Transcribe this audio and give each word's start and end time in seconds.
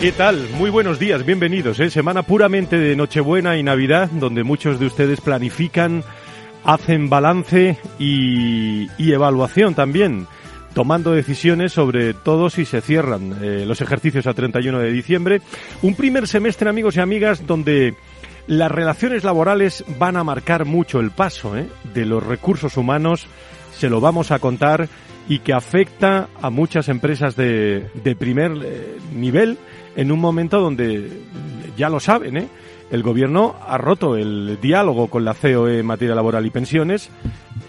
¿Qué 0.00 0.12
tal? 0.12 0.50
Muy 0.50 0.68
buenos 0.68 0.98
días, 0.98 1.24
bienvenidos. 1.24 1.80
¿eh? 1.80 1.88
Semana 1.88 2.22
puramente 2.22 2.78
de 2.78 2.94
Nochebuena 2.94 3.56
y 3.56 3.62
Navidad, 3.62 4.10
donde 4.10 4.44
muchos 4.44 4.78
de 4.78 4.84
ustedes 4.84 5.22
planifican, 5.22 6.04
hacen 6.64 7.08
balance 7.08 7.78
y, 7.98 8.88
evaluación 8.98 9.74
también, 9.74 10.26
tomando 10.74 11.12
decisiones 11.12 11.72
sobre 11.72 12.12
todo 12.12 12.50
si 12.50 12.66
se 12.66 12.82
cierran 12.82 13.38
eh, 13.42 13.64
los 13.66 13.80
ejercicios 13.80 14.26
a 14.26 14.34
31 14.34 14.80
de 14.80 14.92
diciembre. 14.92 15.40
Un 15.80 15.94
primer 15.94 16.28
semestre, 16.28 16.68
amigos 16.68 16.96
y 16.96 17.00
amigas, 17.00 17.46
donde 17.46 17.94
las 18.46 18.70
relaciones 18.70 19.24
laborales 19.24 19.82
van 19.98 20.18
a 20.18 20.24
marcar 20.24 20.66
mucho 20.66 21.00
el 21.00 21.10
paso 21.10 21.56
¿eh? 21.56 21.68
de 21.94 22.04
los 22.04 22.22
recursos 22.22 22.76
humanos. 22.76 23.28
Se 23.72 23.88
lo 23.88 24.02
vamos 24.02 24.30
a 24.30 24.40
contar 24.40 24.90
y 25.26 25.38
que 25.38 25.54
afecta 25.54 26.28
a 26.40 26.50
muchas 26.50 26.88
empresas 26.88 27.34
de, 27.34 27.88
de 27.94 28.14
primer 28.14 28.52
eh, 28.62 28.98
nivel 29.14 29.58
en 29.96 30.12
un 30.12 30.20
momento 30.20 30.60
donde, 30.60 31.10
ya 31.76 31.88
lo 31.88 32.00
saben, 32.00 32.36
¿eh? 32.36 32.48
el 32.90 33.02
gobierno 33.02 33.56
ha 33.66 33.78
roto 33.78 34.16
el 34.16 34.58
diálogo 34.60 35.08
con 35.08 35.24
la 35.24 35.34
COE 35.34 35.80
en 35.80 35.86
materia 35.86 36.14
laboral 36.14 36.46
y 36.46 36.50
pensiones. 36.50 37.10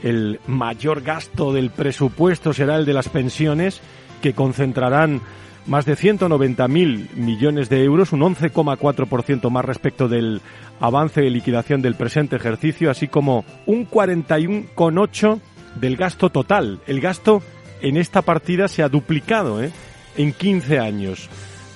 El 0.04 0.40
mayor 0.46 1.02
gasto 1.02 1.54
del 1.54 1.72
presupuesto 1.72 2.54
será 2.54 2.76
el 2.76 2.86
de 2.86 2.94
las 2.94 3.10
pensiones, 3.10 3.82
que 4.22 4.34
concentrarán 4.34 5.22
más 5.66 5.86
de 5.86 5.96
190.000 5.96 7.14
millones 7.16 7.70
de 7.70 7.84
euros, 7.84 8.14
un 8.14 8.22
11,4% 8.22 9.50
más 9.50 9.66
respecto 9.66 10.08
del 10.08 10.42
avance 10.80 11.22
de 11.22 11.30
liquidación 11.30 11.82
del 11.82 11.96
presente 11.96 12.36
ejercicio, 12.36 12.90
así 12.90 13.08
como 13.08 13.44
un 13.66 13.90
41,8% 13.90 15.40
del 15.76 15.98
gasto 15.98 16.30
total. 16.30 16.80
El 16.88 17.02
gasto 17.02 17.42
en 17.82 17.98
esta 17.98 18.22
partida 18.22 18.68
se 18.68 18.82
ha 18.82 18.90
duplicado 18.90 19.62
¿eh? 19.62 19.72
en 20.16 20.34
15 20.34 20.80
años. 20.80 21.30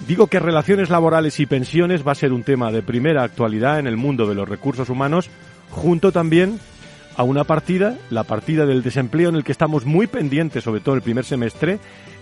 Digo 0.07 0.27
que 0.27 0.39
relaciones 0.39 0.89
laborales 0.89 1.39
y 1.39 1.45
pensiones 1.45 2.05
va 2.05 2.13
a 2.13 2.15
ser 2.15 2.33
un 2.33 2.43
tema 2.43 2.71
de 2.71 2.81
primera 2.81 3.23
actualidad 3.23 3.79
en 3.79 3.87
el 3.87 3.97
mundo 3.97 4.27
de 4.27 4.35
los 4.35 4.49
recursos 4.49 4.89
humanos, 4.89 5.29
junto 5.69 6.11
también 6.11 6.59
a 7.15 7.23
una 7.23 7.43
partida, 7.43 7.97
la 8.09 8.23
partida 8.23 8.65
del 8.65 8.83
desempleo 8.83 9.29
en 9.29 9.35
el 9.35 9.43
que 9.43 9.51
estamos 9.51 9.85
muy 9.85 10.07
pendientes, 10.07 10.63
sobre 10.63 10.81
todo 10.81 10.95
el 10.95 11.01
primer 11.01 11.23
semestre, 11.23 11.79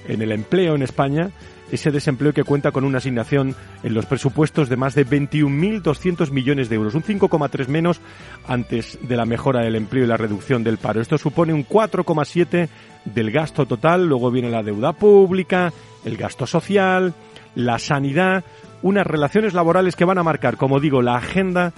en 0.08 0.22
el 0.22 0.32
empleo 0.32 0.76
en 0.76 0.82
España, 0.82 1.32
ese 1.72 1.92
desempleo 1.92 2.34
que 2.34 2.44
cuenta 2.44 2.72
con 2.72 2.84
una 2.84 2.98
asignación 2.98 3.56
en 3.84 3.94
los 3.94 4.06
presupuestos 4.06 4.70
de 4.70 4.76
más 4.76 4.96
de 4.96 5.06
21.200 5.06 6.32
millones 6.32 6.70
de 6.70 6.76
euros, 6.76 6.96
un 6.96 7.04
5,3 7.04 7.68
menos 7.68 8.02
antes 8.48 8.98
de 9.02 9.16
la 9.16 9.26
mejora 9.26 9.62
del 9.62 9.76
empleo 9.76 10.04
y 10.04 10.08
la 10.08 10.18
reducción 10.18 10.64
del 10.64 10.78
paro. 10.78 11.02
Esto 11.02 11.18
supone 11.18 11.54
un 11.54 11.66
4,7 11.66 12.68
del 13.06 13.32
gasto 13.32 13.66
total, 13.66 14.08
luego 14.08 14.32
viene 14.32 14.50
la 14.50 14.64
deuda 14.64 14.94
pública, 14.94 15.72
el 16.04 16.18
gasto 16.18 16.48
social, 16.48 17.14
la 17.56 17.80
sanidad, 17.80 18.44
unas 18.82 19.06
relaciones 19.06 19.54
laborales 19.54 19.96
que 19.96 20.06
van 20.06 20.18
a 20.18 20.24
marcar, 20.24 20.58
como 20.58 20.80
digo, 20.80 21.02
la 21.02 21.16
agenda 21.16 21.74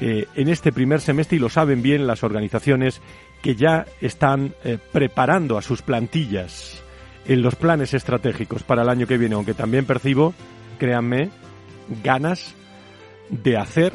eh, 0.00 0.26
en 0.34 0.48
este 0.48 0.72
primer 0.72 1.00
semestre 1.00 1.36
y 1.36 1.40
lo 1.40 1.48
saben 1.48 1.82
bien 1.82 2.06
las 2.06 2.24
organizaciones 2.24 3.00
que 3.42 3.54
ya 3.54 3.86
están 4.00 4.54
eh, 4.64 4.78
preparando 4.92 5.56
a 5.56 5.62
sus 5.62 5.82
plantillas 5.82 6.82
en 7.26 7.42
los 7.42 7.54
planes 7.54 7.94
estratégicos 7.94 8.62
para 8.62 8.82
el 8.82 8.88
año 8.88 9.06
que 9.06 9.18
viene, 9.18 9.34
aunque 9.34 9.54
también 9.54 9.86
percibo, 9.86 10.34
créanme, 10.78 11.30
ganas 12.02 12.54
de 13.30 13.56
hacer, 13.56 13.92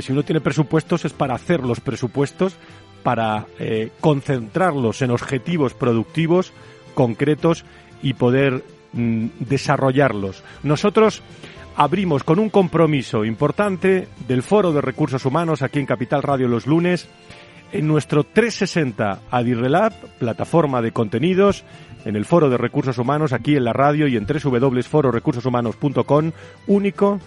si 0.00 0.12
uno 0.12 0.22
tiene 0.22 0.40
presupuestos 0.40 1.04
es 1.04 1.12
para 1.12 1.34
hacer 1.34 1.60
los 1.60 1.80
presupuestos, 1.80 2.56
para 3.02 3.46
eh, 3.58 3.90
concentrarlos 4.00 5.00
en 5.02 5.12
objetivos 5.12 5.74
productivos 5.74 6.52
concretos 6.94 7.64
y 8.02 8.14
poder 8.14 8.64
mm, 8.96 9.26
desarrollarlos. 9.38 10.42
Nosotros 10.64 11.22
abrimos 11.76 12.24
con 12.24 12.40
un 12.40 12.50
compromiso 12.50 13.24
importante 13.24 14.08
del 14.26 14.42
Foro 14.42 14.72
de 14.72 14.80
Recursos 14.80 15.24
Humanos 15.24 15.62
aquí 15.62 15.78
en 15.78 15.86
Capital 15.86 16.22
Radio 16.22 16.48
los 16.48 16.66
lunes 16.66 17.08
en 17.72 17.86
nuestro 17.86 18.24
360 18.24 19.20
Adirrelab, 19.30 19.92
plataforma 20.18 20.82
de 20.82 20.92
contenidos, 20.92 21.64
en 22.04 22.16
el 22.16 22.24
Foro 22.24 22.48
de 22.48 22.56
Recursos 22.56 22.98
Humanos, 22.98 23.32
aquí 23.32 23.56
en 23.56 23.64
la 23.64 23.72
radio 23.72 24.06
y 24.06 24.16
en 24.16 24.26
www.fororecursoshumanos.com, 24.26 26.32
único 26.68 27.20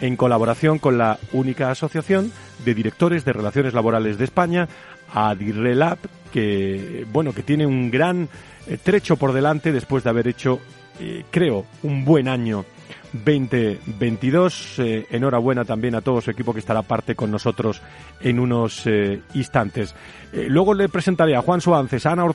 en 0.00 0.16
colaboración 0.16 0.78
con 0.78 0.96
la 0.98 1.18
única 1.32 1.70
asociación 1.70 2.32
de 2.64 2.74
directores 2.74 3.24
de 3.24 3.32
relaciones 3.32 3.74
laborales 3.74 4.18
de 4.18 4.24
España, 4.24 4.68
Adirrelab, 5.12 5.98
que 6.32 7.06
bueno, 7.12 7.32
que 7.32 7.42
tiene 7.42 7.66
un 7.66 7.90
gran 7.90 8.28
eh, 8.66 8.78
trecho 8.82 9.16
por 9.16 9.32
delante 9.32 9.70
después 9.70 10.02
de 10.02 10.10
haber 10.10 10.28
hecho, 10.28 10.60
eh, 11.00 11.24
creo, 11.30 11.64
un 11.82 12.04
buen 12.04 12.28
año 12.28 12.64
2022. 13.12 14.78
Eh, 14.78 15.06
enhorabuena 15.10 15.64
también 15.64 15.94
a 15.94 16.00
todo 16.00 16.20
su 16.20 16.30
equipo 16.30 16.52
que 16.52 16.60
estará 16.60 16.82
parte 16.82 17.14
con 17.14 17.30
nosotros 17.30 17.82
en 18.20 18.38
unos 18.38 18.86
eh, 18.86 19.20
instantes. 19.34 19.94
Eh, 20.32 20.46
luego 20.48 20.74
le 20.74 20.88
presentaré 20.88 21.36
a 21.36 21.42
Juan 21.42 21.60
Suárez, 21.60 22.06
a 22.06 22.12
Ana 22.12 22.26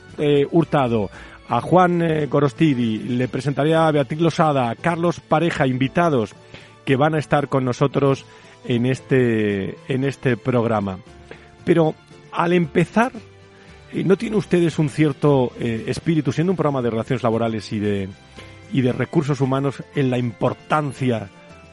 Hurtado, 0.50 1.10
a 1.48 1.60
Juan 1.60 2.28
Gorostidi, 2.28 2.98
le 2.98 3.26
presentaré 3.26 3.74
a 3.74 3.90
Beatriz 3.90 4.20
Losada, 4.20 4.68
a 4.68 4.74
Carlos 4.74 5.20
Pareja, 5.20 5.66
invitados 5.66 6.34
que 6.84 6.96
van 6.96 7.14
a 7.14 7.18
estar 7.18 7.48
con 7.48 7.64
nosotros 7.64 8.26
en 8.66 8.84
este, 8.84 9.76
en 9.88 10.04
este 10.04 10.36
programa. 10.36 10.98
Pero 11.64 11.94
al 12.32 12.52
empezar, 12.52 13.12
¿no 13.94 14.16
tiene 14.18 14.36
ustedes 14.36 14.78
un 14.78 14.90
cierto 14.90 15.52
espíritu, 15.58 16.32
siendo 16.32 16.52
un 16.52 16.56
programa 16.56 16.82
de 16.82 16.90
relaciones 16.90 17.22
laborales 17.22 17.72
y 17.72 17.78
de, 17.78 18.08
y 18.72 18.82
de 18.82 18.92
recursos 18.92 19.40
humanos 19.40 19.82
en 19.94 20.10
la 20.10 20.18
importancia 20.18 21.28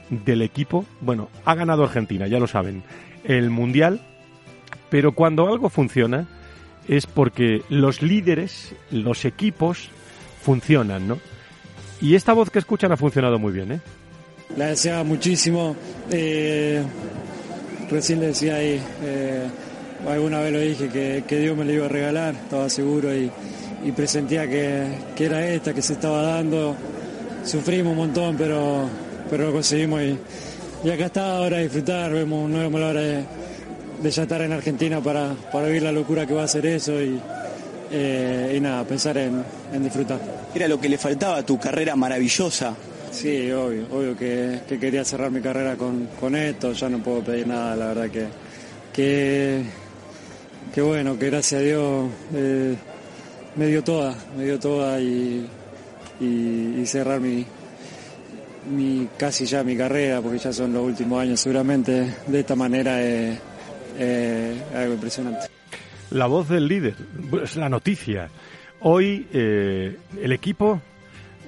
del 0.10 0.42
equipo. 0.42 0.86
Bueno, 1.02 1.30
ha 1.46 1.56
ganado 1.56 1.84
Argentina, 1.84 2.28
ya 2.28 2.40
lo 2.40 2.48
saben, 2.48 2.84
el 3.24 3.50
Mundial, 3.50 4.02
pero 4.90 5.14
cuando 5.14 5.48
algo 5.48 5.70
funciona 5.70 6.28
es 6.88 7.06
porque 7.08 7.64
los 7.70 8.02
líderes, 8.02 8.76
los 8.92 9.26
equipos 9.26 9.90
funcionan, 10.42 11.08
¿no? 11.08 11.20
Y 12.02 12.16
esta 12.16 12.34
voz 12.34 12.50
que 12.50 12.60
escuchan 12.60 12.92
ha 12.92 12.98
funcionado 12.98 13.40
muy 13.40 13.52
bien, 13.54 13.72
¿eh? 13.72 13.80
La 14.58 14.68
deseaba 14.68 15.04
muchísimo. 15.04 15.76
Eh, 16.12 16.84
recién 17.90 18.20
le 18.20 18.28
decía 18.28 18.56
ahí, 18.56 18.80
eh, 19.04 19.48
alguna 20.08 20.40
vez 20.42 20.54
lo 20.54 20.60
dije, 20.60 20.90
que, 20.90 21.24
que 21.28 21.40
Dios 21.40 21.58
me 21.58 21.66
lo 21.66 21.74
iba 21.74 21.86
a 21.86 21.90
regalar, 21.90 22.36
estaba 22.36 22.70
seguro 22.70 23.16
y 23.16 23.32
y 23.84 23.92
presentía 23.92 24.48
que, 24.48 24.88
que, 25.16 25.26
era 25.26 25.48
esta 25.48 25.74
que 25.74 25.82
se 25.82 25.94
estaba 25.94 26.22
dando. 26.22 26.76
Sufrimos 27.44 27.92
un 27.92 27.98
montón, 27.98 28.36
pero, 28.38 28.88
pero 29.30 29.48
lo 29.48 29.54
conseguimos 29.54 30.02
y, 30.02 30.18
y 30.84 30.90
acá 30.90 31.06
está 31.06 31.38
ahora 31.38 31.58
a 31.58 31.60
disfrutar. 31.62 32.12
Vemos, 32.12 32.50
no 32.50 32.60
vemos 32.60 32.80
la 32.80 32.88
hora 32.88 33.02
de, 33.02 33.24
de 34.02 34.12
ya 34.12 34.24
estar 34.24 34.42
en 34.42 34.54
Argentina 34.54 35.02
para, 35.02 35.34
para 35.52 35.68
vivir 35.68 35.84
la 35.84 35.92
locura 35.92 36.26
que 36.26 36.34
va 36.34 36.44
a 36.44 36.48
ser 36.48 36.66
eso 36.66 37.02
y, 37.02 37.20
eh, 37.92 38.54
y 38.58 38.60
nada, 38.60 38.84
pensar 38.84 39.18
en, 39.18 39.44
en, 39.74 39.84
disfrutar. 39.84 40.20
Era 40.54 40.68
lo 40.68 40.80
que 40.80 40.90
le 40.90 40.98
faltaba 40.98 41.38
a 41.38 41.46
tu 41.46 41.60
carrera 41.60 41.96
maravillosa. 41.96 42.74
Sí, 43.12 43.52
obvio, 43.52 43.86
obvio 43.92 44.18
que, 44.18 44.62
que 44.68 44.78
quería 44.78 45.06
cerrar 45.06 45.32
mi 45.32 45.40
carrera 45.40 45.76
con, 45.76 46.10
con, 46.20 46.36
esto, 46.36 46.74
ya 46.74 46.90
no 46.90 47.00
puedo 47.00 47.22
pedir 47.22 47.48
nada, 47.48 47.76
la 47.76 47.88
verdad 47.88 48.10
que, 48.10 48.26
que, 48.92 49.62
que 50.74 50.82
bueno, 50.82 51.18
que 51.18 51.30
gracias 51.30 51.62
a 51.62 51.64
Dios 51.64 52.10
eh, 52.34 52.76
me 53.56 53.68
dio 53.68 53.84
toda, 53.84 54.16
me 54.38 54.46
dio 54.46 54.60
toda 54.60 55.00
y, 55.00 55.48
y, 56.20 56.86
cerrar 56.86 57.20
mi, 57.20 57.46
mi, 58.70 59.08
casi 59.18 59.46
ya 59.46 59.64
mi 59.64 59.78
carrera, 59.78 60.22
porque 60.22 60.40
ya 60.40 60.54
son 60.54 60.74
los 60.74 60.84
últimos 60.84 61.22
años 61.22 61.40
seguramente, 61.40 62.14
de 62.28 62.40
esta 62.40 62.56
manera 62.56 63.02
es, 63.02 63.40
algo 64.76 64.94
impresionante. 64.94 65.48
La 66.12 66.28
voz 66.28 66.50
del 66.50 66.68
líder, 66.68 66.96
es 67.44 67.56
la 67.56 67.70
noticia. 67.70 68.30
Hoy 68.82 69.28
eh, 69.34 69.98
el 70.22 70.32
equipo 70.32 70.82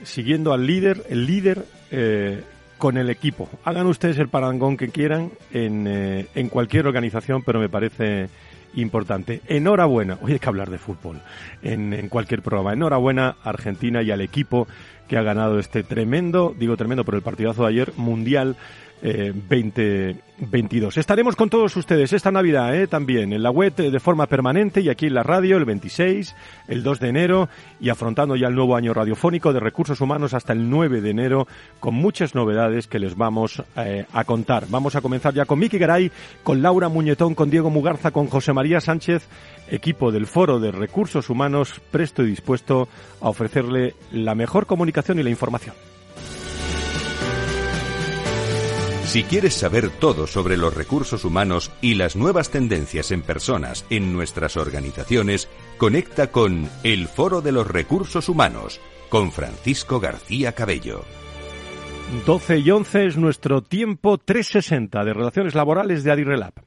siguiendo 0.03 0.53
al 0.53 0.65
líder, 0.65 1.05
el 1.09 1.25
líder 1.25 1.65
eh, 1.91 2.41
con 2.77 2.97
el 2.97 3.09
equipo. 3.09 3.49
Hagan 3.63 3.87
ustedes 3.87 4.17
el 4.17 4.29
parangón 4.29 4.77
que 4.77 4.89
quieran 4.89 5.31
en, 5.51 5.85
eh, 5.87 6.27
en 6.35 6.49
cualquier 6.49 6.87
organización, 6.87 7.43
pero 7.43 7.59
me 7.59 7.69
parece 7.69 8.29
importante. 8.77 9.41
Enhorabuena, 9.47 10.17
hoy 10.21 10.33
hay 10.33 10.39
que 10.39 10.49
hablar 10.49 10.69
de 10.69 10.77
fútbol 10.77 11.19
en, 11.61 12.09
cualquier 12.09 12.41
programa. 12.41 12.73
Enhorabuena 12.73 13.35
Argentina 13.43 14.01
y 14.01 14.11
al 14.11 14.21
equipo 14.21 14.67
que 15.07 15.17
ha 15.17 15.21
ganado 15.21 15.59
este 15.59 15.83
tremendo, 15.83 16.55
digo 16.57 16.77
tremendo 16.77 17.03
por 17.03 17.15
el 17.15 17.21
partidazo 17.21 17.63
de 17.63 17.69
ayer, 17.69 17.93
mundial 17.97 18.55
eh, 19.01 19.33
2022. 20.37 20.97
Estaremos 20.97 21.35
con 21.35 21.49
todos 21.49 21.75
ustedes 21.75 22.13
esta 22.13 22.31
Navidad 22.31 22.75
eh, 22.75 22.87
también 22.87 23.33
en 23.33 23.41
la 23.41 23.49
web 23.49 23.73
eh, 23.77 23.89
de 23.89 23.99
forma 23.99 24.27
permanente 24.27 24.81
y 24.81 24.89
aquí 24.89 25.07
en 25.07 25.15
la 25.15 25.23
radio 25.23 25.57
el 25.57 25.65
26, 25.65 26.35
el 26.67 26.83
2 26.83 26.99
de 26.99 27.09
enero 27.09 27.49
y 27.79 27.89
afrontando 27.89 28.35
ya 28.35 28.47
el 28.47 28.55
nuevo 28.55 28.75
año 28.75 28.93
radiofónico 28.93 29.51
de 29.51 29.59
recursos 29.59 29.99
humanos 29.99 30.33
hasta 30.33 30.53
el 30.53 30.69
9 30.69 31.01
de 31.01 31.09
enero 31.09 31.47
con 31.79 31.95
muchas 31.95 32.35
novedades 32.35 32.87
que 32.87 32.99
les 32.99 33.15
vamos 33.15 33.63
eh, 33.75 34.05
a 34.13 34.23
contar. 34.25 34.65
Vamos 34.69 34.95
a 34.95 35.01
comenzar 35.01 35.33
ya 35.33 35.45
con 35.45 35.59
Miki 35.59 35.79
Garay, 35.79 36.11
con 36.43 36.61
Laura 36.61 36.89
Muñetón, 36.89 37.33
con 37.33 37.49
Diego 37.49 37.71
Mugarza, 37.71 38.11
con 38.11 38.27
José 38.27 38.53
María 38.53 38.79
Sánchez, 38.79 39.27
equipo 39.69 40.11
del 40.11 40.27
Foro 40.27 40.59
de 40.59 40.71
Recursos 40.71 41.29
Humanos 41.29 41.81
presto 41.89 42.23
y 42.23 42.27
dispuesto 42.27 42.87
a 43.21 43.29
ofrecerle 43.29 43.95
la 44.11 44.35
mejor 44.35 44.67
comunicación 44.67 45.19
y 45.19 45.23
la 45.23 45.29
información. 45.31 45.73
Si 49.07 49.23
quieres 49.23 49.53
saber 49.53 49.89
todo 49.89 50.27
sobre 50.27 50.57
los 50.57 50.73
recursos 50.75 51.23
humanos 51.23 51.71
y 51.79 51.95
las 51.95 52.17
nuevas 52.17 52.49
tendencias 52.49 53.11
en 53.11 53.21
personas 53.21 53.85
en 53.89 54.11
nuestras 54.11 54.57
organizaciones, 54.57 55.47
conecta 55.77 56.29
con 56.29 56.69
El 56.83 57.07
Foro 57.07 57.39
de 57.41 57.53
los 57.53 57.65
Recursos 57.65 58.27
Humanos 58.27 58.81
con 59.07 59.31
Francisco 59.31 60.01
García 60.01 60.51
Cabello. 60.51 61.05
12 62.25 62.57
y 62.59 62.69
11 62.69 63.05
es 63.05 63.17
nuestro 63.17 63.63
tiempo 63.63 64.17
360 64.17 65.05
de 65.05 65.13
relaciones 65.13 65.55
laborales 65.55 66.03
de 66.03 66.11
Adirrelab. 66.11 66.66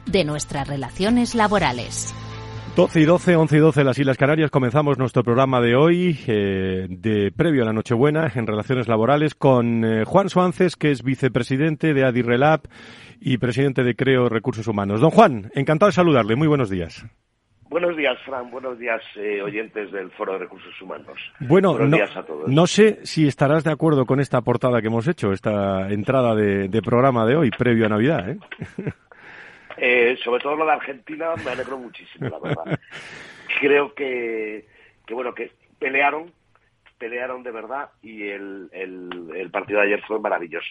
de 0.05 0.23
nuestras 0.23 0.67
relaciones 0.67 1.35
laborales. 1.35 2.13
12 2.75 3.01
y 3.01 3.05
12, 3.05 3.35
11 3.35 3.57
y 3.57 3.59
12 3.59 3.83
las 3.83 3.99
Islas 3.99 4.17
Canarias. 4.17 4.49
Comenzamos 4.49 4.97
nuestro 4.97 5.23
programa 5.23 5.59
de 5.59 5.75
hoy, 5.75 6.17
eh, 6.27 6.87
de 6.89 7.31
previo 7.35 7.63
a 7.63 7.65
la 7.65 7.73
Nochebuena, 7.73 8.31
en 8.33 8.47
relaciones 8.47 8.87
laborales, 8.87 9.35
con 9.35 9.83
eh, 9.83 10.05
Juan 10.05 10.29
Suances, 10.29 10.77
que 10.77 10.91
es 10.91 11.03
vicepresidente 11.03 11.93
de 11.93 12.05
Adirrelab 12.05 12.61
y 13.19 13.37
presidente 13.39 13.83
de 13.83 13.93
Creo 13.95 14.29
Recursos 14.29 14.67
Humanos. 14.67 15.01
Don 15.01 15.09
Juan, 15.11 15.51
encantado 15.53 15.89
de 15.89 15.93
saludarle. 15.93 16.37
Muy 16.37 16.47
buenos 16.47 16.69
días. 16.69 17.05
Buenos 17.69 17.95
días, 17.97 18.17
Fran. 18.25 18.49
Buenos 18.51 18.79
días, 18.79 19.01
eh, 19.17 19.41
oyentes 19.41 19.91
del 19.91 20.09
Foro 20.11 20.33
de 20.33 20.39
Recursos 20.39 20.73
Humanos. 20.81 21.17
Bueno, 21.41 21.71
Buenos 21.71 21.89
no, 21.89 21.97
días 21.97 22.15
a 22.15 22.23
todos. 22.23 22.47
no 22.47 22.67
sé 22.67 22.99
si 23.03 23.27
estarás 23.27 23.65
de 23.65 23.71
acuerdo 23.71 24.05
con 24.05 24.21
esta 24.21 24.41
portada 24.41 24.81
que 24.81 24.87
hemos 24.87 25.07
hecho, 25.09 25.33
esta 25.33 25.89
entrada 25.89 26.35
de, 26.35 26.69
de 26.69 26.81
programa 26.81 27.25
de 27.25 27.35
hoy, 27.35 27.49
previo 27.51 27.85
a 27.85 27.89
Navidad. 27.89 28.29
¿eh? 28.29 28.39
Eh, 29.83 30.15
sobre 30.23 30.43
todo 30.43 30.55
lo 30.55 30.65
de 30.65 30.73
Argentina 30.73 31.33
me 31.43 31.49
alegro 31.49 31.75
muchísimo, 31.79 32.29
la 32.29 32.37
verdad. 32.37 32.79
Creo 33.59 33.95
que, 33.95 34.67
que 35.07 35.13
bueno, 35.15 35.33
que 35.33 35.53
pelearon, 35.79 36.31
pelearon 36.99 37.41
de 37.41 37.49
verdad 37.49 37.89
y 38.03 38.27
el, 38.27 38.69
el, 38.73 39.31
el 39.35 39.49
partido 39.49 39.79
de 39.79 39.87
ayer 39.87 40.03
fue 40.05 40.19
maravilloso. 40.19 40.69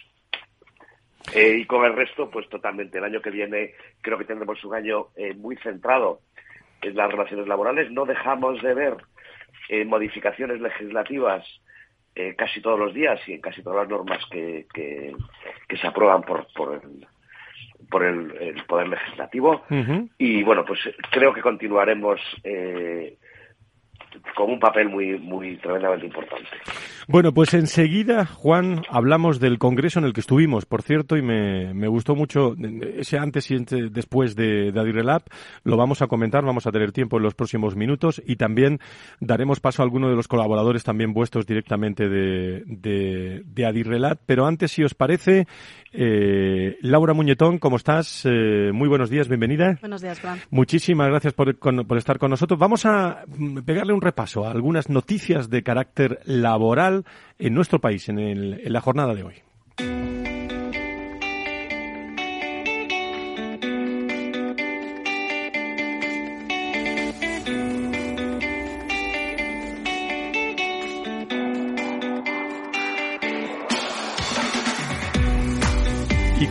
Eh, 1.33 1.57
y 1.57 1.65
con 1.65 1.83
el 1.83 1.93
resto, 1.93 2.29
pues 2.31 2.47
totalmente. 2.47 2.99
El 2.99 3.03
año 3.03 3.21
que 3.21 3.31
viene 3.31 3.73
creo 3.99 4.17
que 4.17 4.23
tendremos 4.23 4.63
un 4.63 4.75
año 4.75 5.07
eh, 5.17 5.33
muy 5.33 5.57
centrado 5.57 6.21
en 6.81 6.95
las 6.95 7.11
relaciones 7.11 7.47
laborales. 7.47 7.91
No 7.91 8.05
dejamos 8.05 8.61
de 8.61 8.73
ver 8.73 8.95
eh, 9.67 9.83
modificaciones 9.83 10.61
legislativas 10.61 11.45
eh, 12.15 12.33
casi 12.37 12.61
todos 12.61 12.79
los 12.79 12.93
días 12.93 13.19
y 13.27 13.33
en 13.33 13.41
casi 13.41 13.61
todas 13.61 13.79
las 13.79 13.89
normas 13.89 14.23
que, 14.31 14.67
que, 14.73 15.13
que 15.67 15.77
se 15.77 15.87
aprueban 15.87 16.21
por, 16.21 16.47
por 16.53 16.75
el, 16.75 17.05
por 17.89 18.03
el, 18.03 18.33
el 18.39 18.63
Poder 18.65 18.87
Legislativo. 18.89 19.63
Y 20.17 20.43
bueno, 20.43 20.65
pues 20.65 20.79
creo 21.11 21.33
que 21.33 21.41
continuaremos 21.41 22.19
eh, 22.43 23.17
con 24.35 24.51
un 24.51 24.59
papel 24.59 24.89
muy, 24.89 25.17
muy 25.19 25.57
tremendamente 25.57 26.05
importante. 26.05 26.47
Bueno, 27.07 27.33
pues 27.33 27.53
enseguida, 27.53 28.25
Juan, 28.25 28.81
hablamos 28.89 29.39
del 29.39 29.57
congreso 29.57 29.99
en 29.99 30.05
el 30.05 30.13
que 30.13 30.21
estuvimos, 30.21 30.65
por 30.65 30.81
cierto, 30.81 31.17
y 31.17 31.21
me, 31.21 31.73
me 31.73 31.87
gustó 31.87 32.15
mucho 32.15 32.55
ese 32.97 33.17
antes 33.17 33.49
y 33.51 33.55
después 33.89 34.35
de, 34.35 34.71
de. 34.71 35.23
Lo 35.63 35.77
vamos 35.77 36.01
a 36.01 36.07
comentar, 36.07 36.43
vamos 36.43 36.67
a 36.67 36.71
tener 36.71 36.91
tiempo 36.91 37.17
en 37.17 37.23
los 37.23 37.33
próximos 37.33 37.75
minutos 37.75 38.21
y 38.25 38.35
también 38.35 38.79
daremos 39.19 39.59
paso 39.59 39.81
a 39.81 39.85
alguno 39.85 40.09
de 40.09 40.15
los 40.15 40.27
colaboradores 40.27 40.83
también 40.83 41.13
vuestros 41.13 41.45
directamente 41.45 42.09
de, 42.09 42.63
de, 42.65 43.41
de 43.45 43.65
Adirrelab. 43.65 44.17
Pero 44.25 44.45
antes, 44.45 44.71
si 44.71 44.83
os 44.83 44.93
parece, 44.93 45.47
eh, 45.93 46.77
Laura 46.81 47.13
Muñetón, 47.13 47.57
¿cómo 47.57 47.77
estás? 47.77 48.25
Eh, 48.25 48.71
muy 48.73 48.87
buenos 48.89 49.09
días, 49.09 49.27
bienvenida. 49.27 49.77
Buenos 49.81 50.01
días, 50.01 50.19
Fran. 50.19 50.39
Muchísimas 50.49 51.07
gracias 51.09 51.33
por, 51.33 51.57
con- 51.57 51.85
por 51.87 51.97
estar 51.97 52.17
con 52.17 52.29
nosotros. 52.31 52.59
Vamos 52.59 52.85
a 52.85 53.23
mm, 53.27 53.59
pegarle 53.59 53.93
un 53.93 54.00
repaso 54.01 54.45
a 54.45 54.51
algunas 54.51 54.89
noticias 54.89 55.49
de 55.49 55.63
carácter 55.63 56.19
laboral 56.25 57.05
en 57.39 57.53
nuestro 57.53 57.79
país 57.79 58.09
en, 58.09 58.19
el- 58.19 58.61
en 58.63 58.73
la 58.73 58.81
jornada 58.81 59.13
de 59.13 59.23
hoy. 59.23 59.35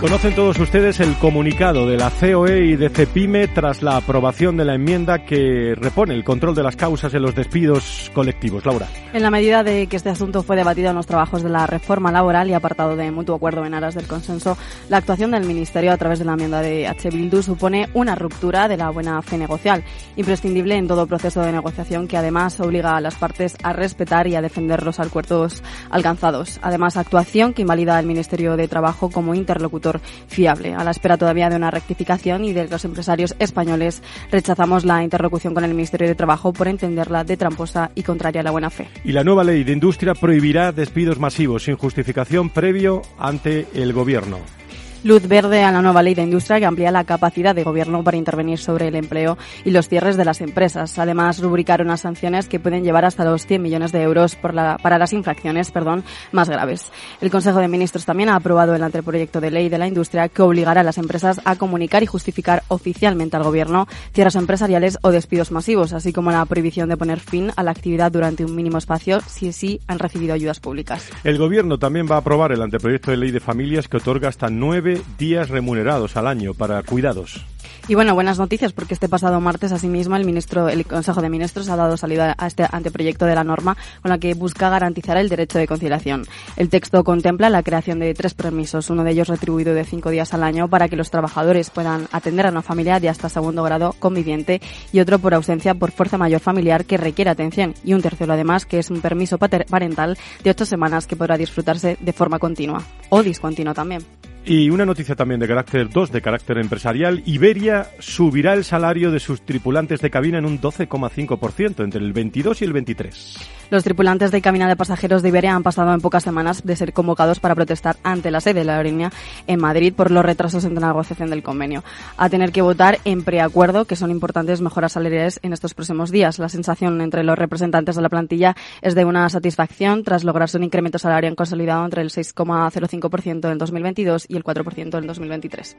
Conocen 0.00 0.34
todos 0.34 0.58
ustedes 0.58 0.98
el 1.00 1.14
comunicado 1.16 1.86
de 1.86 1.98
la 1.98 2.10
COE 2.10 2.64
y 2.64 2.76
de 2.76 2.88
CEPIME 2.88 3.48
tras 3.48 3.82
la 3.82 3.98
aprobación 3.98 4.56
de 4.56 4.64
la 4.64 4.74
enmienda 4.74 5.26
que 5.26 5.74
repone 5.76 6.14
el 6.14 6.24
control 6.24 6.54
de 6.54 6.62
las 6.62 6.74
causas 6.74 7.12
en 7.12 7.20
los 7.20 7.34
despidos 7.34 8.10
colectivos. 8.14 8.64
Laura. 8.64 8.88
En 9.12 9.22
la 9.22 9.30
medida 9.30 9.62
de 9.62 9.88
que 9.88 9.96
este 9.96 10.08
asunto 10.08 10.42
fue 10.42 10.56
debatido 10.56 10.88
en 10.88 10.96
los 10.96 11.06
trabajos 11.06 11.42
de 11.42 11.50
la 11.50 11.66
reforma 11.66 12.10
laboral 12.10 12.48
y 12.48 12.54
apartado 12.54 12.96
de 12.96 13.10
mutuo 13.10 13.36
acuerdo 13.36 13.66
en 13.66 13.74
aras 13.74 13.94
del 13.94 14.06
consenso, 14.06 14.56
la 14.88 14.96
actuación 14.96 15.32
del 15.32 15.44
Ministerio 15.44 15.92
a 15.92 15.98
través 15.98 16.18
de 16.18 16.24
la 16.24 16.32
enmienda 16.32 16.62
de 16.62 16.88
H. 16.88 17.10
Bildu 17.10 17.42
supone 17.42 17.90
una 17.92 18.14
ruptura 18.14 18.68
de 18.68 18.78
la 18.78 18.88
buena 18.88 19.20
fe 19.20 19.36
negocial, 19.36 19.84
imprescindible 20.16 20.76
en 20.76 20.88
todo 20.88 21.06
proceso 21.06 21.42
de 21.42 21.52
negociación 21.52 22.08
que 22.08 22.16
además 22.16 22.58
obliga 22.60 22.96
a 22.96 23.02
las 23.02 23.16
partes 23.16 23.54
a 23.62 23.74
respetar 23.74 24.26
y 24.28 24.34
a 24.34 24.40
defender 24.40 24.82
los 24.82 24.98
acuerdos 24.98 25.62
alcanzados. 25.90 26.58
Además, 26.62 26.96
actuación 26.96 27.52
que 27.52 27.62
invalida 27.62 27.98
al 27.98 28.06
Ministerio 28.06 28.56
de 28.56 28.66
Trabajo 28.66 29.10
como 29.10 29.34
interlocutor 29.34 29.89
fiable. 29.98 30.74
A 30.74 30.84
la 30.84 30.92
espera 30.92 31.16
todavía 31.16 31.50
de 31.50 31.56
una 31.56 31.70
rectificación 31.70 32.44
y 32.44 32.52
de 32.52 32.68
los 32.68 32.84
empresarios 32.84 33.34
españoles 33.38 34.02
rechazamos 34.30 34.84
la 34.84 35.02
interlocución 35.02 35.54
con 35.54 35.64
el 35.64 35.74
Ministerio 35.74 36.06
de 36.06 36.14
Trabajo 36.14 36.52
por 36.52 36.68
entenderla 36.68 37.24
de 37.24 37.36
tramposa 37.36 37.90
y 37.94 38.02
contraria 38.02 38.42
a 38.42 38.44
la 38.44 38.50
buena 38.50 38.70
fe. 38.70 38.88
Y 39.04 39.12
la 39.12 39.24
nueva 39.24 39.44
ley 39.44 39.64
de 39.64 39.72
industria 39.72 40.14
prohibirá 40.14 40.72
despidos 40.72 41.18
masivos 41.18 41.64
sin 41.64 41.76
justificación 41.76 42.50
previo 42.50 43.02
ante 43.18 43.66
el 43.74 43.92
gobierno. 43.92 44.59
Luz 45.02 45.26
verde 45.26 45.62
a 45.62 45.72
la 45.72 45.80
nueva 45.80 46.02
ley 46.02 46.14
de 46.14 46.22
industria 46.22 46.58
que 46.58 46.66
amplía 46.66 46.90
la 46.90 47.04
capacidad 47.04 47.54
de 47.54 47.64
gobierno 47.64 48.04
para 48.04 48.16
intervenir 48.16 48.58
sobre 48.58 48.88
el 48.88 48.96
empleo 48.96 49.38
y 49.64 49.70
los 49.70 49.88
cierres 49.88 50.16
de 50.16 50.24
las 50.24 50.40
empresas. 50.40 50.98
Además, 50.98 51.40
rubricar 51.40 51.80
unas 51.80 52.00
sanciones 52.00 52.48
que 52.48 52.60
pueden 52.60 52.84
llevar 52.84 53.04
hasta 53.04 53.24
los 53.24 53.46
100 53.46 53.62
millones 53.62 53.92
de 53.92 54.02
euros 54.02 54.36
por 54.36 54.54
la, 54.54 54.78
para 54.82 54.98
las 54.98 55.12
infracciones 55.12 55.70
perdón, 55.70 56.04
más 56.32 56.48
graves. 56.48 56.92
El 57.20 57.30
Consejo 57.30 57.58
de 57.60 57.68
Ministros 57.68 58.04
también 58.04 58.28
ha 58.28 58.36
aprobado 58.36 58.74
el 58.74 58.82
anteproyecto 58.82 59.40
de 59.40 59.50
ley 59.50 59.68
de 59.68 59.78
la 59.78 59.86
industria 59.86 60.28
que 60.28 60.42
obligará 60.42 60.82
a 60.82 60.84
las 60.84 60.98
empresas 60.98 61.40
a 61.44 61.56
comunicar 61.56 62.02
y 62.02 62.06
justificar 62.06 62.62
oficialmente 62.68 63.36
al 63.36 63.44
gobierno 63.44 63.86
cierres 64.12 64.36
empresariales 64.36 64.98
o 65.02 65.10
despidos 65.10 65.50
masivos, 65.50 65.92
así 65.92 66.12
como 66.12 66.30
la 66.30 66.44
prohibición 66.44 66.88
de 66.88 66.96
poner 66.96 67.20
fin 67.20 67.50
a 67.56 67.62
la 67.62 67.70
actividad 67.70 68.12
durante 68.12 68.44
un 68.44 68.54
mínimo 68.54 68.78
espacio 68.78 69.20
si 69.26 69.52
sí 69.52 69.80
han 69.86 69.98
recibido 69.98 70.34
ayudas 70.34 70.60
públicas. 70.60 71.08
El 71.24 71.38
gobierno 71.38 71.78
también 71.78 72.06
va 72.10 72.16
a 72.16 72.18
aprobar 72.18 72.52
el 72.52 72.62
anteproyecto 72.62 73.10
de 73.10 73.16
ley 73.16 73.30
de 73.30 73.40
familias 73.40 73.88
que 73.88 73.96
otorga 73.96 74.28
hasta 74.28 74.50
nueve 74.50 74.89
días 75.18 75.48
remunerados 75.48 76.16
al 76.16 76.26
año 76.26 76.54
para 76.54 76.82
cuidados. 76.82 77.44
Y 77.88 77.96
bueno, 77.96 78.14
buenas 78.14 78.38
noticias 78.38 78.72
porque 78.72 78.94
este 78.94 79.08
pasado 79.08 79.40
martes, 79.40 79.72
asimismo, 79.72 80.14
el 80.14 80.24
ministro, 80.24 80.68
el 80.68 80.86
Consejo 80.86 81.22
de 81.22 81.28
Ministros 81.28 81.68
ha 81.70 81.76
dado 81.76 81.96
salida 81.96 82.36
a 82.38 82.46
este 82.46 82.64
anteproyecto 82.70 83.26
de 83.26 83.34
la 83.34 83.42
norma 83.42 83.76
con 84.00 84.10
la 84.10 84.18
que 84.18 84.34
busca 84.34 84.68
garantizar 84.68 85.16
el 85.16 85.28
derecho 85.28 85.58
de 85.58 85.66
conciliación. 85.66 86.24
El 86.56 86.68
texto 86.68 87.02
contempla 87.02 87.50
la 87.50 87.64
creación 87.64 87.98
de 87.98 88.14
tres 88.14 88.34
permisos, 88.34 88.90
uno 88.90 89.02
de 89.02 89.10
ellos 89.10 89.26
retribuido 89.26 89.74
de 89.74 89.84
cinco 89.84 90.10
días 90.10 90.32
al 90.34 90.44
año 90.44 90.68
para 90.68 90.88
que 90.88 90.94
los 90.94 91.10
trabajadores 91.10 91.70
puedan 91.70 92.06
atender 92.12 92.46
a 92.46 92.50
una 92.50 92.62
familia 92.62 93.00
de 93.00 93.08
hasta 93.08 93.28
segundo 93.28 93.64
grado 93.64 93.94
conviviente 93.98 94.60
y 94.92 95.00
otro 95.00 95.18
por 95.18 95.34
ausencia 95.34 95.74
por 95.74 95.90
fuerza 95.90 96.16
mayor 96.16 96.40
familiar 96.40 96.84
que 96.84 96.96
requiere 96.96 97.30
atención 97.30 97.74
y 97.82 97.94
un 97.94 98.02
tercero 98.02 98.34
además 98.34 98.66
que 98.66 98.78
es 98.78 98.90
un 98.90 99.00
permiso 99.00 99.38
parental 99.38 100.16
de 100.44 100.50
ocho 100.50 100.64
semanas 100.64 101.08
que 101.08 101.16
podrá 101.16 101.36
disfrutarse 101.36 101.96
de 101.98 102.12
forma 102.12 102.38
continua 102.38 102.84
o 103.08 103.22
discontinua 103.22 103.74
también. 103.74 104.04
Y 104.44 104.70
una 104.70 104.86
noticia 104.86 105.14
también 105.14 105.38
de 105.38 105.46
carácter 105.46 105.90
2, 105.90 106.12
de 106.12 106.22
carácter 106.22 106.58
empresarial. 106.58 107.22
Iberia 107.26 107.88
subirá 107.98 108.54
el 108.54 108.64
salario 108.64 109.10
de 109.10 109.20
sus 109.20 109.42
tripulantes 109.42 110.00
de 110.00 110.10
cabina 110.10 110.38
en 110.38 110.46
un 110.46 110.60
12,5% 110.60 111.84
entre 111.84 112.00
el 112.00 112.12
22 112.12 112.62
y 112.62 112.64
el 112.64 112.72
23. 112.72 113.38
Los 113.70 113.84
tripulantes 113.84 114.32
de 114.32 114.42
cabina 114.42 114.66
de 114.66 114.74
pasajeros 114.74 115.22
de 115.22 115.28
Iberia 115.28 115.54
han 115.54 115.62
pasado 115.62 115.94
en 115.94 116.00
pocas 116.00 116.24
semanas 116.24 116.64
de 116.64 116.74
ser 116.74 116.92
convocados 116.92 117.38
para 117.38 117.54
protestar 117.54 117.96
ante 118.02 118.32
la 118.32 118.40
sede 118.40 118.60
de 118.60 118.64
la 118.64 118.72
aerolínea 118.72 119.12
en 119.46 119.60
Madrid 119.60 119.94
por 119.94 120.10
los 120.10 120.24
retrasos 120.24 120.64
en 120.64 120.74
la 120.74 120.88
negociación 120.88 121.30
del 121.30 121.44
convenio. 121.44 121.84
A 122.16 122.28
tener 122.28 122.50
que 122.50 122.62
votar 122.62 122.98
en 123.04 123.22
preacuerdo, 123.22 123.84
que 123.84 123.94
son 123.94 124.10
importantes 124.10 124.60
mejoras 124.60 124.92
salariales 124.92 125.38
en 125.44 125.52
estos 125.52 125.74
próximos 125.74 126.10
días. 126.10 126.40
La 126.40 126.48
sensación 126.48 127.00
entre 127.00 127.22
los 127.22 127.38
representantes 127.38 127.94
de 127.94 128.02
la 128.02 128.08
plantilla 128.08 128.56
es 128.82 128.96
de 128.96 129.04
una 129.04 129.28
satisfacción 129.28 130.02
tras 130.02 130.24
lograrse 130.24 130.56
un 130.56 130.64
incremento 130.64 130.98
salarial 130.98 131.36
consolidado 131.36 131.84
entre 131.84 132.02
el 132.02 132.10
6,05% 132.10 133.52
en 133.52 133.58
2022 133.58 134.26
y 134.30 134.36
el 134.36 134.44
4% 134.44 134.98
en 134.98 135.06
2023. 135.06 135.76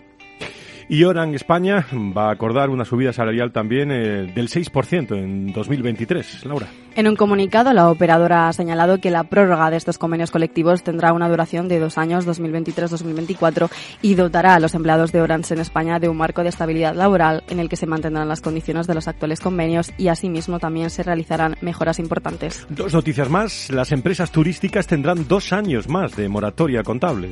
Y 0.89 1.05
Oran 1.05 1.33
España 1.33 1.87
va 1.93 2.27
a 2.27 2.31
acordar 2.31 2.69
una 2.69 2.83
subida 2.83 3.13
salarial 3.13 3.53
también 3.53 3.91
eh, 3.91 4.31
del 4.35 4.49
6% 4.49 5.15
en 5.17 5.53
2023. 5.53 6.45
Laura. 6.45 6.67
En 6.95 7.07
un 7.07 7.15
comunicado, 7.15 7.71
la 7.71 7.89
operadora 7.89 8.49
ha 8.49 8.53
señalado 8.53 8.99
que 8.99 9.09
la 9.09 9.23
prórroga 9.23 9.71
de 9.71 9.77
estos 9.77 9.97
convenios 9.97 10.31
colectivos 10.31 10.83
tendrá 10.83 11.13
una 11.13 11.29
duración 11.29 11.69
de 11.69 11.79
dos 11.79 11.97
años, 11.97 12.27
2023-2024, 12.27 13.69
y 14.01 14.15
dotará 14.15 14.55
a 14.55 14.59
los 14.59 14.75
empleados 14.75 15.13
de 15.13 15.21
Orange 15.21 15.53
en 15.53 15.61
España 15.61 15.99
de 15.99 16.09
un 16.09 16.17
marco 16.17 16.43
de 16.43 16.49
estabilidad 16.49 16.93
laboral 16.93 17.43
en 17.47 17.61
el 17.61 17.69
que 17.69 17.77
se 17.77 17.87
mantendrán 17.87 18.27
las 18.27 18.41
condiciones 18.41 18.85
de 18.87 18.95
los 18.95 19.07
actuales 19.07 19.39
convenios 19.39 19.93
y 19.97 20.09
asimismo 20.09 20.59
también 20.59 20.89
se 20.89 21.03
realizarán 21.03 21.55
mejoras 21.61 21.99
importantes. 21.99 22.67
Dos 22.69 22.93
noticias 22.93 23.29
más. 23.29 23.69
Las 23.69 23.93
empresas 23.93 24.29
turísticas 24.29 24.87
tendrán 24.87 25.25
dos 25.29 25.53
años 25.53 25.87
más 25.87 26.17
de 26.17 26.27
moratoria 26.27 26.83
contable. 26.83 27.29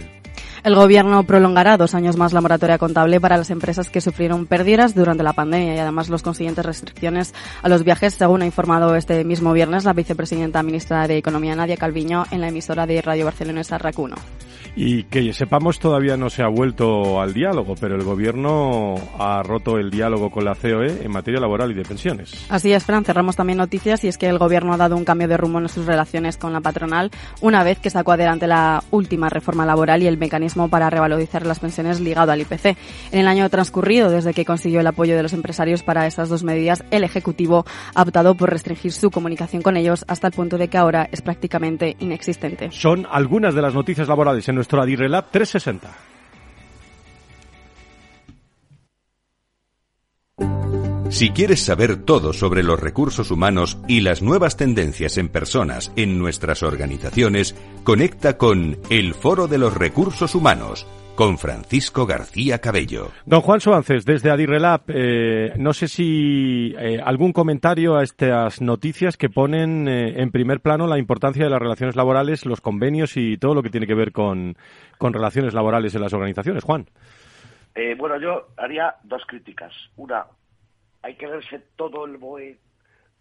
El 0.64 0.76
Gobierno 0.76 1.24
prolongará 1.24 1.78
dos 1.78 1.96
años 1.96 2.18
más 2.18 2.34
la 2.34 2.42
moratoria 2.42 2.78
contable 2.78 3.22
para 3.22 3.38
las 3.38 3.50
empresas 3.50 3.90
que 3.90 4.02
sufrieron 4.02 4.46
pérdidas 4.46 4.94
durante 4.94 5.24
la 5.24 5.34
pandemia 5.34 5.76
y 5.76 5.80
además 5.80 6.10
los 6.10 6.22
consiguientes 6.22 6.66
restricciones 6.66 7.34
a 7.62 7.70
los 7.70 7.84
viajes, 7.84 8.16
según 8.16 8.42
ha 8.42 8.46
informado 8.46 8.96
este 8.96 9.24
mismo 9.24 9.54
viernes 9.54 9.86
la 9.86 9.94
vicepresidenta 9.94 10.62
ministra 10.62 11.08
de 11.08 11.18
Economía 11.18 11.56
Nadia 11.56 11.78
Calviño 11.78 12.26
en 12.32 12.42
la 12.42 12.50
emisora 12.50 12.86
de 12.86 13.02
Radio 13.02 13.26
Barcelonesa 13.26 13.80
RAC1. 13.80 14.16
Y 14.76 15.04
que 15.04 15.34
sepamos, 15.34 15.80
todavía 15.80 16.18
no 16.18 16.30
se 16.30 16.44
ha 16.44 16.48
vuelto 16.48 17.22
al 17.22 17.34
diálogo, 17.34 17.76
pero 17.80 17.96
el 17.96 18.04
Gobierno 18.04 18.96
ha 19.18 19.44
roto 19.44 19.78
el 19.78 19.90
diálogo 19.90 20.30
con 20.30 20.46
la 20.46 20.56
COE 20.56 21.04
en 21.04 21.12
materia 21.12 21.40
laboral 21.40 21.72
y 21.72 21.74
de 21.74 21.84
pensiones. 21.84 22.46
Así 22.50 22.72
es, 22.72 22.84
Fran. 22.86 23.04
Cerramos 23.04 23.36
también 23.36 23.58
noticias 23.58 24.04
y 24.04 24.08
es 24.08 24.18
que 24.18 24.28
el 24.28 24.38
Gobierno 24.38 24.74
ha 24.74 24.78
dado 24.78 24.96
un 24.96 25.06
cambio 25.06 25.28
de 25.28 25.38
rumbo 25.38 25.60
en 25.60 25.70
sus 25.70 25.86
relaciones 25.86 26.38
con 26.38 26.54
la 26.54 26.62
patronal 26.62 27.12
una 27.42 27.64
vez 27.64 27.80
que 27.80 27.90
sacó 27.90 28.14
adelante 28.14 28.48
la 28.48 28.84
última 28.92 29.30
reforma 29.30 29.66
laboral 29.66 30.04
y 30.04 30.08
el 30.08 30.18
mecanismo 30.18 30.70
para 30.70 30.90
revalorizar 30.90 31.46
las 31.46 31.60
pensiones 31.60 32.00
ligado 32.00 32.32
al 32.32 32.42
IPC. 32.42 32.78
En 33.12 33.20
el 33.20 33.28
año 33.28 33.50
transcurrido, 33.50 34.10
desde 34.10 34.34
que 34.34 34.46
consiguió 34.46 34.80
el 34.80 34.88
apoyo 34.88 35.16
de 35.16 35.24
los 35.24 35.34
empresarios 35.34 35.84
para 35.84 36.08
estas 36.08 36.30
dos 36.30 36.44
medidas, 36.44 36.84
el 36.92 37.04
Ejecutivo 37.04 37.66
ha 37.96 38.02
optado 38.02 38.36
por 38.36 38.50
restringir 38.50 38.92
su 38.92 39.12
comunicación 39.12 39.62
con 39.62 39.78
ellos 39.78 40.06
hasta 40.08 40.28
el 40.28 40.34
punto 40.34 40.58
de 40.58 40.68
que 40.68 40.78
ahora 40.78 41.08
es 41.12 41.22
prácticamente 41.22 41.96
inexistente. 42.00 42.70
Son 42.72 43.08
algunas 43.10 43.56
de 43.56 43.62
las 43.62 43.74
noticias 43.74 44.08
laborales 44.08 44.48
en 44.50 44.56
nuestro 44.60 44.82
Adirrelab 44.82 45.32
360. 45.32 45.90
Si 51.10 51.30
quieres 51.30 51.64
saber 51.64 52.04
todo 52.04 52.34
sobre 52.34 52.62
los 52.62 52.78
recursos 52.78 53.32
humanos 53.32 53.78
y 53.88 54.02
las 54.02 54.22
nuevas 54.22 54.58
tendencias 54.58 55.18
en 55.18 55.30
personas 55.30 55.94
en 55.96 56.20
nuestras 56.20 56.62
organizaciones, 56.62 57.56
conecta 57.86 58.38
con 58.38 58.78
El 58.90 59.14
Foro 59.14 59.48
de 59.48 59.58
los 59.60 59.74
Recursos 59.74 60.36
Humanos 60.36 60.86
con 61.20 61.38
Francisco 61.38 62.06
García 62.06 62.60
Cabello. 62.60 63.12
Don 63.26 63.42
Juan 63.42 63.60
Suárez, 63.60 64.06
desde 64.06 64.32
Adirrelab, 64.32 64.84
eh, 64.88 65.52
no 65.58 65.74
sé 65.74 65.90
si 65.90 66.74
eh, 66.80 67.02
algún 67.04 67.34
comentario 67.34 67.98
a 67.98 68.04
estas 68.04 68.62
noticias 68.62 69.18
que 69.18 69.28
ponen 69.28 69.90
eh, 69.90 70.22
en 70.22 70.32
primer 70.32 70.62
plano 70.62 70.88
la 70.88 70.98
importancia 70.98 71.44
de 71.44 71.50
las 71.50 71.60
relaciones 71.60 71.98
laborales, 71.98 72.46
los 72.46 72.62
convenios 72.62 73.18
y 73.18 73.38
todo 73.38 73.54
lo 73.54 73.62
que 73.62 73.70
tiene 73.70 73.86
que 73.86 73.96
ver 73.96 74.14
con, 74.14 74.56
con 74.98 75.12
relaciones 75.12 75.54
laborales 75.54 75.94
en 75.94 76.04
las 76.04 76.14
organizaciones. 76.14 76.64
Juan. 76.64 76.86
bueno, 77.98 78.18
yo 78.18 78.48
haría 78.56 78.96
dos 79.04 79.24
críticas. 79.28 79.74
Una, 79.98 80.26
hay 81.02 81.16
que 81.16 81.28
verse 81.28 81.60
todo 81.76 82.06
el 82.06 82.16
BOE 82.16 82.60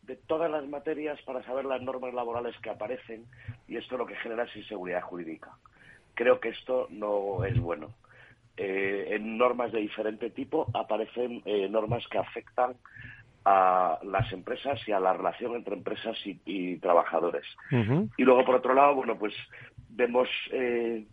de 0.03 0.15
todas 0.15 0.49
las 0.49 0.65
materias 0.69 1.19
para 1.23 1.43
saber 1.43 1.65
las 1.65 1.83
normas 1.83 2.15
laborales 2.15 2.55
que 2.63 2.71
aparecen 2.71 3.25
y 3.67 3.77
esto 3.77 3.97
lo 3.97 4.07
que 4.07 4.15
genera 4.15 4.45
es 4.45 4.55
inseguridad 4.55 5.03
jurídica 5.03 5.51
creo 6.19 6.41
que 6.41 6.49
esto 6.49 6.89
no 6.91 7.45
es 7.45 7.59
bueno. 7.61 7.91
Eh, 8.57 9.11
en 9.11 9.39
normas 9.39 9.71
de 9.71 9.79
diferente 9.79 10.31
tipo 10.31 10.67
aparecen 10.75 11.43
eh, 11.45 11.69
normas 11.71 12.05
que 12.09 12.19
afectan 12.19 12.75
a 13.45 14.01
las 14.03 14.33
empresas 14.33 14.81
y 14.89 14.91
a 14.91 14.99
la 14.99 15.13
relación 15.13 15.55
entre 15.55 15.77
empresas 15.77 16.17
y, 16.25 16.77
trabajadores. 16.79 17.45
Y 18.17 18.25
luego, 18.25 18.45
por 18.45 18.57
otro 18.57 18.75
lado, 18.75 18.97
bueno, 18.97 19.17
pues 19.17 19.33
vemos 19.91 20.29
eh, 20.51 21.05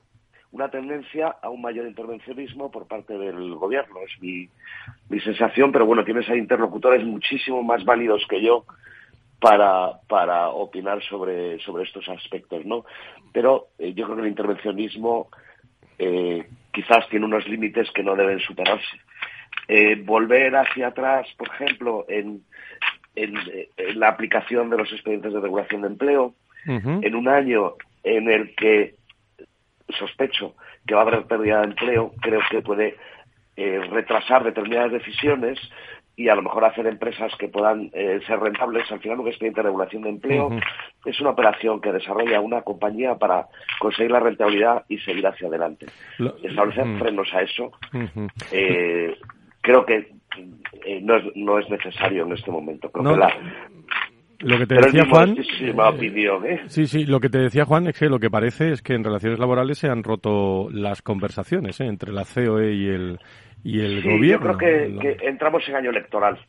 una 0.52 0.70
tendencia 0.70 1.36
a 1.40 1.50
un 1.50 1.62
mayor 1.62 1.86
intervencionismo 1.86 2.72
por 2.72 2.88
parte 2.88 3.16
del 3.16 3.54
gobierno. 3.54 4.00
Es 4.00 4.20
mi, 4.20 4.50
mi 5.10 5.20
sensación, 5.20 5.72
pero 5.72 5.86
bueno, 5.86 6.04
tienes 6.04 6.28
a 6.30 6.36
interlocutores 6.36 7.06
muchísimo 7.06 7.62
más 7.62 7.86
válidos 7.86 8.26
que 8.28 8.42
yo 8.42 8.66
para, 9.40 10.00
para 10.08 10.50
opinar 10.50 11.04
sobre, 11.04 11.60
sobre 11.60 11.84
estos 11.84 12.08
aspectos, 12.10 12.66
¿no? 12.66 12.86
Pero 13.34 13.68
eh, 13.78 13.94
yo 13.94 14.06
creo 14.06 14.18
que 14.18 14.24
el 14.24 14.30
intervencionismo 14.30 15.30
eh, 16.00 16.48
quizás 16.72 17.08
tiene 17.10 17.26
unos 17.26 17.48
límites 17.48 17.90
que 17.92 18.04
no 18.04 18.16
deben 18.16 18.40
superarse. 18.40 18.98
Eh, 19.68 19.96
volver 20.04 20.56
hacia 20.56 20.88
atrás, 20.88 21.28
por 21.38 21.50
ejemplo, 21.50 22.06
en, 22.08 22.44
en, 23.16 23.36
la 23.96 24.10
aplicación 24.10 24.70
de 24.70 24.78
los 24.78 24.92
expedientes 24.92 25.34
de 25.34 25.40
regulación 25.40 25.82
de 25.82 25.88
empleo, 25.88 26.34
en 26.68 27.16
un 27.16 27.28
año 27.28 27.76
en 28.04 28.28
el 28.28 28.56
que 28.56 28.96
sospecho 29.90 30.56
que 30.88 30.96
va 30.96 31.02
a 31.02 31.04
haber 31.04 31.26
pérdida 31.26 31.60
de 31.60 31.66
empleo, 31.66 32.12
creo 32.20 32.42
que 32.50 32.64
puede 32.64 32.98
retrasar 33.56 34.44
determinadas 34.44 34.92
decisiones 34.92 35.60
y 36.18 36.30
a 36.30 36.36
lo 36.36 36.42
mejor 36.42 36.66
hacer 36.66 36.88
empresas 36.88 37.32
que 37.38 37.48
puedan 37.48 37.90
eh, 37.94 38.20
ser 38.26 38.40
rentables. 38.40 38.90
Al 38.92 39.00
final, 39.00 39.20
un 39.20 39.28
expediente 39.28 39.60
de 39.60 39.66
regulación 39.66 40.04
de 40.04 40.10
empleo 40.10 40.50
es 41.06 41.20
una 41.20 41.32
operación 41.32 41.82
que 41.82 41.92
desarrolla 41.92 42.40
una 42.40 42.62
compañía 42.62 43.16
para 43.16 43.48
conseguir 43.80 44.12
la 44.12 44.20
rentabilidad 44.20 44.86
y 44.88 44.98
seguir 45.00 45.28
hacia 45.28 45.48
adelante. 45.48 45.88
Establecer 46.42 46.86
frenos 47.00 47.34
a 47.34 47.42
eso, 47.42 47.72
eh, 48.52 49.18
creo 49.62 49.86
que 49.86 50.14
eh, 50.86 51.00
no, 51.02 51.16
es, 51.16 51.24
no 51.36 51.60
es 51.60 51.70
necesario 51.70 52.26
en 52.26 52.34
este 52.34 52.52
momento. 52.52 52.90
Lo 54.40 54.58
que 54.58 54.66
te 54.66 54.76
decía 54.76 55.06
Juan, 55.10 55.36
sí, 56.68 56.86
sí, 56.88 57.06
lo 57.06 57.20
que 57.20 57.30
te 57.30 57.40
decía 57.40 57.66
Juan 57.66 57.88
es 57.88 57.98
que 57.98 58.10
lo 58.10 58.20
que 58.20 58.30
parece 58.30 58.72
es 58.72 58.82
que 58.82 58.94
en 58.94 59.04
relaciones 59.04 59.40
laborales 59.40 59.78
se 59.78 59.88
han 59.88 60.04
roto 60.04 60.70
las 60.72 61.02
conversaciones 61.02 61.80
entre 61.80 62.12
la 62.12 62.24
COE 62.26 62.74
y 62.74 62.88
el 62.88 63.20
y 63.64 63.80
el 63.82 64.04
gobierno. 64.04 64.52
Yo 64.52 64.58
creo 64.58 64.98
que, 65.00 65.18
entramos 65.28 65.68
en 65.68 65.76
año 65.76 65.90
electoral. 65.90 66.40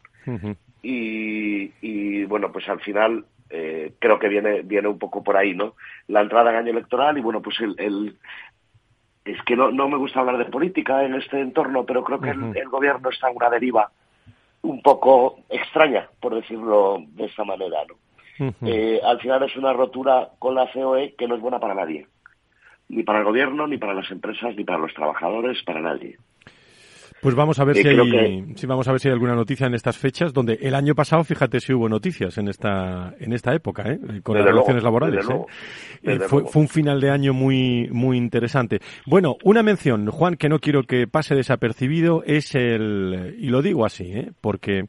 y, 0.82 2.24
bueno, 2.24 2.52
pues 2.52 2.68
al 2.68 2.80
final 2.80 3.24
eh, 3.48 3.92
creo 3.98 4.18
que 4.18 4.28
viene, 4.28 4.62
viene 4.62 4.88
un 4.88 4.98
poco 4.98 5.24
por 5.24 5.36
ahí, 5.36 5.54
¿no? 5.54 5.74
La 6.08 6.20
entrada 6.20 6.50
en 6.50 6.56
año 6.56 6.70
electoral 6.72 7.16
y 7.16 7.22
bueno, 7.22 7.40
pues 7.40 7.56
el, 7.60 8.16
es 9.24 9.42
que 9.42 9.56
no, 9.56 9.70
no 9.70 9.88
me 9.88 9.96
gusta 9.96 10.20
hablar 10.20 10.38
de 10.38 10.44
política 10.44 11.04
en 11.04 11.14
este 11.14 11.40
entorno, 11.40 11.84
pero 11.84 12.04
creo 12.04 12.20
que 12.20 12.30
el, 12.30 12.68
gobierno 12.68 13.10
está 13.10 13.28
en 13.28 13.36
una 13.36 13.50
deriva 13.50 13.90
un 14.66 14.82
poco 14.82 15.38
extraña, 15.48 16.08
por 16.20 16.34
decirlo 16.34 17.02
de 17.08 17.26
esta 17.26 17.44
manera. 17.44 17.78
¿no? 17.88 18.54
Eh, 18.66 19.00
al 19.02 19.20
final 19.20 19.42
es 19.44 19.56
una 19.56 19.72
rotura 19.72 20.30
con 20.38 20.54
la 20.54 20.70
COE 20.72 21.14
que 21.16 21.26
no 21.26 21.36
es 21.36 21.40
buena 21.40 21.58
para 21.58 21.74
nadie, 21.74 22.06
ni 22.88 23.02
para 23.02 23.20
el 23.20 23.24
gobierno, 23.24 23.66
ni 23.66 23.78
para 23.78 23.94
las 23.94 24.10
empresas, 24.10 24.54
ni 24.56 24.64
para 24.64 24.78
los 24.78 24.92
trabajadores, 24.92 25.62
para 25.62 25.80
nadie. 25.80 26.18
Pues 27.26 27.34
vamos 27.34 27.58
a 27.58 27.64
ver 27.64 27.74
si 27.74 27.88
hay, 27.88 27.96
vamos 28.68 28.86
a 28.86 28.92
ver 28.92 29.00
si 29.00 29.08
hay 29.08 29.12
alguna 29.12 29.34
noticia 29.34 29.66
en 29.66 29.74
estas 29.74 29.98
fechas, 29.98 30.32
donde 30.32 30.60
el 30.62 30.76
año 30.76 30.94
pasado, 30.94 31.24
fíjate 31.24 31.58
si 31.58 31.72
hubo 31.72 31.88
noticias 31.88 32.38
en 32.38 32.46
esta 32.46 33.14
en 33.18 33.32
esta 33.32 33.52
época, 33.52 33.82
¿eh? 33.90 33.98
con 34.22 34.36
las 34.36 34.46
relaciones 34.46 34.84
laborales. 34.84 35.28
¿eh? 35.28 35.44
Eh, 36.04 36.20
fue, 36.20 36.44
fue, 36.46 36.62
un 36.62 36.68
final 36.68 37.00
de 37.00 37.10
año 37.10 37.32
muy 37.32 37.88
muy 37.90 38.16
interesante. 38.16 38.78
Bueno, 39.06 39.34
una 39.42 39.64
mención, 39.64 40.08
Juan, 40.08 40.36
que 40.36 40.48
no 40.48 40.60
quiero 40.60 40.84
que 40.84 41.08
pase 41.08 41.34
desapercibido 41.34 42.22
es 42.24 42.54
el 42.54 43.34
y 43.40 43.48
lo 43.48 43.60
digo 43.60 43.84
así, 43.84 44.04
¿eh? 44.04 44.30
porque 44.40 44.84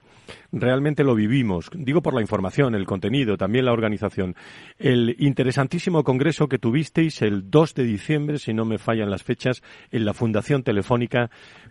realmente 0.51 1.03
lo 1.03 1.15
vivimos. 1.15 1.69
Digo 1.74 2.01
por 2.01 2.13
la 2.13 2.22
información, 2.22 2.75
el 2.75 2.86
contenido, 2.86 3.38
también 3.38 3.65
la 3.65 3.74
organización. 3.74 4.36
El 4.77 5.15
interesantísimo 5.19 6.03
congreso 6.03 6.48
que 6.48 6.60
tuvisteis 6.60 7.22
el 7.22 7.50
2 7.50 7.74
de 7.75 7.84
diciembre, 7.84 8.39
si 8.39 8.53
no 8.53 8.65
me 8.65 8.77
fallan 8.77 9.10
las 9.10 9.24
fechas, 9.24 9.62
en 9.91 10.05
la 10.05 10.13
Fundación 10.13 10.63
Telefónica, 10.63 11.29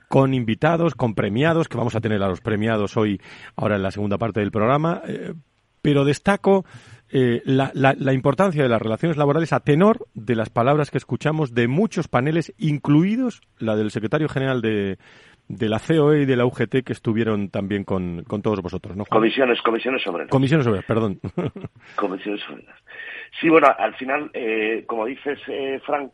con 0.08 0.34
invitados, 0.34 0.94
con 0.94 1.14
premiados, 1.14 1.68
que 1.68 1.78
vamos 1.78 1.96
a 1.96 2.00
tener 2.00 2.22
a 2.22 2.28
los 2.28 2.40
premiados 2.40 2.96
hoy, 2.96 3.20
ahora 3.56 3.76
en 3.76 3.82
la 3.82 3.90
segunda 3.90 4.18
parte 4.18 4.40
del 4.40 4.50
programa. 4.50 5.02
Eh, 5.06 5.34
pero 5.82 6.04
destaco 6.04 6.64
eh, 7.10 7.42
la, 7.44 7.70
la, 7.72 8.12
importancia 8.12 8.64
de 8.64 8.68
las 8.68 8.82
relaciones 8.82 9.16
laborales 9.16 9.52
a 9.52 9.60
tenor 9.60 10.08
de 10.14 10.34
las 10.34 10.50
palabras 10.50 10.90
que 10.90 10.98
escuchamos 10.98 11.54
de 11.54 11.68
muchos 11.68 12.08
paneles, 12.08 12.52
incluidos 12.58 13.40
la 13.58 13.76
del 13.76 13.92
secretario 13.92 14.28
general 14.28 14.60
de, 14.60 14.98
de 15.48 15.68
la 15.68 15.78
COE 15.78 16.22
y 16.22 16.24
de 16.26 16.36
la 16.36 16.44
UGT 16.44 16.82
que 16.84 16.92
estuvieron 16.92 17.50
también 17.50 17.84
con, 17.84 18.24
con 18.24 18.42
todos 18.42 18.60
vosotros, 18.60 18.96
¿no? 18.96 19.04
Comisiones, 19.04 19.60
comisiones 19.62 20.02
sobre 20.02 20.26
Comisiones 20.28 20.64
sobre 20.64 20.82
perdón. 20.82 21.20
comisiones 21.96 22.40
sobre 22.42 22.64
Sí, 23.40 23.48
bueno, 23.48 23.68
al 23.78 23.94
final, 23.94 24.30
eh, 24.32 24.84
como 24.86 25.04
dices, 25.04 25.38
eh, 25.48 25.80
Frank, 25.84 26.10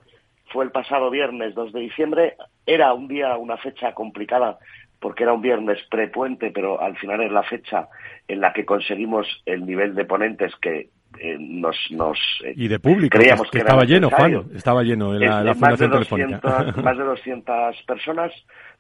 fue 0.53 0.65
el 0.65 0.71
pasado 0.71 1.11
viernes 1.11 1.55
2 1.55 1.73
de 1.73 1.81
diciembre. 1.81 2.37
Era 2.67 2.93
un 2.93 3.09
día, 3.09 3.37
una 3.37 3.57
fecha 3.57 3.95
complicada 3.95 4.59
porque 5.03 5.25
era 5.25 5.33
un 5.33 5.43
viernes 5.43 5.79
prepuente, 5.91 6.53
pero 6.53 6.81
al 6.81 6.97
final 6.97 7.21
es 7.23 7.33
la 7.33 7.43
fecha 7.43 7.89
en 8.29 8.41
la 8.41 8.53
que 8.53 8.65
conseguimos 8.65 9.27
el 9.45 9.67
nivel 9.67 9.95
de 9.95 10.05
ponentes 10.05 10.55
que 10.57 10.91
eh, 11.19 11.37
nos, 11.39 11.77
nos 11.91 12.19
y 12.57 12.69
de 12.69 12.79
público 12.79 13.19
creíamos 13.19 13.51
que, 13.51 13.59
estaba 13.59 13.85
lleno 13.85 14.09
Juan 14.09 14.47
estaba 14.55 14.83
lleno 14.83 15.15
en 15.15 15.21
la, 15.21 15.55
fundación 15.55 15.91
telefónica 15.91 16.73
más 16.83 16.97
de 16.97 17.05
200 17.05 17.83
personas 17.83 18.33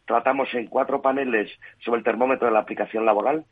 tratamos 0.06 0.52
en 0.54 0.66
cuatro 0.66 1.02
paneles 1.02 1.50
sobre 1.84 1.98
el 1.98 2.04
termómetro 2.04 2.46
de 2.46 2.54
la 2.54 2.60
aplicación 2.60 3.04
laboral. 3.04 3.44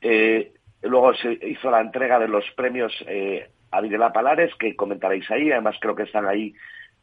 Eh, 0.00 0.52
luego 0.82 1.14
se 1.14 1.38
hizo 1.48 1.70
la 1.70 1.80
entrega 1.80 2.18
de 2.18 2.28
los 2.28 2.44
premios 2.56 2.92
eh, 3.06 3.50
a 3.70 3.80
Videla 3.80 4.12
Palares, 4.12 4.54
que 4.56 4.76
comentaréis 4.76 5.30
ahí, 5.30 5.50
además 5.50 5.76
creo 5.80 5.94
que 5.94 6.04
están 6.04 6.26
ahí 6.26 6.54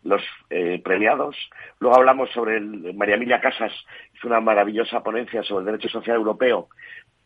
los 0.04 0.22
eh, 0.50 0.82
premiados. 0.84 1.36
Luego 1.80 1.98
hablamos 1.98 2.30
sobre 2.32 2.58
el, 2.58 2.94
María 2.94 3.16
Emilia 3.16 3.42
Casas, 3.42 3.74
hizo 4.16 4.28
una 4.28 4.40
maravillosa 4.40 5.04
ponencia 5.04 5.44
sobre 5.44 5.62
el 5.62 5.66
derecho 5.66 5.90
social 5.90 6.16
europeo 6.16 6.70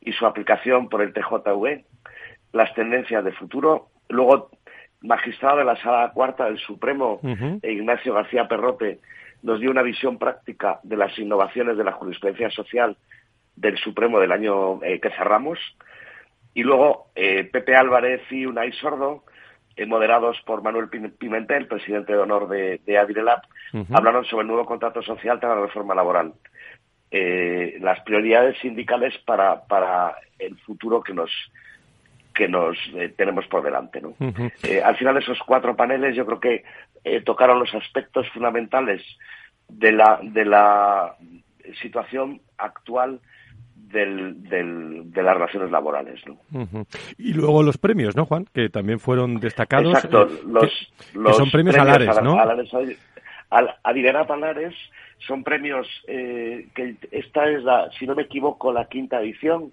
y 0.02 0.12
su 0.14 0.26
aplicación 0.26 0.90
por 0.90 1.02
el 1.02 1.14
TJV, 1.14 1.86
las 2.52 2.74
tendencias 2.74 3.24
de 3.24 3.32
futuro. 3.32 3.90
Luego, 4.10 4.50
magistrado 5.02 5.58
de 5.58 5.66
la 5.66 5.76
Sala 5.78 6.12
Cuarta 6.14 6.46
del 6.46 6.58
Supremo, 6.60 7.20
Ignacio 7.62 8.14
García 8.14 8.48
Perrote, 8.48 9.00
nos 9.44 9.60
dio 9.60 9.70
una 9.70 9.82
visión 9.82 10.18
práctica 10.18 10.80
de 10.84 10.98
las 10.98 11.18
innovaciones 11.20 11.78
de 11.78 11.84
la 11.84 11.92
jurisprudencia 11.92 12.50
social 12.50 12.98
del 13.56 13.78
Supremo 13.78 14.20
del 14.20 14.32
año 14.32 14.82
eh, 14.84 15.00
que 15.00 15.12
cerramos. 15.12 15.60
Y 16.54 16.64
luego 16.64 17.08
eh, 17.16 17.44
Pepe 17.44 17.76
Álvarez 17.76 18.22
y 18.32 18.46
Unai 18.46 18.72
Sordo, 18.74 19.26
eh, 19.76 19.86
moderados 19.86 20.42
por 20.46 20.64
Manuel 20.64 20.90
Pimentel, 20.90 21.68
presidente 21.68 22.14
de 22.14 22.20
honor 22.20 22.48
de, 22.48 22.80
de 22.86 22.98
Adirelab, 22.98 23.42
hablaron 23.92 24.24
sobre 24.26 24.44
el 24.44 24.48
nuevo 24.48 24.66
contrato 24.66 25.02
social 25.02 25.40
tras 25.40 25.56
la 25.56 25.64
reforma 25.64 25.96
laboral. 25.96 26.34
las 27.12 28.00
prioridades 28.02 28.58
sindicales 28.60 29.18
para, 29.26 29.66
para 29.66 30.16
el 30.38 30.58
futuro 30.60 31.02
que 31.02 31.14
nos 31.14 31.32
que 32.34 32.48
nos 32.48 32.78
tenemos 33.16 33.46
por 33.48 33.64
delante. 33.64 34.02
¿no? 34.02 34.16
al 34.84 34.98
final 34.98 35.18
esos 35.18 35.40
cuatro 35.46 35.76
paneles 35.76 36.16
yo 36.16 36.26
creo 36.26 36.40
que 36.40 36.64
eh, 37.04 37.22
tocaron 37.22 37.60
los 37.60 37.74
aspectos 37.76 38.28
fundamentales 38.30 39.02
de 39.68 39.92
la, 39.92 40.20
de 40.22 40.46
la 40.46 41.16
situación 41.82 42.42
actual 42.58 43.20
del, 43.76 44.42
de 45.12 45.24
las 45.24 45.34
relaciones 45.36 45.72
laborales. 45.72 46.22
¿no? 46.26 46.86
Y 47.18 47.34
luego 47.34 47.64
los 47.64 47.78
premios, 47.78 48.16
¿no, 48.16 48.26
Juan? 48.26 48.46
Que 48.54 48.70
también 48.70 49.00
fueron 49.00 49.40
destacados. 49.40 49.94
Exacto, 49.94 50.24
eh, 50.24 50.42
los, 50.46 50.92
que, 51.28 51.34
son 51.34 51.52
premios, 51.52 51.76
Alares, 51.76 52.22
¿no? 52.22 52.40
Alares, 52.40 52.72
Adiverat 53.84 54.32
Alares 54.32 54.74
son 55.20 55.44
premios 55.44 55.88
eh, 56.08 56.68
que 56.74 56.96
esta 57.12 57.48
es 57.50 57.64
la, 57.64 57.90
si 57.98 58.08
no 58.08 58.16
me 58.16 58.24
equivoco, 58.24 58.74
la 58.74 58.86
quinta 58.86 59.22
edición. 59.22 59.72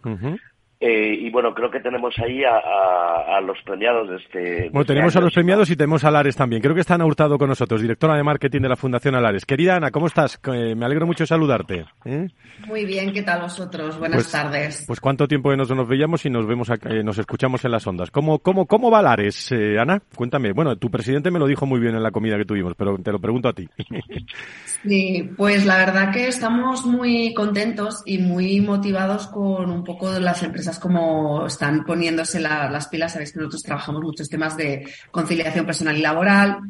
Eh, 0.82 1.14
y 1.14 1.30
bueno, 1.30 1.52
creo 1.52 1.70
que 1.70 1.80
tenemos 1.80 2.14
ahí 2.18 2.42
a, 2.42 3.38
los 3.42 3.58
premiados 3.66 4.08
de 4.08 4.16
este. 4.16 4.40
Bueno, 4.70 4.80
este 4.80 4.94
tenemos 4.94 5.14
a 5.14 5.20
los 5.20 5.34
premiados 5.34 5.70
y 5.70 5.76
tenemos 5.76 6.04
a 6.04 6.08
Alares 6.08 6.36
también. 6.36 6.62
Creo 6.62 6.74
que 6.74 6.80
está 6.80 6.94
Ana 6.94 7.04
Hurtado 7.04 7.36
con 7.36 7.50
nosotros, 7.50 7.82
directora 7.82 8.16
de 8.16 8.22
marketing 8.22 8.62
de 8.62 8.70
la 8.70 8.76
Fundación 8.76 9.14
Alares. 9.14 9.44
Querida 9.44 9.76
Ana, 9.76 9.90
¿cómo 9.90 10.06
estás? 10.06 10.40
me 10.46 10.84
alegro 10.86 11.06
mucho 11.06 11.26
saludarte. 11.26 11.84
¿eh? 12.06 12.28
Muy 12.66 12.86
bien, 12.86 13.12
¿qué 13.12 13.22
tal 13.22 13.42
vosotros? 13.42 13.98
Buenas 13.98 14.22
pues, 14.22 14.32
tardes. 14.32 14.84
Pues 14.86 15.00
cuánto 15.00 15.28
tiempo 15.28 15.50
que 15.50 15.58
nos, 15.58 15.70
nos 15.70 15.86
veíamos 15.86 16.24
y 16.24 16.30
nos 16.30 16.46
vemos, 16.46 16.70
eh, 16.70 17.02
nos 17.04 17.18
escuchamos 17.18 17.62
en 17.66 17.72
las 17.72 17.86
ondas. 17.86 18.10
¿Cómo, 18.10 18.38
cómo, 18.38 18.64
cómo 18.64 18.90
va 18.90 19.00
Alares, 19.00 19.52
Ana? 19.78 20.00
Cuéntame. 20.14 20.52
Bueno, 20.52 20.76
tu 20.76 20.90
presidente 20.90 21.30
me 21.30 21.38
lo 21.38 21.46
dijo 21.46 21.66
muy 21.66 21.78
bien 21.78 21.94
en 21.94 22.02
la 22.02 22.10
comida 22.10 22.38
que 22.38 22.46
tuvimos, 22.46 22.74
pero 22.74 22.96
te 22.96 23.12
lo 23.12 23.18
pregunto 23.18 23.48
a 23.48 23.52
ti. 23.52 23.68
Sí, 24.82 25.30
pues 25.36 25.66
la 25.66 25.76
verdad 25.76 26.10
que 26.10 26.26
estamos 26.26 26.86
muy 26.86 27.34
contentos 27.34 28.02
y 28.06 28.16
muy 28.16 28.62
motivados 28.62 29.26
con 29.26 29.70
un 29.70 29.84
poco 29.84 30.10
de 30.10 30.20
las 30.20 30.42
empresas 30.42 30.69
como 30.78 31.46
están 31.46 31.84
poniéndose 31.84 32.40
las 32.40 32.88
pilas. 32.88 33.12
Sabéis 33.12 33.32
que 33.32 33.38
nosotros 33.38 33.62
trabajamos 33.62 34.02
muchos 34.02 34.28
temas 34.28 34.56
de 34.56 34.88
conciliación 35.10 35.66
personal 35.66 35.96
y 35.96 36.00
laboral, 36.00 36.60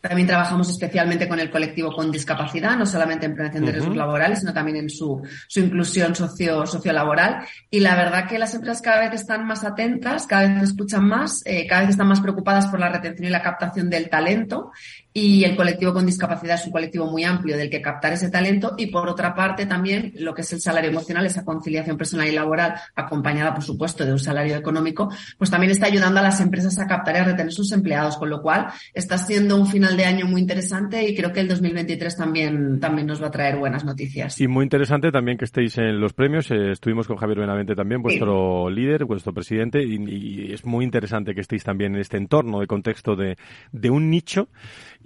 también 0.00 0.26
trabajamos 0.26 0.70
especialmente 0.70 1.28
con 1.28 1.40
el 1.40 1.50
colectivo 1.50 1.92
con 1.92 2.10
discapacidad, 2.10 2.74
no 2.76 2.86
solamente 2.86 3.26
en 3.26 3.34
prevención 3.34 3.66
de 3.66 3.72
riesgos 3.72 3.96
laborales, 3.96 4.40
sino 4.40 4.54
también 4.54 4.78
en 4.78 4.88
su, 4.88 5.22
su 5.46 5.60
inclusión 5.60 6.14
socio, 6.14 6.64
sociolaboral. 6.64 7.44
Y 7.70 7.80
la 7.80 7.94
verdad 7.96 8.26
que 8.26 8.38
las 8.38 8.54
empresas 8.54 8.80
cada 8.80 9.00
vez 9.00 9.12
están 9.20 9.46
más 9.46 9.62
atentas, 9.62 10.26
cada 10.26 10.48
vez 10.48 10.70
escuchan 10.70 11.04
más, 11.04 11.42
eh, 11.44 11.66
cada 11.66 11.82
vez 11.82 11.90
están 11.90 12.08
más 12.08 12.22
preocupadas 12.22 12.66
por 12.68 12.80
la 12.80 12.88
retención 12.88 13.26
y 13.26 13.30
la 13.30 13.42
captación 13.42 13.90
del 13.90 14.08
talento. 14.08 14.72
Y 15.12 15.42
el 15.42 15.56
colectivo 15.56 15.92
con 15.92 16.06
discapacidad 16.06 16.54
es 16.54 16.66
un 16.66 16.72
colectivo 16.72 17.10
muy 17.10 17.24
amplio 17.24 17.56
del 17.56 17.68
que 17.68 17.82
captar 17.82 18.12
ese 18.12 18.30
talento. 18.30 18.74
Y 18.78 18.86
por 18.86 19.08
otra 19.08 19.34
parte, 19.34 19.66
también 19.66 20.12
lo 20.16 20.32
que 20.32 20.42
es 20.42 20.52
el 20.52 20.60
salario 20.60 20.90
emocional, 20.90 21.26
esa 21.26 21.44
conciliación 21.44 21.96
personal 21.96 22.28
y 22.28 22.32
laboral, 22.32 22.74
acompañada, 22.94 23.52
por 23.52 23.64
supuesto, 23.64 24.04
de 24.04 24.12
un 24.12 24.20
salario 24.20 24.56
económico, 24.56 25.12
pues 25.36 25.50
también 25.50 25.72
está 25.72 25.86
ayudando 25.86 26.20
a 26.20 26.22
las 26.22 26.40
empresas 26.40 26.78
a 26.78 26.86
captar 26.86 27.16
y 27.16 27.18
a 27.18 27.24
retener 27.24 27.52
sus 27.52 27.72
empleados, 27.72 28.16
con 28.16 28.30
lo 28.30 28.40
cual 28.40 28.68
está 28.94 29.18
siendo 29.18 29.56
un 29.56 29.66
final 29.66 29.96
de 29.96 30.04
año 30.04 30.26
muy 30.26 30.40
interesante 30.40 31.08
y 31.08 31.14
creo 31.16 31.32
que 31.32 31.40
el 31.40 31.48
2023 31.48 32.16
también, 32.16 32.78
también 32.78 33.08
nos 33.08 33.20
va 33.20 33.28
a 33.28 33.30
traer 33.32 33.56
buenas 33.56 33.84
noticias. 33.84 34.40
Y 34.40 34.46
muy 34.46 34.62
interesante 34.62 35.10
también 35.10 35.38
que 35.38 35.44
estéis 35.44 35.76
en 35.78 36.00
los 36.00 36.12
premios. 36.12 36.50
Eh, 36.50 36.70
estuvimos 36.70 37.08
con 37.08 37.16
Javier 37.16 37.40
Benavente 37.40 37.74
también, 37.74 38.00
vuestro 38.00 38.70
líder, 38.70 39.06
vuestro 39.06 39.32
presidente, 39.32 39.82
y, 39.82 40.52
es 40.52 40.64
muy 40.64 40.84
interesante 40.84 41.34
que 41.34 41.40
estéis 41.40 41.64
también 41.64 41.94
en 41.94 42.00
este 42.00 42.16
entorno 42.16 42.60
de 42.60 42.66
contexto 42.66 43.16
de, 43.16 43.36
de 43.72 43.90
un 43.90 44.10
nicho 44.10 44.48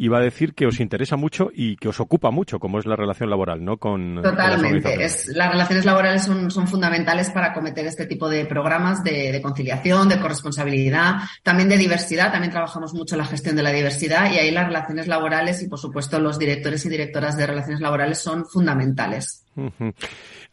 va 0.08 0.18
a 0.18 0.22
decir 0.22 0.54
que 0.54 0.66
os 0.66 0.80
interesa 0.80 1.16
mucho 1.16 1.50
y 1.54 1.76
que 1.76 1.88
os 1.88 2.00
ocupa 2.00 2.30
mucho, 2.30 2.58
como 2.58 2.78
es 2.78 2.86
la 2.86 2.96
relación 2.96 3.30
laboral, 3.30 3.64
¿no? 3.64 3.76
Con, 3.76 4.20
Totalmente. 4.22 4.96
las, 4.96 5.28
las 5.28 5.50
relaciones 5.50 5.84
laborales 5.84 6.24
son, 6.24 6.50
son 6.50 6.66
fundamentales 6.66 7.30
para 7.30 7.48
acometer 7.48 7.86
este 7.86 8.06
tipo 8.06 8.28
de 8.28 8.44
programas 8.44 9.04
de, 9.04 9.30
de, 9.32 9.40
conciliación, 9.40 10.08
de 10.08 10.18
corresponsabilidad, 10.18 11.14
también 11.42 11.68
de 11.68 11.78
diversidad. 11.78 12.32
También 12.32 12.50
trabajamos 12.50 12.92
mucho 12.94 13.16
la 13.16 13.24
gestión 13.24 13.56
de 13.56 13.62
la 13.62 13.70
diversidad 13.70 14.32
y 14.32 14.38
ahí 14.38 14.50
las 14.50 14.66
relaciones 14.66 15.06
laborales 15.06 15.62
y, 15.62 15.68
por 15.68 15.78
supuesto, 15.78 16.18
los 16.18 16.38
directores 16.38 16.84
y 16.86 16.88
directoras 16.88 17.36
de 17.36 17.46
relaciones 17.46 17.80
laborales 17.80 18.18
son 18.18 18.44
fundamentales. 18.46 19.44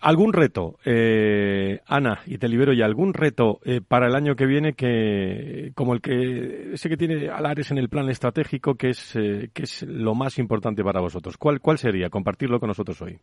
¿Algún 0.01 0.33
reto, 0.33 0.79
eh, 0.83 1.79
Ana, 1.85 2.21
y 2.25 2.39
te 2.39 2.47
libero 2.47 2.73
ya, 2.73 2.85
algún 2.85 3.13
reto 3.13 3.59
eh, 3.63 3.81
para 3.87 4.07
el 4.07 4.15
año 4.15 4.35
que 4.35 4.47
viene 4.47 4.73
que, 4.73 5.71
como 5.75 5.93
el 5.93 6.01
que, 6.01 6.73
ese 6.73 6.89
que 6.89 6.97
tiene 6.97 7.29
Alares 7.29 7.69
en 7.69 7.77
el 7.77 7.87
plan 7.87 8.09
estratégico, 8.09 8.73
que 8.73 8.89
es, 8.89 9.15
eh, 9.15 9.51
que 9.53 9.63
es 9.63 9.83
lo 9.83 10.15
más 10.15 10.39
importante 10.39 10.83
para 10.83 11.01
vosotros? 11.01 11.37
¿Cuál, 11.37 11.61
¿Cuál 11.61 11.77
sería? 11.77 12.09
Compartirlo 12.09 12.59
con 12.59 12.69
nosotros 12.69 12.99
hoy. 13.03 13.19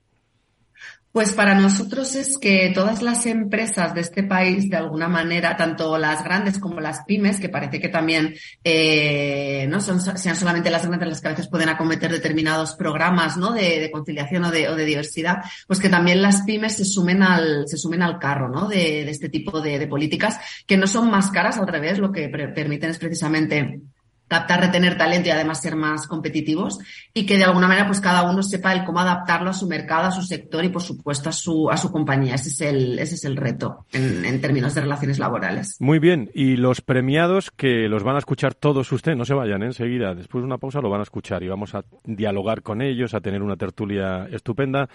Pues 1.10 1.32
para 1.32 1.54
nosotros 1.54 2.14
es 2.14 2.36
que 2.38 2.70
todas 2.74 3.02
las 3.02 3.24
empresas 3.24 3.94
de 3.94 4.02
este 4.02 4.22
país, 4.22 4.68
de 4.68 4.76
alguna 4.76 5.08
manera, 5.08 5.56
tanto 5.56 5.96
las 5.96 6.22
grandes 6.22 6.58
como 6.58 6.80
las 6.80 7.02
pymes, 7.06 7.40
que 7.40 7.48
parece 7.48 7.80
que 7.80 7.88
también 7.88 8.34
eh, 8.62 9.66
no 9.70 9.80
son 9.80 10.00
sean 10.00 10.36
solamente 10.36 10.70
las 10.70 10.86
grandes 10.86 11.08
las 11.08 11.20
que 11.20 11.28
a 11.28 11.30
veces 11.30 11.48
pueden 11.48 11.70
acometer 11.70 12.12
determinados 12.12 12.74
programas, 12.74 13.38
¿no? 13.38 13.52
De, 13.52 13.90
conciliación 13.90 14.44
o 14.44 14.50
de, 14.50 14.84
diversidad, 14.84 15.38
pues 15.66 15.80
que 15.80 15.88
también 15.88 16.20
las 16.20 16.42
pymes 16.42 16.76
se 16.76 16.84
sumen 16.84 17.22
al 17.22 17.66
se 17.66 17.78
sumen 17.78 18.02
al 18.02 18.18
carro, 18.18 18.48
¿no? 18.48 18.68
De, 18.68 19.04
de 19.04 19.10
este 19.10 19.30
tipo 19.30 19.60
de, 19.62 19.86
políticas 19.88 20.38
que 20.66 20.76
no 20.76 20.86
son 20.86 21.10
más 21.10 21.30
caras, 21.30 21.58
al 21.58 21.66
revés, 21.66 21.98
lo 21.98 22.12
que 22.12 22.28
permiten 22.28 22.90
es 22.90 22.98
precisamente 22.98 23.80
captar, 24.28 24.60
retener 24.60 24.96
talento 24.96 25.28
y 25.28 25.32
además 25.32 25.60
ser 25.60 25.74
más 25.74 26.06
competitivos 26.06 26.78
y 27.14 27.26
que 27.26 27.38
de 27.38 27.44
alguna 27.44 27.66
manera 27.66 27.86
pues 27.86 28.00
cada 28.00 28.30
uno 28.30 28.42
sepa 28.42 28.72
el 28.72 28.84
cómo 28.84 29.00
adaptarlo 29.00 29.50
a 29.50 29.54
su 29.54 29.66
mercado, 29.66 30.06
a 30.06 30.10
su 30.10 30.22
sector 30.22 30.64
y 30.64 30.68
por 30.68 30.82
supuesto 30.82 31.30
a 31.30 31.32
su, 31.32 31.70
a 31.70 31.76
su 31.76 31.90
compañía. 31.90 32.34
Ese 32.34 32.50
es 32.50 32.60
el, 32.60 32.98
ese 32.98 33.14
es 33.16 33.24
el 33.24 33.36
reto 33.36 33.86
en, 33.92 34.40
términos 34.40 34.74
de 34.74 34.82
relaciones 34.82 35.18
laborales. 35.18 35.76
Muy 35.80 35.98
bien. 35.98 36.30
Y 36.34 36.56
los 36.56 36.80
premiados 36.80 37.50
que 37.50 37.88
los 37.88 38.04
van 38.04 38.16
a 38.16 38.20
escuchar 38.20 38.54
todos 38.54 38.92
ustedes, 38.92 39.16
no 39.16 39.24
se 39.24 39.34
vayan 39.34 39.62
¿eh? 39.62 39.66
enseguida. 39.66 40.14
Después 40.14 40.42
de 40.42 40.46
una 40.46 40.58
pausa 40.58 40.80
lo 40.80 40.90
van 40.90 41.00
a 41.00 41.04
escuchar 41.04 41.42
y 41.42 41.48
vamos 41.48 41.74
a 41.74 41.84
dialogar 42.04 42.62
con 42.62 42.82
ellos, 42.82 43.14
a 43.14 43.20
tener 43.20 43.42
una 43.42 43.56
tertulia 43.56 44.28
estupenda 44.30 44.88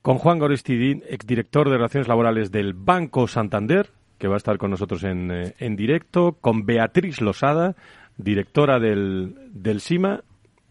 con 0.00 0.18
Juan 0.18 0.38
Gorestidín, 0.38 1.02
exdirector 1.08 1.68
de 1.68 1.76
Relaciones 1.76 2.08
Laborales 2.08 2.52
del 2.52 2.72
Banco 2.72 3.26
Santander, 3.26 3.90
que 4.18 4.28
va 4.28 4.34
a 4.34 4.36
estar 4.38 4.56
con 4.56 4.70
nosotros 4.70 5.02
en, 5.04 5.30
eh, 5.30 5.54
en 5.58 5.76
directo, 5.76 6.36
con 6.40 6.64
Beatriz 6.64 7.20
Losada, 7.20 7.74
directora 8.18 8.78
del, 8.78 9.34
del 9.52 9.80
SIMA, 9.80 10.22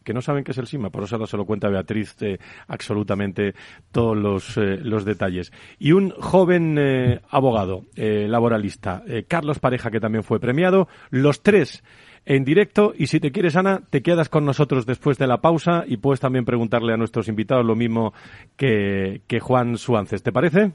que 0.08 0.14
no 0.14 0.22
saben 0.22 0.46
qué 0.46 0.52
es 0.52 0.58
el 0.58 0.68
SIMA, 0.68 0.90
por 0.90 1.04
eso 1.04 1.18
no 1.18 1.28
se 1.28 1.36
lo 1.36 1.46
cuenta 1.46 1.68
Beatriz 1.68 2.16
eh, 2.22 2.38
absolutamente 2.68 3.56
todos 3.92 4.16
los, 4.16 4.58
eh, 4.58 4.78
los, 4.82 5.04
detalles. 5.04 5.52
Y 5.80 5.92
un 5.92 6.12
joven 6.12 6.78
eh, 6.80 7.20
abogado 7.30 7.84
laboralista, 7.96 9.04
Carlos 9.28 9.60
Pareja, 9.60 9.92
que 9.92 10.00
también 10.00 10.24
fue 10.24 10.40
premiado, 10.40 10.88
los 11.10 11.44
tres 11.44 11.84
en 12.26 12.46
directo 12.46 12.94
y 12.96 13.08
si 13.08 13.20
te 13.20 13.34
quieres, 13.34 13.58
Ana, 13.58 13.82
te 13.90 14.02
quedas 14.02 14.30
con 14.30 14.46
nosotros 14.46 14.86
después 14.86 15.18
de 15.18 15.28
la 15.28 15.42
pausa 15.42 15.84
y 15.86 15.98
puedes 15.98 16.22
también 16.22 16.46
preguntarle 16.46 16.94
a 16.94 16.98
nuestros 16.98 17.28
invitados 17.28 17.66
lo 17.66 17.76
mismo 17.76 18.14
que, 18.56 19.24
que 19.28 19.42
Juan 19.42 19.78
Suances. 19.78 20.24
¿Te 20.24 20.32
parece? 20.32 20.72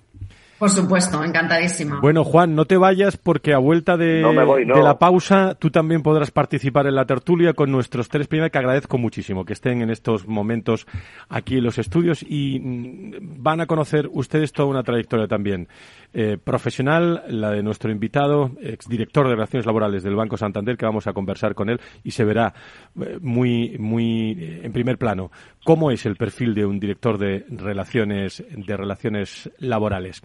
Por 0.62 0.70
supuesto, 0.70 1.24
encantadísima. 1.24 1.98
Bueno, 2.00 2.22
Juan, 2.22 2.54
no 2.54 2.66
te 2.66 2.76
vayas 2.76 3.16
porque 3.16 3.52
a 3.52 3.58
vuelta 3.58 3.96
de, 3.96 4.22
de, 4.22 4.80
la 4.80 4.96
pausa 4.96 5.56
tú 5.58 5.72
también 5.72 6.04
podrás 6.04 6.30
participar 6.30 6.86
en 6.86 6.94
la 6.94 7.04
tertulia 7.04 7.52
con 7.52 7.72
nuestros 7.72 8.08
tres 8.08 8.28
primeros, 8.28 8.52
que 8.52 8.58
agradezco 8.58 8.96
muchísimo 8.96 9.44
que 9.44 9.54
estén 9.54 9.82
en 9.82 9.90
estos 9.90 10.28
momentos 10.28 10.86
aquí 11.28 11.56
en 11.56 11.64
los 11.64 11.78
estudios 11.78 12.22
y 12.22 12.60
mm, 12.60 13.42
van 13.42 13.60
a 13.60 13.66
conocer 13.66 14.08
ustedes 14.12 14.52
toda 14.52 14.68
una 14.68 14.84
trayectoria 14.84 15.26
también 15.26 15.66
eh, 16.14 16.36
profesional, 16.36 17.22
la 17.28 17.50
de 17.50 17.62
nuestro 17.62 17.90
invitado, 17.90 18.50
exdirector 18.60 19.26
de 19.28 19.34
Relaciones 19.34 19.64
Laborales 19.64 20.02
del 20.02 20.14
Banco 20.14 20.36
Santander, 20.36 20.76
que 20.76 20.84
vamos 20.84 21.06
a 21.06 21.14
conversar 21.14 21.54
con 21.54 21.70
él 21.70 21.80
y 22.04 22.10
se 22.10 22.24
verá 22.24 22.52
eh, 23.00 23.18
muy, 23.20 23.76
muy 23.78 24.32
eh, 24.32 24.60
en 24.62 24.72
primer 24.72 24.98
plano 24.98 25.30
cómo 25.64 25.90
es 25.90 26.04
el 26.04 26.16
perfil 26.16 26.54
de 26.54 26.66
un 26.66 26.78
director 26.78 27.16
de 27.16 27.46
relaciones, 27.48 28.44
de 28.50 28.76
relaciones 28.76 29.48
laborales. 29.58 30.20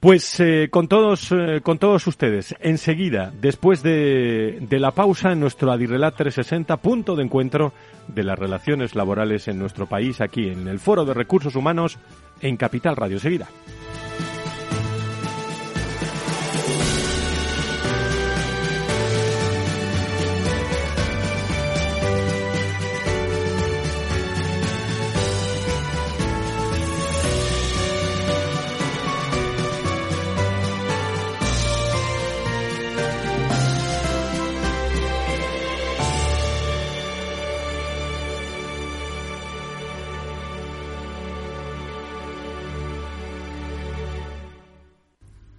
Pues 0.00 0.42
con 0.70 0.88
todos, 0.88 1.32
con 1.62 1.78
todos 1.78 2.04
ustedes, 2.08 2.54
enseguida, 2.58 3.32
después 3.40 3.82
de, 3.84 4.58
de 4.60 4.80
la 4.80 4.90
pausa 4.90 5.32
en 5.32 5.40
nuestro 5.40 5.70
Adirrelat 5.70 6.16
360, 6.16 6.76
punto 6.78 7.14
de 7.14 7.22
encuentro 7.22 7.72
de 8.08 8.24
las 8.24 8.36
relaciones 8.36 8.96
laborales 8.96 9.46
en 9.46 9.60
nuestro 9.60 9.86
país, 9.86 10.20
aquí 10.20 10.48
en 10.48 10.66
el 10.66 10.80
Foro 10.80 11.04
de 11.04 11.14
Recursos 11.14 11.54
Humanos, 11.54 11.98
en 12.40 12.56
Capital 12.56 12.96
Radio. 12.96 13.20
Seguida. 13.20 13.46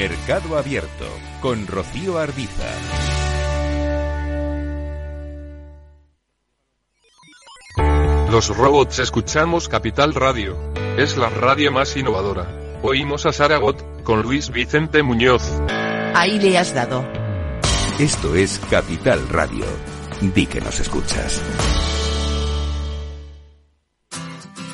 Mercado 0.00 0.56
Abierto 0.56 1.04
con 1.42 1.66
Rocío 1.66 2.16
Arbiza. 2.16 2.64
Los 8.30 8.48
robots 8.56 8.98
escuchamos 9.00 9.68
Capital 9.68 10.14
Radio. 10.14 10.56
Es 10.96 11.18
la 11.18 11.28
radio 11.28 11.70
más 11.70 11.98
innovadora. 11.98 12.48
Oímos 12.82 13.26
a 13.26 13.32
Saragot 13.34 14.02
con 14.02 14.22
Luis 14.22 14.48
Vicente 14.48 15.02
Muñoz. 15.02 15.42
Ahí 16.14 16.38
le 16.38 16.56
has 16.56 16.72
dado. 16.72 17.04
Esto 17.98 18.34
es 18.34 18.58
Capital 18.70 19.28
Radio. 19.28 19.66
Di 20.22 20.46
que 20.46 20.62
nos 20.62 20.80
escuchas. 20.80 21.42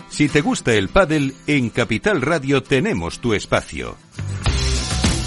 Si 0.09 0.29
te 0.29 0.41
gusta 0.41 0.73
el 0.75 0.89
pádel, 0.89 1.35
en 1.49 1.71
Capital 1.71 2.23
Radio 2.23 2.63
tenemos 2.63 3.19
tu 3.19 3.35
espacio. 3.35 3.97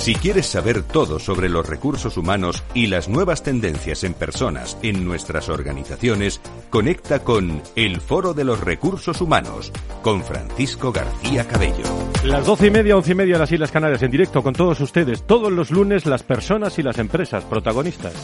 Si 0.00 0.14
quieres 0.14 0.46
saber 0.46 0.82
todo 0.82 1.18
sobre 1.18 1.50
los 1.50 1.68
recursos 1.68 2.16
humanos 2.16 2.64
y 2.72 2.86
las 2.86 3.10
nuevas 3.10 3.42
tendencias 3.42 4.02
en 4.02 4.14
personas 4.14 4.78
en 4.82 5.04
nuestras 5.04 5.50
organizaciones, 5.50 6.40
conecta 6.70 7.22
con 7.22 7.60
El 7.76 8.00
Foro 8.00 8.32
de 8.32 8.44
los 8.44 8.60
Recursos 8.60 9.20
Humanos 9.20 9.70
con 10.00 10.24
Francisco 10.24 10.90
García 10.90 11.46
Cabello. 11.46 11.84
Las 12.24 12.46
doce 12.46 12.68
y 12.68 12.70
media, 12.70 12.96
once 12.96 13.12
y 13.12 13.14
media 13.14 13.34
de 13.34 13.40
las 13.40 13.52
Islas 13.52 13.70
Canarias 13.70 14.02
en 14.02 14.10
directo 14.10 14.42
con 14.42 14.54
todos 14.54 14.80
ustedes, 14.80 15.26
todos 15.26 15.52
los 15.52 15.70
lunes 15.70 16.06
las 16.06 16.22
personas 16.22 16.78
y 16.78 16.82
las 16.82 16.98
empresas 16.98 17.44
protagonistas. 17.44 18.14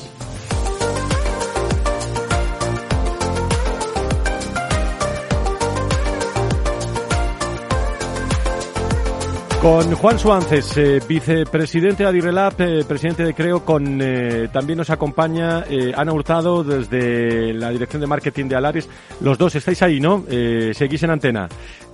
Con 9.67 9.93
Juan 9.97 10.17
Suárez, 10.17 10.77
eh, 10.77 11.01
vicepresidente 11.09 12.05
de 12.05 12.09
Adirrelab, 12.09 12.55
eh, 12.61 12.85
presidente 12.87 13.25
de 13.25 13.35
Creo, 13.35 13.65
con 13.65 13.99
eh, 14.01 14.47
también 14.53 14.77
nos 14.77 14.91
acompaña 14.91 15.65
eh, 15.69 15.93
Ana 15.97 16.13
Hurtado 16.13 16.63
desde 16.63 17.53
la 17.53 17.71
dirección 17.71 18.01
de 18.01 18.07
marketing 18.07 18.45
de 18.45 18.55
Alaris. 18.55 18.89
Los 19.21 19.37
dos 19.39 19.57
estáis 19.57 19.83
ahí, 19.83 19.99
¿no? 19.99 20.25
Eh, 20.31 20.71
seguís 20.73 21.03
en 21.03 21.11
antena. 21.11 21.49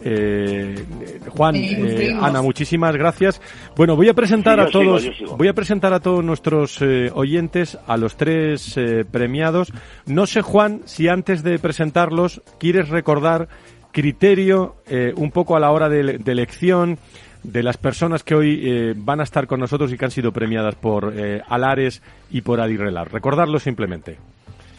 Eh, 0.04 0.84
Juan, 1.30 1.54
eh. 1.56 2.14
Ana, 2.20 2.42
muchísimas 2.42 2.94
gracias. 2.94 3.40
Bueno, 3.74 3.96
voy 3.96 4.10
a 4.10 4.14
presentar 4.14 4.58
Sí, 4.58 4.64
a 4.64 4.66
sigo, 4.66 4.82
todos, 4.84 5.02
sigo. 5.16 5.36
voy 5.38 5.48
a 5.48 5.54
presentar 5.54 5.94
a 5.94 6.00
todos 6.00 6.22
nuestros 6.22 6.76
eh, 6.82 7.10
oyentes, 7.14 7.78
a 7.86 7.96
los 7.96 8.16
tres 8.18 8.76
eh, 8.76 9.06
premiados. 9.10 9.72
No 10.04 10.26
sé, 10.26 10.42
Juan, 10.42 10.82
si 10.84 11.08
antes 11.08 11.42
de 11.42 11.58
presentarlos 11.58 12.42
quieres 12.58 12.90
recordar 12.90 13.48
criterio 13.92 14.76
eh, 14.86 15.14
un 15.16 15.30
poco 15.30 15.56
a 15.56 15.60
la 15.60 15.70
hora 15.70 15.88
de, 15.88 16.18
de 16.18 16.32
elección 16.32 16.98
de 17.42 17.62
las 17.62 17.76
personas 17.76 18.22
que 18.22 18.34
hoy 18.34 18.60
eh, 18.64 18.94
van 18.96 19.20
a 19.20 19.24
estar 19.24 19.46
con 19.46 19.60
nosotros 19.60 19.92
y 19.92 19.98
que 19.98 20.04
han 20.04 20.10
sido 20.10 20.32
premiadas 20.32 20.74
por 20.76 21.12
eh, 21.16 21.42
Alares 21.48 22.02
y 22.30 22.42
por 22.42 22.60
Adirrelar. 22.60 23.12
Recordarlo 23.12 23.58
simplemente. 23.58 24.18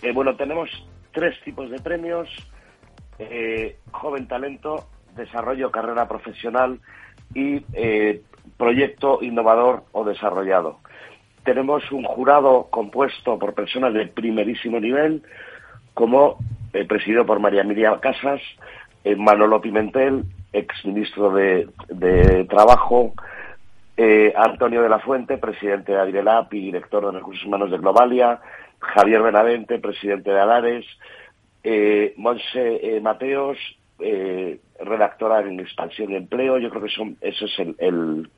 Eh, 0.02 0.12
bueno, 0.13 0.36
tenemos 0.36 0.69
tres 1.12 1.39
tipos 1.43 1.69
de 1.69 1.80
premios. 1.80 2.30
Joven 3.91 4.28
talento, 4.28 4.88
desarrollo 5.15 5.71
carrera 5.71 6.10
profesional 6.10 6.80
y 7.34 7.62
proyecto 8.58 9.19
innovador 9.21 9.84
o 9.93 10.04
desarrollado. 10.04 10.80
Tenemos 11.45 11.89
un 11.91 12.04
jurado 12.04 12.67
compuesto 12.69 13.39
por 13.39 13.54
personas 13.54 13.93
de 13.93 14.08
primerísimo 14.08 14.80
nivel, 14.80 15.23
como 15.93 16.38
presidido 16.89 17.26
por 17.26 17.39
María 17.39 17.62
Emilia 17.62 17.97
Casas, 18.02 18.41
Manolo 19.15 19.62
Pimentel, 19.62 20.26
exministro 20.54 21.32
de, 21.32 21.68
de 21.89 22.46
Trabajo, 22.46 23.13
eh, 23.98 24.34
Antonio 24.36 24.82
de 24.82 24.89
la 24.89 25.00
Fuente, 25.00 25.38
presidente 25.38 25.92
de 25.92 26.00
Adirelab 26.00 26.48
y 26.54 26.60
director 26.62 27.06
de 27.06 27.18
Recursos 27.20 27.46
Humanos 27.46 27.72
de 27.72 27.78
Globalia, 27.80 28.39
Javier 28.80 29.22
Benavente, 29.22 29.80
presidente 29.80 30.32
de 30.32 30.39
Alares, 30.39 30.86
eh, 31.63 32.13
Monse 32.18 32.96
eh, 32.96 33.02
Mateos, 33.02 33.58
eh, 34.00 34.60
redactora 34.80 35.42
en 35.42 35.60
Expansión 35.60 36.12
y 36.12 36.16
Empleo. 36.16 36.58
Yo 36.58 36.70
creo 36.70 36.84
que 36.84 36.89
son, 36.89 37.18
ese 37.22 37.46
es 37.46 37.60
el, 37.60 37.76
el, 37.80 38.30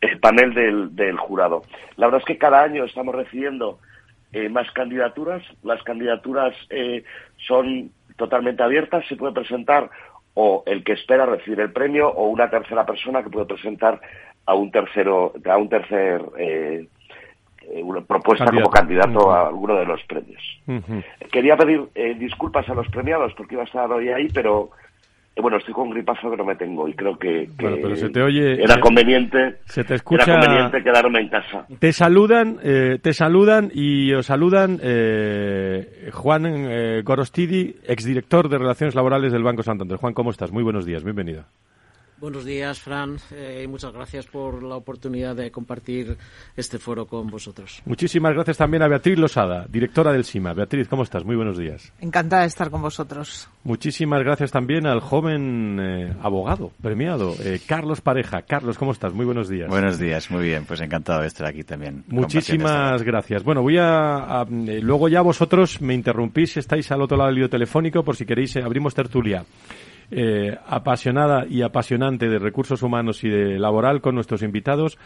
el 0.00 0.20
panel 0.20 0.52
del, 0.54 0.94
del 0.94 1.16
jurado. 1.16 1.62
La 1.96 2.06
verdad 2.06 2.20
es 2.20 2.26
que 2.26 2.38
cada 2.38 2.62
año 2.62 2.84
estamos 2.84 3.14
recibiendo 3.14 3.78
eh, 4.32 4.48
más 4.48 4.70
candidaturas. 4.72 5.42
Las 5.62 5.82
candidaturas 5.82 6.54
eh, 6.70 7.04
son 7.46 7.90
totalmente 8.16 8.62
abiertas. 8.62 9.06
Se 9.08 9.16
puede 9.16 9.32
presentar 9.32 9.88
o 10.40 10.62
el 10.66 10.84
que 10.84 10.92
espera 10.92 11.26
recibir 11.26 11.58
el 11.58 11.72
premio 11.72 12.08
o 12.08 12.28
una 12.28 12.48
tercera 12.48 12.86
persona 12.86 13.24
que 13.24 13.28
puede 13.28 13.46
presentar 13.46 14.00
a 14.46 14.54
un 14.54 14.70
tercero 14.70 15.32
a 15.44 15.56
un 15.56 15.68
tercer 15.68 16.22
eh, 16.38 16.86
eh, 17.62 17.82
una 17.82 18.02
propuesta 18.02 18.44
como 18.44 18.70
candidato. 18.70 19.32
a 19.32 19.48
alguno 19.48 19.74
de 19.74 19.84
los 19.84 20.00
premios. 20.04 20.40
Quería 21.32 21.56
pedir 21.56 21.88
eh, 21.96 22.14
disculpas 22.14 22.68
a 22.68 22.74
los 22.74 22.86
premiados 22.88 23.34
porque 23.34 23.56
iba 23.56 23.64
a 23.64 23.66
estar 23.66 23.90
hoy 23.90 24.10
ahí, 24.10 24.28
pero 24.32 24.70
bueno, 25.42 25.58
estoy 25.58 25.74
con 25.74 25.90
gripazo 25.90 26.30
que 26.30 26.36
no 26.36 26.44
me 26.44 26.56
tengo 26.56 26.88
y 26.88 26.94
creo 26.94 27.16
que, 27.18 27.48
que 27.58 27.62
Bueno, 27.62 27.76
pero 27.82 27.96
se 27.96 28.08
te 28.10 28.22
oye- 28.22 28.62
era 28.62 28.78
conveniente 28.80 29.56
se 29.64 29.84
te 29.84 29.94
escucha- 29.94 30.24
era 30.24 30.40
conveniente 30.40 30.82
quedarme 30.82 31.20
en 31.20 31.28
casa. 31.28 31.66
Te 31.78 31.92
saludan, 31.92 32.56
eh, 32.62 32.98
te 33.02 33.12
saludan 33.12 33.70
y 33.72 34.12
os 34.14 34.26
saludan 34.26 34.78
eh, 34.82 36.10
Juan 36.12 36.46
eh, 36.46 37.02
Gorostidi, 37.04 37.76
exdirector 37.86 38.48
de 38.48 38.58
Relaciones 38.58 38.94
Laborales 38.94 39.32
del 39.32 39.42
Banco 39.42 39.62
Santander. 39.62 39.96
Juan, 39.98 40.14
¿cómo 40.14 40.30
estás? 40.30 40.52
Muy 40.52 40.62
buenos 40.62 40.84
días, 40.84 41.04
bienvenido. 41.04 41.44
Buenos 42.20 42.44
días, 42.44 42.80
Fran, 42.80 43.16
eh, 43.30 43.62
y 43.64 43.68
muchas 43.68 43.92
gracias 43.92 44.26
por 44.26 44.60
la 44.64 44.74
oportunidad 44.74 45.36
de 45.36 45.52
compartir 45.52 46.16
este 46.56 46.78
foro 46.80 47.06
con 47.06 47.28
vosotros. 47.28 47.80
Muchísimas 47.84 48.34
gracias 48.34 48.56
también 48.56 48.82
a 48.82 48.88
Beatriz 48.88 49.16
Losada, 49.16 49.66
directora 49.68 50.12
del 50.12 50.24
SIMA. 50.24 50.52
Beatriz, 50.52 50.88
¿cómo 50.88 51.04
estás? 51.04 51.24
Muy 51.24 51.36
buenos 51.36 51.56
días. 51.56 51.92
Encantada 52.00 52.42
de 52.42 52.48
estar 52.48 52.70
con 52.70 52.82
vosotros. 52.82 53.48
Muchísimas 53.62 54.20
gracias 54.24 54.50
también 54.50 54.86
al 54.88 54.98
joven 54.98 55.78
eh, 55.80 56.12
abogado 56.20 56.72
premiado, 56.82 57.34
eh, 57.40 57.60
Carlos 57.64 58.00
Pareja. 58.00 58.42
Carlos, 58.42 58.78
¿cómo 58.78 58.90
estás? 58.90 59.12
Muy 59.14 59.24
buenos 59.24 59.48
días. 59.48 59.68
Buenos 59.68 59.96
días, 60.00 60.28
muy 60.28 60.42
bien, 60.42 60.64
pues 60.64 60.80
encantado 60.80 61.20
de 61.20 61.28
estar 61.28 61.46
aquí 61.46 61.62
también. 61.62 62.02
Muchísimas 62.08 63.00
gracias. 63.04 63.44
Bueno, 63.44 63.62
voy 63.62 63.78
a, 63.78 64.40
a- 64.40 64.46
eh, 64.66 64.80
luego 64.82 65.08
ya 65.08 65.20
vosotros 65.20 65.80
me 65.80 65.94
interrumpís 65.94 66.54
si 66.54 66.58
estáis 66.58 66.90
al 66.90 67.00
otro 67.00 67.16
lado 67.16 67.28
del 67.30 67.38
hilo 67.38 67.48
telefónico 67.48 68.02
por 68.02 68.16
si 68.16 68.26
queréis 68.26 68.56
eh, 68.56 68.62
abrimos 68.64 68.92
tertulia. 68.92 69.44
Eh, 70.10 70.56
apasionada 70.66 71.46
y 71.46 71.60
apasionante 71.60 72.30
de 72.30 72.38
recursos 72.38 72.82
humanos 72.82 73.24
y 73.24 73.28
de 73.28 73.58
laboral 73.58 74.00
con 74.00 74.14
nuestros 74.14 74.42
invitados. 74.42 74.96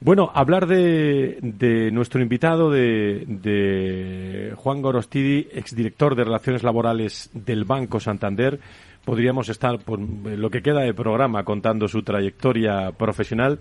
Bueno, 0.00 0.30
hablar 0.32 0.68
de, 0.68 1.38
de 1.42 1.90
nuestro 1.90 2.22
invitado, 2.22 2.70
de, 2.70 3.24
de 3.26 4.52
Juan 4.54 4.80
Gorostidi, 4.80 5.48
exdirector 5.52 6.14
de 6.14 6.22
Relaciones 6.22 6.62
Laborales 6.62 7.30
del 7.34 7.64
Banco 7.64 7.98
Santander. 7.98 8.60
Podríamos 9.04 9.48
estar 9.48 9.80
por 9.80 9.98
lo 9.98 10.50
que 10.50 10.62
queda 10.62 10.82
de 10.82 10.94
programa 10.94 11.42
contando 11.42 11.88
su 11.88 12.02
trayectoria 12.02 12.92
profesional. 12.92 13.58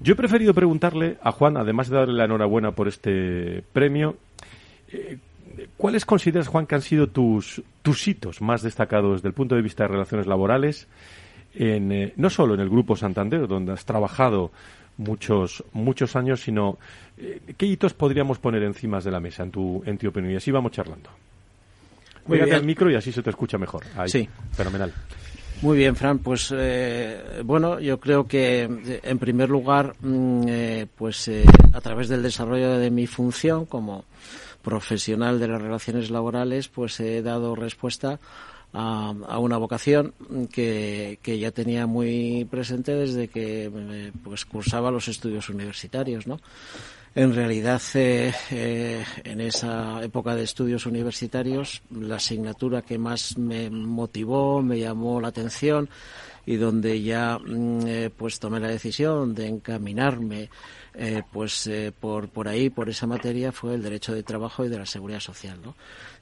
Yo 0.00 0.14
he 0.14 0.16
preferido 0.16 0.54
preguntarle 0.54 1.18
a 1.22 1.30
Juan, 1.30 1.56
además 1.56 1.88
de 1.88 1.98
darle 1.98 2.14
la 2.14 2.24
enhorabuena 2.24 2.72
por 2.72 2.88
este 2.88 3.62
premio, 3.72 4.16
eh, 4.90 5.18
¿cuáles 5.76 6.04
consideras, 6.04 6.48
Juan, 6.48 6.66
que 6.66 6.74
han 6.74 6.82
sido 6.82 7.08
tus, 7.08 7.62
tus 7.82 8.06
hitos 8.08 8.40
más 8.40 8.62
destacados 8.62 9.18
desde 9.18 9.28
el 9.28 9.34
punto 9.34 9.54
de 9.54 9.62
vista 9.62 9.84
de 9.84 9.88
relaciones 9.88 10.26
laborales, 10.26 10.88
en, 11.54 11.92
eh, 11.92 12.12
no 12.16 12.30
solo 12.30 12.54
en 12.54 12.60
el 12.60 12.68
Grupo 12.68 12.96
Santander, 12.96 13.46
donde 13.48 13.72
has 13.72 13.84
trabajado 13.84 14.50
muchos, 14.96 15.64
muchos 15.72 16.16
años, 16.16 16.40
sino 16.40 16.78
eh, 17.18 17.40
qué 17.56 17.66
hitos 17.66 17.94
podríamos 17.94 18.38
poner 18.38 18.62
encima 18.62 19.00
de 19.00 19.10
la 19.10 19.20
mesa, 19.20 19.42
en 19.42 19.50
tu, 19.50 19.82
en 19.84 19.98
tu 19.98 20.08
opinión? 20.08 20.32
Y 20.32 20.36
así 20.36 20.50
vamos 20.50 20.72
charlando. 20.72 21.10
Pégate 22.28 22.54
al 22.54 22.64
micro 22.64 22.90
y 22.90 22.94
así 22.94 23.12
se 23.12 23.22
te 23.22 23.30
escucha 23.30 23.58
mejor. 23.58 23.82
Ahí. 23.96 24.08
Sí. 24.08 24.28
Fenomenal. 24.52 24.92
Muy 25.62 25.76
bien, 25.76 25.94
Fran. 25.94 26.18
Pues 26.20 26.52
eh, 26.56 27.42
bueno, 27.44 27.80
yo 27.80 28.00
creo 28.00 28.26
que 28.26 28.62
en 29.02 29.18
primer 29.18 29.50
lugar, 29.50 29.94
mm, 30.00 30.44
eh, 30.48 30.86
pues 30.96 31.28
eh, 31.28 31.44
a 31.72 31.80
través 31.80 32.08
del 32.08 32.22
desarrollo 32.22 32.78
de 32.78 32.90
mi 32.90 33.06
función 33.06 33.66
como 33.66 34.04
profesional 34.62 35.38
de 35.38 35.48
las 35.48 35.62
relaciones 35.62 36.10
laborales, 36.10 36.68
pues 36.68 37.00
he 37.00 37.22
dado 37.22 37.54
respuesta 37.54 38.18
a, 38.72 39.14
a 39.28 39.38
una 39.38 39.56
vocación 39.56 40.14
que, 40.52 41.18
que 41.22 41.38
ya 41.38 41.50
tenía 41.50 41.86
muy 41.86 42.46
presente 42.50 42.94
desde 42.94 43.28
que 43.28 43.70
eh, 43.72 44.12
pues 44.22 44.44
cursaba 44.44 44.90
los 44.90 45.08
estudios 45.08 45.48
universitarios, 45.48 46.26
¿no? 46.26 46.40
En 47.12 47.34
realidad, 47.34 47.82
eh, 47.94 48.32
eh, 48.52 49.04
en 49.24 49.40
esa 49.40 50.00
época 50.00 50.36
de 50.36 50.44
estudios 50.44 50.86
universitarios, 50.86 51.82
la 51.90 52.16
asignatura 52.16 52.82
que 52.82 52.98
más 52.98 53.36
me 53.36 53.68
motivó, 53.68 54.62
me 54.62 54.78
llamó 54.78 55.20
la 55.20 55.28
atención 55.28 55.88
y 56.46 56.56
donde 56.56 57.02
ya 57.02 57.38
mm, 57.38 58.10
pues 58.16 58.38
tomé 58.38 58.60
la 58.60 58.68
decisión 58.68 59.34
de 59.34 59.46
encaminarme 59.46 60.50
pues 61.32 61.70
por 62.00 62.28
por 62.28 62.48
ahí 62.48 62.68
por 62.68 62.88
esa 62.88 63.06
materia 63.06 63.52
fue 63.52 63.74
el 63.74 63.82
derecho 63.82 64.12
de 64.12 64.24
trabajo 64.24 64.64
y 64.64 64.68
de 64.68 64.76
la 64.76 64.86
seguridad 64.86 65.20
social 65.20 65.58
¿no? 65.62 65.76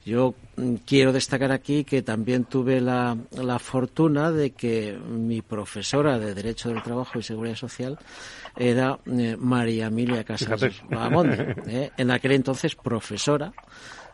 Yo 0.05 0.33
mm, 0.55 0.75
quiero 0.85 1.11
destacar 1.11 1.51
aquí 1.51 1.83
que 1.83 2.01
también 2.01 2.45
tuve 2.45 2.79
la, 2.81 3.17
la 3.31 3.59
fortuna 3.59 4.31
de 4.31 4.51
que 4.51 4.97
mi 4.97 5.41
profesora 5.41 6.17
de 6.17 6.33
Derecho 6.33 6.69
del 6.69 6.81
Trabajo 6.81 7.19
y 7.19 7.23
Seguridad 7.23 7.55
Social 7.55 7.99
era 8.55 8.99
eh, 9.05 9.35
María 9.37 9.87
Emilia 9.87 10.23
Casas 10.23 10.63
eh, 10.63 11.91
en 11.97 12.11
aquel 12.11 12.31
entonces 12.31 12.75
profesora 12.75 13.53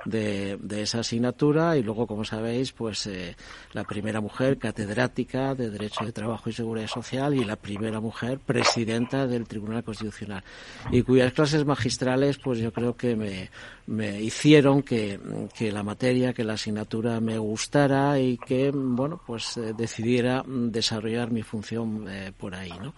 de, 0.06 0.58
de, 0.62 0.84
esa 0.84 1.00
asignatura 1.00 1.78
y 1.78 1.84
luego, 1.84 2.08
como 2.08 2.24
sabéis, 2.24 2.72
pues 2.72 3.08
eh, 3.08 3.36
la 3.74 3.84
primera 3.84 4.22
mujer 4.22 4.58
catedrática 4.58 5.56
de 5.56 5.70
Derecho 5.70 6.06
de 6.06 6.12
Trabajo 6.12 6.50
y 6.50 6.54
Seguridad 6.54 6.88
Social 6.88 7.34
y 7.34 7.44
la 7.44 7.56
primera 7.56 8.00
mujer 8.00 8.40
presidenta 8.40 9.28
del 9.28 9.48
Tribunal 9.48 9.84
Constitucional 9.84 10.44
y 10.92 11.02
cuyas 11.02 11.34
clases 11.34 11.66
magistrales, 11.66 12.38
pues 12.38 12.60
yo 12.60 12.72
creo 12.72 12.96
que 12.96 13.16
me, 13.16 13.50
me 13.88 14.22
hicieron 14.22 14.84
que, 14.84 15.20
que, 15.56 15.72
la 15.72 15.84
materia, 15.84 16.34
que 16.34 16.44
la 16.44 16.54
asignatura 16.54 17.20
me 17.20 17.38
gustara 17.38 18.20
y 18.20 18.38
que, 18.38 18.72
bueno, 18.74 19.20
pues 19.26 19.58
eh, 19.58 19.74
decidiera 19.76 20.44
desarrollar 20.48 21.32
mi 21.32 21.44
función 21.44 22.06
eh, 22.08 22.32
por 22.38 22.56
ahí, 22.56 22.72
¿no? 22.82 22.94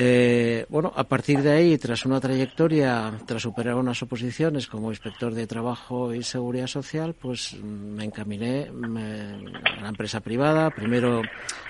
Eh, 0.00 0.64
bueno, 0.68 0.92
a 0.94 1.02
partir 1.02 1.42
de 1.42 1.50
ahí, 1.50 1.76
tras 1.76 2.06
una 2.06 2.20
trayectoria, 2.20 3.12
tras 3.26 3.42
superar 3.42 3.74
unas 3.74 4.00
oposiciones 4.00 4.68
como 4.68 4.92
inspector 4.92 5.34
de 5.34 5.48
trabajo 5.48 6.14
y 6.14 6.22
seguridad 6.22 6.68
social, 6.68 7.14
pues 7.14 7.54
me 7.60 8.04
encaminé 8.04 8.68
a 8.68 9.82
la 9.82 9.88
empresa 9.88 10.20
privada, 10.20 10.70
primero 10.70 11.22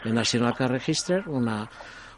en 0.05 0.15
National 0.15 0.55
Car 0.55 0.73
Register, 0.73 1.27
una, 1.27 1.71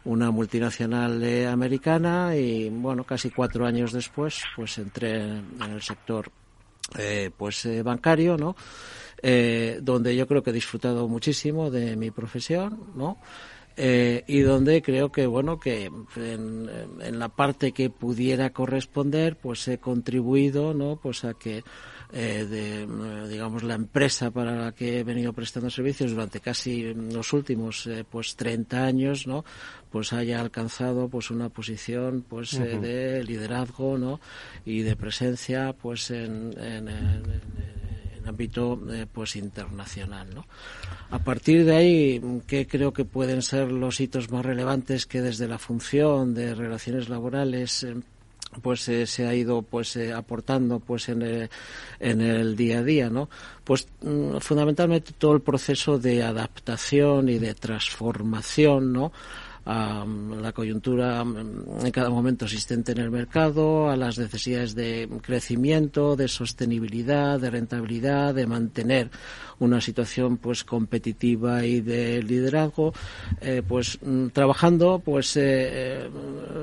una 0.03 0.31
multinacional 0.31 1.23
americana 1.47 2.35
y 2.35 2.69
bueno, 2.69 3.05
casi 3.05 3.29
cuatro 3.29 3.65
años 3.65 3.93
después, 3.93 4.43
pues 4.53 4.77
entré 4.79 5.21
en 5.21 5.61
el 5.61 5.81
sector 5.81 6.29
eh, 6.97 7.31
pues 7.35 7.65
eh, 7.65 7.83
bancario, 7.83 8.35
¿no? 8.35 8.55
Eh, 9.23 9.79
donde 9.81 10.15
yo 10.15 10.27
creo 10.27 10.43
que 10.43 10.49
he 10.49 10.53
disfrutado 10.53 11.07
muchísimo 11.07 11.71
de 11.71 11.95
mi 11.95 12.11
profesión, 12.11 12.91
¿no? 12.95 13.17
Eh, 13.83 14.23
y 14.27 14.41
donde 14.41 14.83
creo 14.83 15.11
que 15.11 15.25
bueno 15.25 15.59
que 15.59 15.85
en, 16.15 16.69
en, 17.01 17.17
la 17.17 17.29
parte 17.29 17.71
que 17.71 17.89
pudiera 17.89 18.51
corresponder 18.51 19.37
pues 19.37 19.67
he 19.67 19.79
contribuido 19.79 20.75
no 20.75 20.99
pues 21.01 21.25
a 21.25 21.33
que 21.33 21.63
eh, 22.13 22.45
de 22.45 23.27
digamos 23.27 23.63
la 23.63 23.73
empresa 23.73 24.29
para 24.29 24.53
la 24.53 24.71
que 24.73 24.99
he 24.99 25.03
venido 25.03 25.33
prestando 25.33 25.71
servicios 25.71 26.11
durante 26.11 26.41
casi 26.41 26.93
los 26.93 27.33
últimos 27.33 27.87
eh, 27.87 28.05
pues 28.07 28.35
30 28.35 28.85
años 28.85 29.25
no 29.25 29.43
pues 29.89 30.13
haya 30.13 30.41
alcanzado 30.41 31.09
pues 31.09 31.31
una 31.31 31.49
posición 31.49 32.23
pues 32.29 32.53
uh 32.53 32.61
-huh. 32.61 32.79
de 32.81 33.23
liderazgo 33.23 33.97
no 33.97 34.19
y 34.63 34.83
de 34.83 34.95
presencia 34.95 35.73
pues 35.73 36.11
en, 36.11 36.53
en, 36.59 36.87
en 36.87 37.80
en 38.21 38.29
ámbito 38.29 38.79
eh, 38.91 39.05
pues 39.11 39.35
internacional 39.35 40.33
¿no? 40.33 40.45
a 41.09 41.19
partir 41.19 41.65
de 41.65 41.75
ahí 41.75 42.41
qué 42.47 42.67
creo 42.67 42.93
que 42.93 43.05
pueden 43.05 43.41
ser 43.41 43.71
los 43.71 43.99
hitos 43.99 44.31
más 44.31 44.45
relevantes 44.45 45.05
que 45.05 45.21
desde 45.21 45.47
la 45.47 45.57
función 45.57 46.33
de 46.33 46.55
relaciones 46.55 47.09
laborales 47.09 47.83
eh, 47.83 47.95
pues 48.61 48.87
eh, 48.89 49.07
se 49.07 49.27
ha 49.27 49.33
ido 49.33 49.61
pues 49.61 49.97
aportando 50.13 50.79
pues 50.79 51.07
en 51.09 51.21
el, 51.21 51.49
en 51.99 52.21
el 52.21 52.55
día 52.55 52.79
a 52.79 52.83
día 52.83 53.09
no 53.09 53.29
pues 53.63 53.87
mm, 54.01 54.37
fundamentalmente 54.37 55.13
todo 55.17 55.33
el 55.33 55.41
proceso 55.41 55.97
de 55.97 56.23
adaptación 56.23 57.29
y 57.29 57.39
de 57.39 57.53
transformación 57.53 58.93
no 58.93 59.11
a 59.65 60.05
la 60.41 60.51
coyuntura 60.53 61.21
en 61.21 61.91
cada 61.91 62.09
momento 62.09 62.45
existente 62.45 62.91
en 62.93 62.99
el 62.99 63.11
mercado, 63.11 63.89
a 63.89 63.95
las 63.95 64.17
necesidades 64.17 64.75
de 64.75 65.07
crecimiento, 65.21 66.15
de 66.15 66.27
sostenibilidad, 66.27 67.39
de 67.39 67.49
rentabilidad, 67.49 68.33
de 68.33 68.47
mantener 68.47 69.11
una 69.59 69.79
situación 69.79 70.37
pues 70.37 70.63
competitiva 70.63 71.63
y 71.65 71.81
de 71.81 72.23
liderazgo, 72.23 72.93
eh, 73.41 73.61
pues 73.65 73.99
mm, 74.01 74.29
trabajando 74.29 74.99
pues 75.05 75.37
eh, 75.37 76.09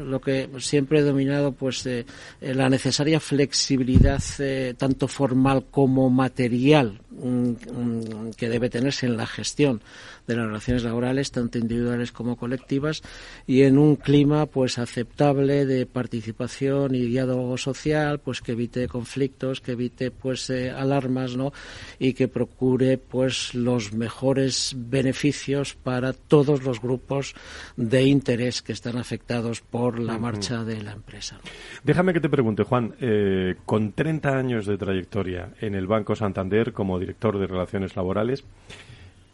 lo 0.04 0.20
que 0.20 0.50
siempre 0.58 0.98
he 0.98 1.02
dominado 1.02 1.52
pues 1.52 1.86
eh, 1.86 2.04
la 2.40 2.68
necesaria 2.68 3.20
flexibilidad 3.20 4.22
eh, 4.40 4.74
tanto 4.76 5.06
formal 5.06 5.66
como 5.70 6.10
material 6.10 7.00
mm, 7.10 8.30
que 8.36 8.48
debe 8.48 8.68
tenerse 8.68 9.06
en 9.06 9.16
la 9.16 9.26
gestión 9.26 9.80
de 10.28 10.36
las 10.36 10.46
relaciones 10.46 10.84
laborales, 10.84 11.32
tanto 11.32 11.58
individuales 11.58 12.12
como 12.12 12.36
colectivas, 12.36 13.02
y 13.46 13.62
en 13.62 13.78
un 13.78 13.96
clima 13.96 14.46
pues 14.46 14.78
aceptable 14.78 15.66
de 15.66 15.86
participación 15.86 16.94
y 16.94 17.00
diálogo 17.00 17.56
social, 17.58 18.20
pues 18.20 18.40
que 18.42 18.52
evite 18.52 18.86
conflictos, 18.86 19.60
que 19.60 19.72
evite 19.72 20.10
pues 20.12 20.48
eh, 20.50 20.70
alarmas, 20.70 21.36
¿no? 21.36 21.52
y 21.98 22.12
que 22.12 22.28
procure 22.28 22.98
pues 22.98 23.54
los 23.54 23.92
mejores 23.92 24.74
beneficios 24.76 25.74
para 25.74 26.12
todos 26.12 26.62
los 26.62 26.80
grupos 26.80 27.34
de 27.76 28.04
interés 28.04 28.62
que 28.62 28.72
están 28.72 28.98
afectados 28.98 29.62
por 29.62 29.98
la 29.98 30.14
uh 30.14 30.16
-huh. 30.16 30.20
marcha 30.20 30.64
de 30.64 30.82
la 30.82 30.92
empresa. 30.92 31.40
Déjame 31.82 32.12
que 32.12 32.20
te 32.20 32.28
pregunte, 32.28 32.62
Juan, 32.64 32.94
eh, 33.00 33.54
con 33.64 33.92
30 33.92 34.36
años 34.36 34.66
de 34.66 34.76
trayectoria 34.76 35.54
en 35.60 35.74
el 35.74 35.86
Banco 35.86 36.14
Santander 36.14 36.72
como 36.72 36.98
director 36.98 37.38
de 37.38 37.46
Relaciones 37.46 37.96
Laborales, 37.96 38.44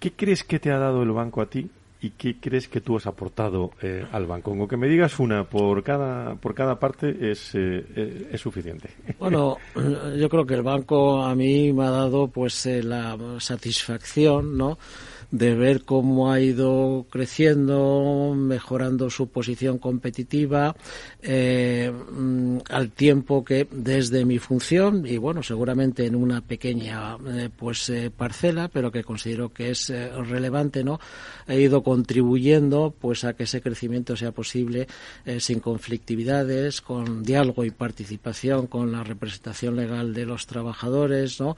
¿Qué 0.05 0.12
crees 0.12 0.45
que 0.45 0.59
te 0.59 0.71
ha 0.71 0.77
dado 0.77 1.03
el 1.03 1.12
banco 1.12 1.40
a 1.40 1.47
ti 1.47 1.67
y 2.03 2.11
qué 2.11 2.38
crees 2.38 2.69
que 2.69 2.83
tú 2.83 2.99
has 2.99 3.07
aportado 3.07 3.71
eh, 3.81 4.05
al 4.12 4.27
banco? 4.27 4.55
Con 4.55 4.69
que 4.69 4.77
me 4.77 4.87
digas 4.87 5.19
una 5.19 5.45
por 5.45 5.83
cada, 5.83 6.35
por 6.35 6.55
cada 6.55 6.79
parte 6.79 7.31
es, 7.31 7.53
eh, 7.55 8.29
es 8.31 8.38
suficiente. 8.38 8.90
Bueno, 9.19 9.57
yo 10.19 10.29
creo 10.29 10.45
que 10.45 10.53
el 10.53 10.62
banco 10.62 11.23
a 11.25 11.35
mí 11.35 11.73
me 11.73 11.87
ha 11.87 11.90
dado 11.90 12.29
pues 12.29 12.67
eh, 12.67 12.83
la 12.83 13.17
satisfacción, 13.38 14.59
¿no? 14.59 14.77
De 15.35 15.57
ver 15.57 15.83
cómo 15.83 16.31
ha 16.31 16.38
ido 16.38 17.07
creciendo, 17.11 18.35
mejorando 18.37 19.11
su 19.11 19.31
posición 19.31 19.79
competitiva, 19.79 20.77
eh, 21.23 21.92
al 22.70 22.92
tiempo 22.92 23.44
que 23.44 23.66
desde 23.68 24.25
mi 24.25 24.38
función, 24.38 25.05
y 25.05 25.16
bueno, 25.16 25.42
seguramente 25.42 26.07
en 26.07 26.14
una 26.14 26.40
pequeña 26.40 27.16
eh, 27.27 27.51
pues 27.55 27.90
eh, 27.90 28.12
parcela, 28.16 28.68
pero 28.68 28.92
que 28.92 29.03
considero 29.03 29.53
que 29.53 29.70
es 29.70 29.90
eh, 29.90 30.09
relevante, 30.23 30.85
¿no? 30.85 31.01
He 31.49 31.61
ido 31.61 31.83
contribuyendo 31.83 32.94
pues 32.97 33.25
a 33.25 33.33
que 33.33 33.42
ese 33.42 33.61
crecimiento 33.61 34.16
sea 34.16 34.31
posible 34.31 34.87
eh, 35.27 35.40
sin 35.40 35.59
conflictividades, 35.59 36.81
con 36.81 37.25
diálogo 37.25 37.64
y 37.64 37.73
participación 37.73 38.68
con 38.68 38.92
la 38.92 39.03
representación 39.03 39.75
legal 39.75 40.14
de 40.14 40.27
los 40.27 40.47
trabajadores, 40.47 41.40
¿no? 41.40 41.57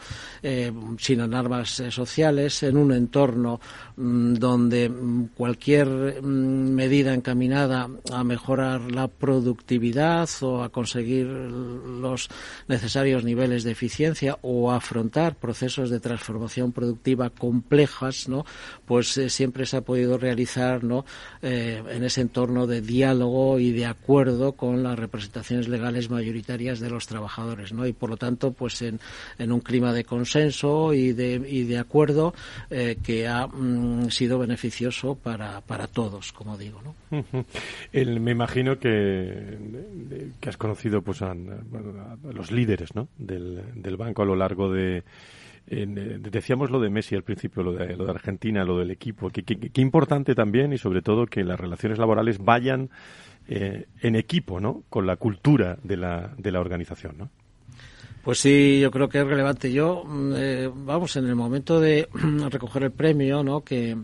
Sin 0.98 1.20
alarmas 1.20 1.82
sociales, 1.90 2.62
en 2.62 2.78
un 2.78 2.92
entorno 2.92 3.60
Mm, 3.65 3.65
donde 3.96 4.88
mm, 4.88 5.28
cualquier 5.34 6.22
mm, 6.22 6.26
medida 6.74 7.14
encaminada 7.14 7.88
a 8.12 8.24
mejorar 8.24 8.92
la 8.92 9.08
productividad 9.08 10.28
o 10.42 10.62
a 10.62 10.68
conseguir 10.68 11.26
los 11.26 12.28
necesarios 12.68 13.24
niveles 13.24 13.64
de 13.64 13.72
eficiencia 13.72 14.38
o 14.42 14.70
afrontar 14.70 15.36
procesos 15.36 15.88
de 15.90 16.00
transformación 16.00 16.72
productiva 16.72 17.30
complejas, 17.30 18.28
¿no? 18.28 18.44
Pues 18.84 19.16
eh, 19.16 19.30
siempre 19.30 19.64
se 19.64 19.78
ha 19.78 19.80
podido 19.80 20.18
realizar, 20.18 20.84
¿no? 20.84 21.04
Eh, 21.42 21.82
en 21.90 22.04
ese 22.04 22.20
entorno 22.20 22.66
de 22.66 22.82
diálogo 22.82 23.58
y 23.58 23.72
de 23.72 23.86
acuerdo 23.86 24.52
con 24.52 24.82
las 24.82 24.98
representaciones 24.98 25.68
legales 25.68 26.10
mayoritarias 26.10 26.80
de 26.80 26.90
los 26.90 27.06
trabajadores, 27.06 27.72
¿no? 27.72 27.86
Y 27.86 27.92
por 27.92 28.10
lo 28.10 28.16
tanto, 28.16 28.52
pues 28.52 28.82
en, 28.82 29.00
en 29.38 29.52
un 29.52 29.60
clima 29.60 29.92
de 29.92 30.04
consenso 30.04 30.92
y 30.92 31.12
de, 31.12 31.34
y 31.48 31.64
de 31.64 31.78
acuerdo 31.78 32.34
eh, 32.70 32.98
que 33.02 33.26
ha 33.26 33.45
mm, 33.48 34.08
sido 34.08 34.38
beneficioso 34.38 35.14
para, 35.14 35.60
para 35.62 35.86
todos, 35.86 36.32
como 36.32 36.56
digo. 36.56 36.80
¿no? 36.82 36.94
El, 37.92 38.20
me 38.20 38.32
imagino 38.32 38.78
que, 38.78 39.58
que 40.40 40.48
has 40.48 40.56
conocido 40.56 41.02
pues, 41.02 41.22
a, 41.22 41.34
los 41.34 42.50
líderes 42.50 42.94
¿no? 42.94 43.08
del, 43.18 43.62
del 43.74 43.96
banco 43.96 44.22
a 44.22 44.26
lo 44.26 44.36
largo 44.36 44.70
de, 44.72 45.04
en, 45.68 46.22
decíamos 46.22 46.70
lo 46.70 46.80
de 46.80 46.90
Messi 46.90 47.14
al 47.14 47.24
principio, 47.24 47.62
lo 47.62 47.72
de, 47.72 47.96
lo 47.96 48.04
de 48.04 48.10
Argentina, 48.10 48.64
lo 48.64 48.78
del 48.78 48.90
equipo. 48.90 49.30
Qué 49.30 49.42
que, 49.42 49.80
importante 49.80 50.34
también 50.34 50.72
y 50.72 50.78
sobre 50.78 51.02
todo 51.02 51.26
que 51.26 51.44
las 51.44 51.58
relaciones 51.58 51.98
laborales 51.98 52.38
vayan 52.38 52.90
eh, 53.48 53.86
en 54.00 54.16
equipo, 54.16 54.60
¿no? 54.60 54.84
Con 54.88 55.06
la 55.06 55.16
cultura 55.16 55.78
de 55.82 55.96
la, 55.96 56.32
de 56.36 56.52
la 56.52 56.60
organización, 56.60 57.18
¿no? 57.18 57.30
Pues 58.26 58.40
sí, 58.40 58.80
yo 58.80 58.90
creo 58.90 59.08
que 59.08 59.20
es 59.20 59.24
relevante. 59.24 59.70
Yo, 59.70 60.02
eh, 60.34 60.68
vamos, 60.74 61.14
en 61.14 61.28
el 61.28 61.36
momento 61.36 61.78
de 61.78 62.08
recoger 62.50 62.82
el 62.82 62.90
premio, 62.90 63.44
¿no? 63.44 63.60
Que 63.60 63.96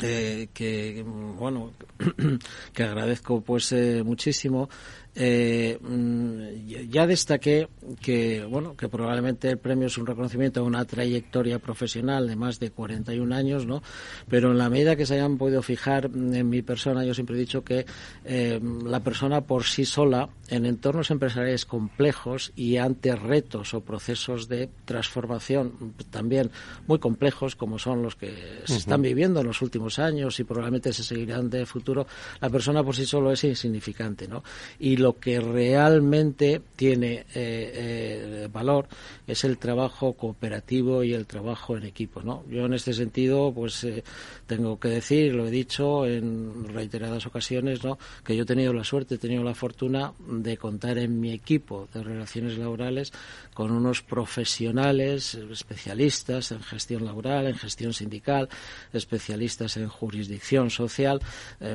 eh, 0.00 0.48
que 0.54 1.04
bueno 1.38 1.72
que 2.72 2.82
agradezco 2.82 3.42
pues 3.42 3.70
eh, 3.72 4.02
muchísimo 4.02 4.70
eh, 5.14 5.78
mm, 5.80 6.88
ya 6.88 7.06
destaqué 7.06 7.68
que, 8.00 8.44
bueno, 8.44 8.76
que 8.76 8.88
probablemente 8.88 9.50
el 9.50 9.58
premio 9.58 9.88
es 9.88 9.98
un 9.98 10.06
reconocimiento 10.06 10.60
a 10.60 10.62
una 10.62 10.84
trayectoria 10.84 11.58
profesional 11.58 12.28
de 12.28 12.36
más 12.36 12.60
de 12.60 12.70
41 12.70 13.34
años, 13.34 13.66
¿no? 13.66 13.82
Pero 14.28 14.52
en 14.52 14.58
la 14.58 14.70
medida 14.70 14.96
que 14.96 15.06
se 15.06 15.14
hayan 15.14 15.36
podido 15.36 15.62
fijar 15.62 16.06
en 16.14 16.48
mi 16.48 16.62
persona, 16.62 17.04
yo 17.04 17.14
siempre 17.14 17.36
he 17.36 17.40
dicho 17.40 17.64
que 17.64 17.86
eh, 18.24 18.60
la 18.84 19.00
persona 19.00 19.40
por 19.40 19.64
sí 19.64 19.84
sola, 19.84 20.28
en 20.48 20.66
entornos 20.66 21.10
empresariales 21.10 21.64
complejos 21.64 22.52
y 22.56 22.76
ante 22.76 23.14
retos 23.14 23.74
o 23.74 23.82
procesos 23.82 24.48
de 24.48 24.68
transformación 24.84 25.94
también 26.10 26.50
muy 26.86 26.98
complejos, 26.98 27.56
como 27.56 27.78
son 27.78 28.02
los 28.02 28.16
que 28.16 28.62
se 28.64 28.76
están 28.76 29.02
viviendo 29.02 29.40
en 29.40 29.46
los 29.46 29.62
últimos 29.62 29.98
años 29.98 30.38
y 30.40 30.44
probablemente 30.44 30.92
se 30.92 31.02
seguirán 31.02 31.50
de 31.50 31.66
futuro, 31.66 32.06
la 32.40 32.50
persona 32.50 32.82
por 32.82 32.94
sí 32.94 33.06
solo 33.06 33.32
es 33.32 33.44
insignificante, 33.44 34.26
¿no? 34.28 34.42
Y 34.78 34.96
lo 35.00 35.18
que 35.18 35.40
realmente 35.40 36.60
tiene 36.76 37.12
eh, 37.12 37.24
eh, 37.34 38.48
valor 38.52 38.88
es 39.26 39.44
el 39.44 39.58
trabajo 39.58 40.14
cooperativo 40.14 41.04
y 41.04 41.12
el 41.12 41.26
trabajo 41.26 41.76
en 41.76 41.84
equipo, 41.84 42.22
¿no? 42.22 42.44
Yo 42.48 42.66
en 42.66 42.74
este 42.74 42.92
sentido, 42.92 43.52
pues 43.52 43.84
eh, 43.84 44.02
tengo 44.46 44.78
que 44.78 44.88
decir, 44.88 45.34
lo 45.34 45.46
he 45.46 45.50
dicho 45.50 46.06
en 46.06 46.64
reiteradas 46.68 47.26
ocasiones, 47.26 47.84
¿no? 47.84 47.98
Que 48.24 48.36
yo 48.36 48.42
he 48.42 48.46
tenido 48.46 48.72
la 48.72 48.84
suerte, 48.84 49.16
he 49.16 49.18
tenido 49.18 49.44
la 49.44 49.54
fortuna 49.54 50.12
de 50.26 50.56
contar 50.56 50.98
en 50.98 51.20
mi 51.20 51.32
equipo 51.32 51.88
de 51.92 52.02
relaciones 52.02 52.58
laborales 52.58 53.12
con 53.54 53.70
unos 53.70 54.02
profesionales 54.02 55.34
especialistas 55.34 56.50
en 56.52 56.62
gestión 56.62 57.04
laboral, 57.04 57.46
en 57.46 57.56
gestión 57.56 57.92
sindical, 57.92 58.48
especialistas 58.92 59.76
en 59.76 59.88
jurisdicción 59.88 60.70
social, 60.70 61.20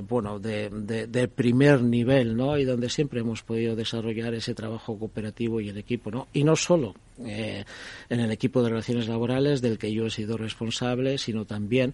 bueno, 0.07 0.39
de, 0.39 0.69
de, 0.69 1.27
primer 1.27 1.83
nivel, 1.83 2.35
¿no? 2.35 2.57
Y 2.57 2.65
donde 2.65 2.89
siempre 2.89 3.14
hemos 3.17 3.43
podido 3.43 3.75
desarrollar 3.75 4.33
ese 4.33 4.53
trabajo 4.53 4.97
cooperativo 4.97 5.61
y 5.61 5.69
el 5.69 5.77
equipo, 5.77 6.11
¿no? 6.11 6.27
Y 6.33 6.43
no 6.43 6.55
solo 6.55 6.95
eh, 7.25 7.63
en 8.09 8.19
el 8.19 8.31
equipo 8.31 8.61
de 8.61 8.69
relaciones 8.69 9.07
laborales 9.07 9.61
del 9.61 9.77
que 9.77 9.93
yo 9.93 10.05
he 10.05 10.09
sido 10.09 10.37
responsable, 10.37 11.17
sino 11.17 11.45
también 11.45 11.93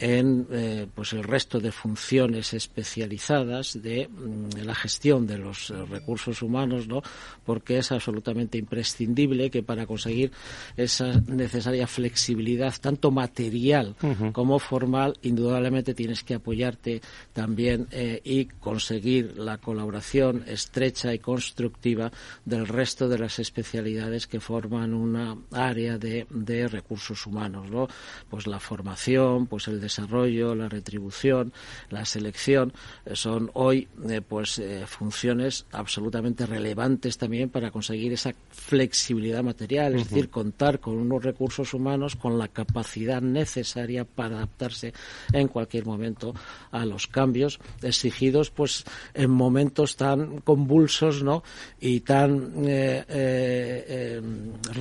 en 0.00 0.46
eh, 0.50 0.86
pues 0.94 1.12
el 1.12 1.22
resto 1.22 1.60
de 1.60 1.70
funciones 1.70 2.54
especializadas 2.54 3.80
de, 3.82 4.08
mm, 4.08 4.64
la 4.64 4.74
gestión 4.74 5.26
de 5.26 5.38
los 5.38 5.70
eh, 5.70 5.74
recursos 5.84 6.42
humanos, 6.42 6.88
¿no? 6.88 7.02
Porque 7.44 7.78
es 7.78 7.92
absolutamente 7.92 8.56
imprescindible 8.56 9.50
que 9.50 9.62
para 9.62 9.86
conseguir 9.86 10.32
esa 10.76 11.20
necesaria 11.26 11.86
flexibilidad, 11.86 12.74
tanto 12.80 13.10
material 13.10 13.94
como 14.32 14.58
formal, 14.58 15.18
indudablemente 15.22 15.94
tienes 15.94 16.24
que 16.24 16.34
apoyarte 16.34 17.02
también 17.32 17.86
eh, 17.90 18.20
y 18.24 18.46
conseguir 18.46 19.36
la 19.36 19.58
colaboración 19.58 20.44
estrecha 20.46 21.12
y 21.12 21.18
constructiva 21.18 22.10
del 22.44 22.66
resto 22.66 23.08
de 23.08 23.18
las 23.18 23.38
especialidades 23.38 24.26
que 24.26 24.40
forman 24.40 24.94
una 24.94 25.36
área 25.52 25.98
de, 25.98 26.26
de 26.30 26.68
recursos 26.68 27.26
humanos, 27.26 27.70
¿no? 27.70 27.86
Pues 28.30 28.46
la 28.46 28.60
formación, 28.60 29.46
pues 29.46 29.68
el 29.68 29.80
desarrollo, 29.90 30.54
la 30.54 30.68
retribución, 30.68 31.52
la 31.90 32.04
selección, 32.04 32.72
eh, 33.04 33.16
son 33.16 33.50
hoy 33.54 33.88
eh, 34.08 34.20
pues 34.26 34.58
eh, 34.58 34.84
funciones 34.86 35.66
absolutamente 35.72 36.46
relevantes 36.46 37.18
también 37.18 37.50
para 37.50 37.70
conseguir 37.70 38.12
esa 38.12 38.32
flexibilidad 38.50 39.42
material, 39.42 39.96
es 39.96 40.08
decir, 40.08 40.30
contar 40.30 40.78
con 40.78 40.96
unos 40.96 41.24
recursos 41.24 41.74
humanos 41.74 42.14
con 42.16 42.38
la 42.38 42.48
capacidad 42.48 43.20
necesaria 43.20 44.04
para 44.04 44.36
adaptarse 44.36 44.92
en 45.32 45.48
cualquier 45.48 45.86
momento 45.86 46.34
a 46.70 46.86
los 46.86 47.06
cambios 47.06 47.58
exigidos 47.82 48.50
pues 48.50 48.84
en 49.14 49.30
momentos 49.30 49.96
tan 49.96 50.40
convulsos 50.40 51.22
¿no? 51.22 51.42
y 51.80 52.00
tan 52.00 52.52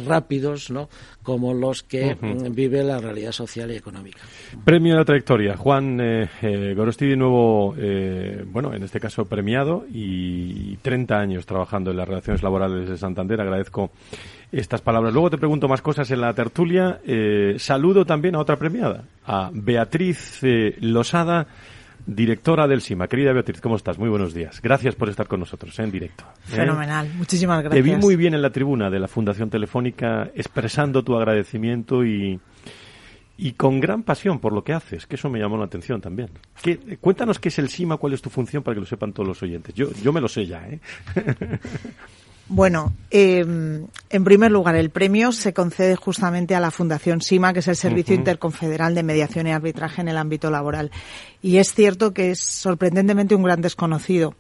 rápidos 0.06 0.70
¿no? 0.70 0.90
como 1.24 1.54
los 1.54 1.84
que 1.84 2.16
vive 2.52 2.84
la 2.84 3.00
realidad 3.00 3.32
social 3.32 3.72
y 3.72 3.76
económica. 3.76 4.20
Premio 4.64 4.99
de 5.00 5.06
trayectoria. 5.06 5.58
Juan 5.58 6.00
eh, 6.00 6.30
eh, 6.42 6.74
Gorosti, 6.76 7.08
de 7.08 7.16
nuevo, 7.16 7.76
eh, 7.78 8.44
bueno, 8.46 8.74
en 8.74 8.84
este 8.84 9.00
caso 9.00 9.26
premiado 9.26 9.86
y 9.92 10.78
30 10.78 11.20
años 11.20 11.46
trabajando 11.46 11.92
en 11.92 11.98
las 11.98 12.08
relaciones 12.08 12.44
laborales 12.44 12.90
de 12.90 12.98
Santander. 12.98 13.42
Agradezco 13.42 13.92
estas 14.52 14.82
palabras. 14.82 15.14
Luego 15.14 15.30
te 15.30 15.38
pregunto 15.38 15.68
más 15.68 15.82
cosas 15.82 16.10
en 16.12 16.22
la 16.22 16.34
tertulia. 16.34 17.00
Eh, 17.06 17.56
saludo 17.58 18.06
también 18.06 18.36
a 18.36 18.40
otra 18.40 18.58
premiada, 18.58 19.04
a 19.26 19.50
Beatriz 19.54 20.42
Losada 20.82 21.48
directora 22.06 22.68
del 22.68 22.82
SIMA. 22.82 23.08
Querida 23.08 23.34
Beatriz, 23.34 23.62
¿cómo 23.62 23.76
estás? 23.76 23.98
Muy 23.98 24.10
buenos 24.10 24.34
días. 24.34 24.62
Gracias 24.62 24.96
por 24.96 25.10
estar 25.10 25.28
con 25.28 25.40
nosotros 25.40 25.78
en 25.80 25.92
directo. 25.92 26.26
Fenomenal, 26.42 27.10
muchísimas 27.16 27.62
gracias. 27.62 27.84
Te 27.84 27.90
vi 27.90 27.96
muy 27.96 28.16
bien 28.16 28.34
en 28.34 28.42
la 28.42 28.50
tribuna 28.50 28.90
de 28.90 29.00
la 29.00 29.08
Fundación 29.08 29.50
Telefónica 29.50 30.30
expresando 30.34 31.04
tu 31.04 31.16
agradecimiento 31.16 32.04
y, 32.04 32.40
y 33.42 33.54
con 33.54 33.80
gran 33.80 34.04
pasión 34.04 34.40
por 34.40 34.52
lo 34.52 34.66
que 34.66 34.74
haces, 34.74 35.08
que 35.08 35.16
eso 35.16 35.30
me 35.30 35.40
llamó 35.40 35.58
la 35.58 35.66
atención 35.66 36.02
también. 36.02 36.30
cuéntanos 37.00 37.40
qué 37.40 37.48
es 37.48 37.58
el 37.58 37.70
SIMA, 37.70 37.96
cuál 37.96 38.14
es 38.14 38.22
tu 38.22 38.30
función 38.30 38.64
para 38.64 38.76
que 38.76 38.82
lo 38.82 38.86
sepan 38.86 39.14
todos 39.14 39.28
los 39.28 39.42
oyentes. 39.42 39.74
Yo, 39.74 39.92
yo 40.04 40.12
me 40.12 40.20
lo 40.20 40.28
sé 40.28 40.46
ya, 40.46 40.68
¿eh? 40.68 40.80
Bueno, 42.52 42.94
eh, 43.12 43.42
en 43.42 44.24
primer 44.24 44.52
lugar, 44.52 44.76
el 44.76 44.90
premio 44.90 45.32
se 45.32 45.54
concede 45.54 45.96
justamente 45.96 46.56
a 46.56 46.60
la 46.60 46.72
Fundación 46.72 47.22
SIMA, 47.22 47.54
que 47.54 47.60
es 47.60 47.68
el 47.68 47.76
Servicio 47.76 48.16
Interconfederal 48.16 48.96
de 48.96 49.04
Mediación 49.04 49.46
y 49.46 49.52
Arbitraje 49.52 50.02
en 50.02 50.08
el 50.08 50.18
ámbito 50.18 50.50
laboral. 50.50 50.90
Y 51.44 51.58
es 51.58 51.76
cierto 51.76 52.12
que 52.12 52.32
es 52.32 52.40
sorprendentemente 52.40 53.36
un 53.36 53.44
gran 53.44 53.62
desconocido 53.62 54.34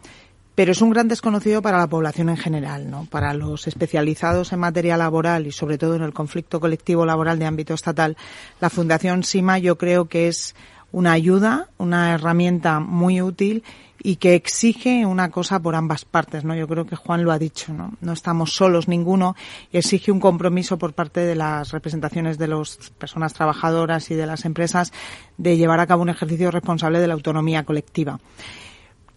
pero 0.59 0.73
es 0.73 0.81
un 0.81 0.89
gran 0.89 1.07
desconocido 1.07 1.61
para 1.61 1.77
la 1.77 1.87
población 1.87 2.27
en 2.27 2.35
general, 2.35 2.91
¿no? 2.91 3.05
Para 3.05 3.33
los 3.33 3.65
especializados 3.65 4.51
en 4.51 4.59
materia 4.59 4.97
laboral 4.97 5.47
y 5.47 5.53
sobre 5.53 5.77
todo 5.77 5.95
en 5.95 6.01
el 6.01 6.11
conflicto 6.11 6.59
colectivo 6.59 7.05
laboral 7.05 7.39
de 7.39 7.45
ámbito 7.45 7.73
estatal, 7.73 8.17
la 8.59 8.69
Fundación 8.69 9.23
SIMA 9.23 9.57
yo 9.59 9.77
creo 9.77 10.09
que 10.09 10.27
es 10.27 10.55
una 10.91 11.13
ayuda, 11.13 11.69
una 11.77 12.13
herramienta 12.13 12.81
muy 12.81 13.21
útil 13.21 13.63
y 14.03 14.17
que 14.17 14.35
exige 14.35 15.05
una 15.05 15.31
cosa 15.31 15.61
por 15.61 15.75
ambas 15.75 16.03
partes, 16.03 16.43
¿no? 16.43 16.53
Yo 16.53 16.67
creo 16.67 16.85
que 16.85 16.97
Juan 16.97 17.23
lo 17.23 17.31
ha 17.31 17.39
dicho, 17.39 17.71
¿no? 17.71 17.93
No 18.01 18.11
estamos 18.11 18.51
solos 18.51 18.89
ninguno 18.89 19.37
y 19.71 19.77
exige 19.77 20.11
un 20.11 20.19
compromiso 20.19 20.77
por 20.77 20.91
parte 20.91 21.21
de 21.21 21.35
las 21.35 21.71
representaciones 21.71 22.37
de 22.37 22.49
las 22.49 22.91
personas 22.97 23.33
trabajadoras 23.33 24.11
y 24.11 24.15
de 24.15 24.27
las 24.27 24.43
empresas 24.43 24.91
de 25.37 25.55
llevar 25.55 25.79
a 25.79 25.87
cabo 25.87 26.01
un 26.01 26.09
ejercicio 26.09 26.51
responsable 26.51 26.99
de 26.99 27.07
la 27.07 27.13
autonomía 27.13 27.63
colectiva. 27.63 28.19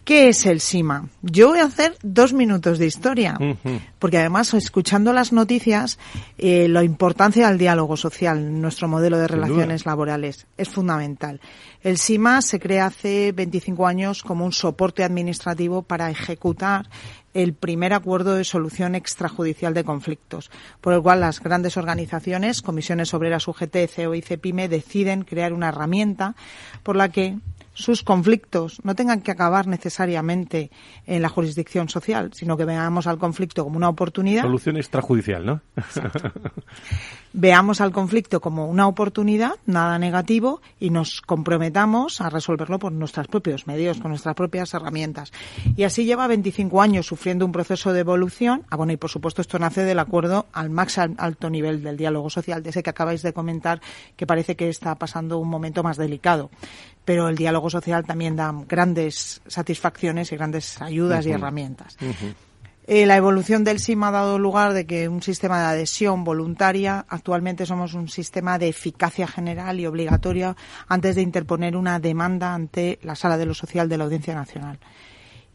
¿Qué 0.03 0.27
es 0.27 0.45
el 0.45 0.59
SIMA? 0.59 1.07
Yo 1.21 1.49
voy 1.49 1.59
a 1.59 1.65
hacer 1.65 1.95
dos 2.03 2.33
minutos 2.33 2.77
de 2.77 2.87
historia, 2.87 3.37
porque 3.99 4.17
además, 4.17 4.53
escuchando 4.53 5.13
las 5.13 5.31
noticias, 5.31 5.97
eh, 6.37 6.67
la 6.67 6.83
importancia 6.83 7.47
del 7.47 7.57
diálogo 7.57 7.95
social 7.95 8.37
en 8.37 8.61
nuestro 8.61 8.89
modelo 8.89 9.17
de 9.17 9.29
relaciones 9.29 9.85
laborales 9.85 10.45
es 10.57 10.67
fundamental. 10.67 11.39
El 11.81 11.97
SIMA 11.97 12.41
se 12.41 12.59
crea 12.59 12.87
hace 12.87 13.31
25 13.31 13.87
años 13.87 14.23
como 14.23 14.43
un 14.43 14.51
soporte 14.51 15.05
administrativo 15.05 15.83
para 15.83 16.09
ejecutar 16.09 16.89
el 17.33 17.53
primer 17.53 17.93
acuerdo 17.93 18.35
de 18.35 18.43
solución 18.43 18.95
extrajudicial 18.95 19.73
de 19.73 19.83
conflictos, 19.83 20.51
por 20.81 20.93
el 20.93 21.01
cual 21.01 21.21
las 21.21 21.39
grandes 21.39 21.77
organizaciones, 21.77 22.61
Comisiones 22.61 23.13
Obreras 23.13 23.47
UGT, 23.47 23.87
CEO 23.89 24.13
y 24.15 24.21
CEPIME, 24.21 24.69
deciden 24.69 25.23
crear 25.23 25.53
una 25.53 25.69
herramienta 25.69 26.35
por 26.83 26.95
la 26.95 27.09
que 27.09 27.37
sus 27.73 28.03
conflictos 28.03 28.79
no 28.83 28.95
tengan 28.95 29.21
que 29.21 29.31
acabar 29.31 29.67
necesariamente 29.67 30.71
en 31.05 31.21
la 31.21 31.29
jurisdicción 31.29 31.89
social, 31.89 32.31
sino 32.33 32.55
que 32.55 32.65
veamos 32.65 33.07
al 33.07 33.17
conflicto 33.17 33.63
como 33.63 33.77
una 33.77 33.89
oportunidad. 33.89 34.43
Solución 34.43 34.77
extrajudicial, 34.77 35.45
¿no? 35.45 35.61
veamos 37.33 37.81
al 37.81 37.91
conflicto 37.91 38.39
como 38.39 38.67
una 38.67 38.87
oportunidad, 38.87 39.53
nada 39.65 39.97
negativo, 39.97 40.61
y 40.79 40.91
nos 40.91 41.21
comprometamos 41.21 42.21
a 42.21 42.29
resolverlo 42.29 42.77
por 42.77 42.91
nuestros 42.91 43.27
propios 43.27 43.65
medios, 43.65 43.99
con 43.99 44.09
nuestras 44.09 44.35
propias 44.35 44.73
herramientas. 44.73 45.31
Y 45.75 45.83
así 45.83 46.05
lleva 46.05 46.27
25 46.27 46.81
años 46.81 47.07
sufriendo 47.07 47.45
un 47.45 47.51
proceso 47.51 47.91
de 47.91 48.01
evolución. 48.01 48.63
Ah, 48.69 48.75
bueno, 48.75 48.93
y 48.93 48.97
por 48.97 49.09
supuesto 49.09 49.41
esto 49.41 49.57
nace 49.57 49.83
del 49.83 49.99
acuerdo 49.99 50.45
al 50.53 50.69
más 50.69 50.97
alto 50.97 51.49
nivel 51.49 51.81
del 51.81 51.97
diálogo 51.97 52.29
social, 52.29 52.61
de 52.61 52.69
ese 52.69 52.83
que 52.83 52.91
acabáis 52.91 53.23
de 53.23 53.33
comentar, 53.33 53.81
que 54.15 54.27
parece 54.27 54.55
que 54.55 54.69
está 54.69 54.95
pasando 54.95 55.39
un 55.39 55.49
momento 55.49 55.81
más 55.81 55.97
delicado. 55.97 56.51
Pero 57.05 57.27
el 57.27 57.35
diálogo 57.35 57.69
social 57.69 58.05
también 58.05 58.35
da 58.35 58.53
grandes 58.67 59.41
satisfacciones 59.47 60.31
y 60.31 60.35
grandes 60.35 60.81
ayudas 60.81 61.25
y 61.25 61.31
herramientas. 61.31 61.97
Eh, 62.85 63.05
la 63.05 63.15
evolución 63.15 63.63
del 63.63 63.79
SIM 63.79 64.03
ha 64.03 64.11
dado 64.11 64.37
lugar 64.37 64.73
de 64.73 64.85
que 64.85 65.07
un 65.07 65.21
sistema 65.21 65.59
de 65.59 65.65
adhesión 65.67 66.25
voluntaria, 66.25 67.05
actualmente 67.07 67.65
somos 67.65 67.93
un 67.93 68.09
sistema 68.09 68.59
de 68.59 68.67
eficacia 68.67 69.25
general 69.25 69.79
y 69.79 69.85
obligatoria 69.85 70.55
antes 70.89 71.15
de 71.15 71.21
interponer 71.21 71.77
una 71.77 71.99
demanda 71.99 72.53
ante 72.53 72.99
la 73.03 73.15
Sala 73.15 73.37
de 73.37 73.45
lo 73.45 73.53
Social 73.53 73.87
de 73.87 73.97
la 73.97 74.03
Audiencia 74.03 74.35
Nacional. 74.35 74.79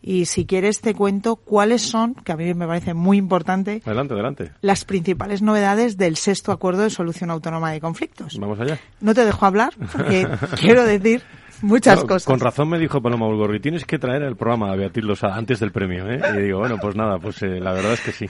Y 0.01 0.27
si 0.27 0.47
quieres 0.47 0.81
te 0.81 0.95
cuento 0.95 1.37
cuáles 1.37 1.83
son, 1.83 2.15
que 2.15 2.33
a 2.33 2.37
mí 2.37 2.55
me 2.55 2.67
parece 2.67 2.95
muy 2.95 3.19
importante, 3.19 3.83
adelante, 3.85 4.15
adelante. 4.15 4.53
las 4.63 4.85
principales 4.85 5.43
novedades 5.43 5.97
del 5.97 6.17
sexto 6.17 6.53
acuerdo 6.53 6.83
de 6.83 6.91
solución 6.91 7.31
autónoma 7.31 7.73
de 7.73 7.81
conflictos. 7.81 8.39
Vamos 8.39 8.61
allá. 8.61 8.79
No 9.01 9.13
te 9.13 9.25
dejo 9.25 9.45
hablar 9.45 9.75
porque 9.93 10.27
quiero 10.61 10.85
decir 10.85 11.23
muchas 11.63 12.05
cosas. 12.05 12.25
Con 12.25 12.41
razón 12.41 12.69
me 12.69 12.79
dijo 12.79 13.01
Paloma 13.01 13.27
Bulgorri, 13.27 13.61
tienes 13.61 13.85
que 13.85 13.99
traer 13.99 14.23
el 14.23 14.37
programa 14.37 14.73
a 14.73 14.77
Beatriz 14.77 15.05
Losada 15.05 15.37
antes 15.37 15.61
del 15.61 15.73
premio, 15.73 16.09
¿eh? 16.11 16.21
Y 16.37 16.43
digo, 16.43 16.59
bueno, 16.61 16.77
pues 16.81 16.97
nada, 16.97 17.19
pues 17.19 17.43
eh, 17.43 17.61
la 17.61 17.73
verdad 17.73 17.93
es 17.93 18.01
que 18.01 18.13
sí. 18.13 18.27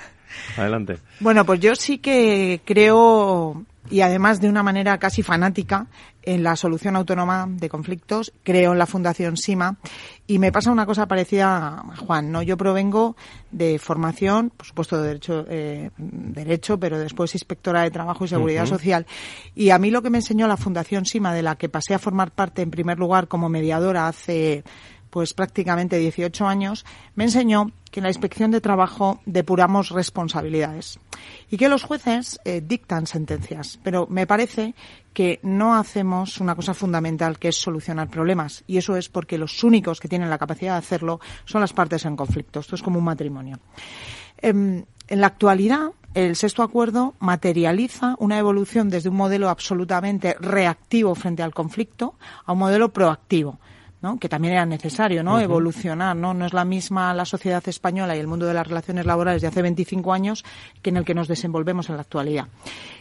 Adelante. 0.57 0.99
Bueno, 1.21 1.45
pues 1.45 1.61
yo 1.61 1.75
sí 1.75 1.99
que 1.99 2.61
creo, 2.65 3.65
y 3.91 4.01
además 4.01 4.41
de 4.41 4.49
una 4.49 4.63
manera 4.63 4.99
casi 4.99 5.23
fanática, 5.23 5.87
en 6.23 6.43
la 6.43 6.57
solución 6.57 6.95
autónoma 6.95 7.47
de 7.49 7.71
conflictos, 7.71 8.35
creo 8.43 8.73
en 8.73 8.79
la 8.79 8.87
Fundación 8.87 9.39
SIMA. 9.39 9.79
Y 10.27 10.39
me 10.39 10.53
pasa 10.53 10.71
una 10.71 10.85
cosa 10.85 11.09
parecida 11.09 11.79
a 11.79 11.97
Juan, 11.97 12.31
¿no? 12.31 12.43
Yo 12.43 12.59
provengo 12.59 13.17
de 13.51 13.79
formación, 13.79 14.51
por 14.51 14.67
supuesto 14.67 15.01
de 15.01 15.09
derecho, 15.09 15.47
eh, 15.49 15.91
derecho, 15.97 16.79
pero 16.79 16.99
después 16.99 17.35
inspectora 17.35 17.83
de 17.83 17.91
trabajo 17.91 18.27
y 18.27 18.29
seguridad 18.29 18.67
social. 18.67 19.07
Y 19.55 19.71
a 19.71 19.79
mí 19.79 19.91
lo 19.91 20.03
que 20.03 20.11
me 20.11 20.19
enseñó 20.19 20.47
la 20.47 20.59
Fundación 20.59 21.07
SIMA, 21.07 21.33
de 21.33 21.43
la 21.43 21.57
que 21.57 21.71
pasé 21.71 21.95
a 21.95 21.99
formar 21.99 22.31
parte 22.31 22.61
en 22.61 22.71
primer 22.71 22.99
lugar 22.99 23.27
como 23.27 23.49
mediadora 23.49 24.07
hace 24.07 24.65
pues 25.11 25.35
prácticamente 25.35 25.99
18 25.99 26.47
años, 26.47 26.85
me 27.15 27.25
enseñó 27.25 27.73
que 27.91 28.01
en 28.01 28.05
la 28.05 28.11
inspección 28.11 28.51
de 28.51 28.61
trabajo 28.61 29.21
depuramos 29.27 29.91
responsabilidades 29.91 30.99
y 31.51 31.57
que 31.57 31.69
los 31.69 31.83
jueces 31.83 32.39
eh, 32.45 32.63
dictan 32.65 33.07
sentencias. 33.07 33.79
Pero 33.83 34.07
me 34.09 34.27
parece 34.27 34.75
que 35.13 35.41
no 35.43 35.75
hacemos 35.75 36.39
una 36.39 36.55
cosa 36.55 36.75
fundamental 36.75 37.39
que 37.39 37.49
es 37.49 37.57
solucionar 37.57 38.09
problemas 38.09 38.63
y 38.67 38.77
eso 38.77 38.97
es 38.97 39.09
porque 39.09 39.39
los 39.39 39.65
únicos 39.65 40.01
que 40.01 40.09
tienen 40.09 40.31
la 40.31 40.39
capacidad 40.39 40.73
de 40.73 40.79
hacerlo 40.79 41.21
son 41.45 41.61
las 41.61 41.73
partes 41.73 42.05
en 42.05 42.17
conflicto. 42.17 42.61
Esto 42.61 42.75
es 42.75 42.83
como 42.83 42.99
un 42.99 43.05
matrimonio. 43.05 43.59
Em, 44.37 44.85
en 45.09 45.21
la 45.21 45.27
actualidad, 45.27 45.93
el 46.15 46.37
sexto 46.37 46.63
acuerdo 46.63 47.15
materializa 47.19 48.15
una 48.19 48.39
evolución 48.39 48.89
desde 48.91 49.09
un 49.09 49.17
modelo 49.17 49.49
absolutamente 49.49 50.37
reactivo 50.41 51.15
frente 51.15 51.43
al 51.43 51.55
conflicto 51.55 52.15
a 52.45 52.53
un 52.53 52.59
modelo 52.59 52.93
proactivo. 52.93 53.59
¿No? 54.03 54.19
que 54.19 54.29
también 54.29 54.55
era 54.55 54.67
necesario 54.67 55.23
¿no? 55.23 55.41
Evolucionar 55.41 56.17
no 56.17 56.35
no 56.35 56.47
es 56.47 56.53
la 56.53 56.65
misma 56.65 57.13
la 57.15 57.25
sociedad 57.25 57.63
española 57.69 58.17
y 58.17 58.21
el 58.21 58.27
mundo 58.27 58.47
de 58.47 58.55
las 58.55 58.67
relaciones 58.67 59.07
laborales 59.07 59.43
de 59.43 59.49
hace 59.49 59.63
25 59.63 60.13
años 60.13 60.45
que 60.83 60.91
en 60.91 60.97
el 60.99 61.05
que 61.05 61.15
nos 61.15 61.29
desenvolvemos 61.29 61.89
en 61.89 61.97
la 61.97 62.03
actualidad 62.03 62.47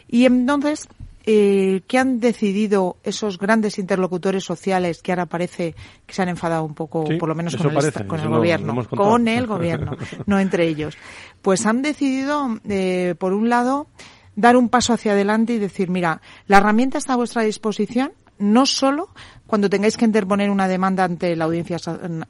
y 0.08 0.24
entonces 0.24 0.88
eh, 1.30 1.82
¿qué 1.86 1.98
han 1.98 2.20
decidido 2.20 2.96
esos 3.02 3.38
grandes 3.38 3.78
interlocutores 3.78 4.44
sociales 4.44 5.02
que 5.02 5.12
ahora 5.12 5.26
parece 5.26 5.74
que 6.06 6.14
se 6.14 6.22
han 6.22 6.30
enfadado 6.30 6.64
un 6.64 6.74
poco, 6.74 7.04
Sí, 7.06 7.16
por 7.16 7.28
lo 7.28 7.34
menos 7.34 7.54
con 7.54 7.66
el, 7.66 7.74
parece, 7.74 7.88
esta- 7.88 8.06
con 8.06 8.18
eso 8.18 8.24
el 8.24 8.30
lo- 8.30 8.36
lo 8.36 8.40
gobierno? 8.40 8.84
con 8.96 9.28
el 9.28 9.46
gobierno, 9.46 9.92
no 10.24 10.38
entre 10.38 10.66
ellos. 10.66 10.96
Pues 11.42 11.66
han 11.66 11.82
decidido, 11.82 12.58
eh, 12.66 13.14
por 13.18 13.34
un 13.34 13.50
lado, 13.50 13.88
dar 14.36 14.56
un 14.56 14.70
paso 14.70 14.94
hacia 14.94 15.12
adelante 15.12 15.52
y 15.52 15.58
decir, 15.58 15.90
mira, 15.90 16.22
la 16.46 16.58
herramienta 16.58 16.96
está 16.96 17.12
a 17.12 17.16
vuestra 17.16 17.42
disposición, 17.42 18.12
no 18.38 18.64
solo 18.64 19.08
cuando 19.48 19.70
tengáis 19.70 19.96
que 19.96 20.04
interponer 20.04 20.50
una 20.50 20.68
demanda 20.68 21.04
ante 21.04 21.34
la 21.34 21.46
Audiencia 21.46 21.78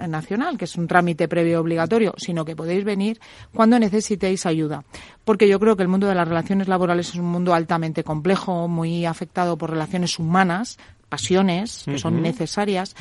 Nacional, 0.09 0.57
que 0.57 0.67
es 0.67 0.77
un 0.77 0.87
trámite 0.87 1.27
previo 1.27 1.61
obligatorio, 1.61 2.15
sino 2.17 2.45
que 2.45 2.55
podéis 2.55 2.85
venir 2.85 3.21
cuando 3.53 3.77
necesitéis 3.77 4.47
ayuda. 4.47 4.85
Porque 5.25 5.49
yo 5.49 5.59
creo 5.59 5.77
que 5.77 5.83
el 5.83 5.89
mundo 5.89 6.07
de 6.07 6.15
las 6.15 6.29
relaciones 6.29 6.69
laborales 6.69 7.09
es 7.09 7.17
un 7.17 7.27
mundo 7.27 7.55
altamente 7.55 8.05
complejo, 8.05 8.69
muy 8.69 9.05
afectado 9.05 9.59
por 9.59 9.71
relaciones 9.71 10.21
humanas, 10.21 10.79
pasiones, 11.09 11.83
que 11.87 11.99
son 11.99 12.23
necesarias. 12.23 12.95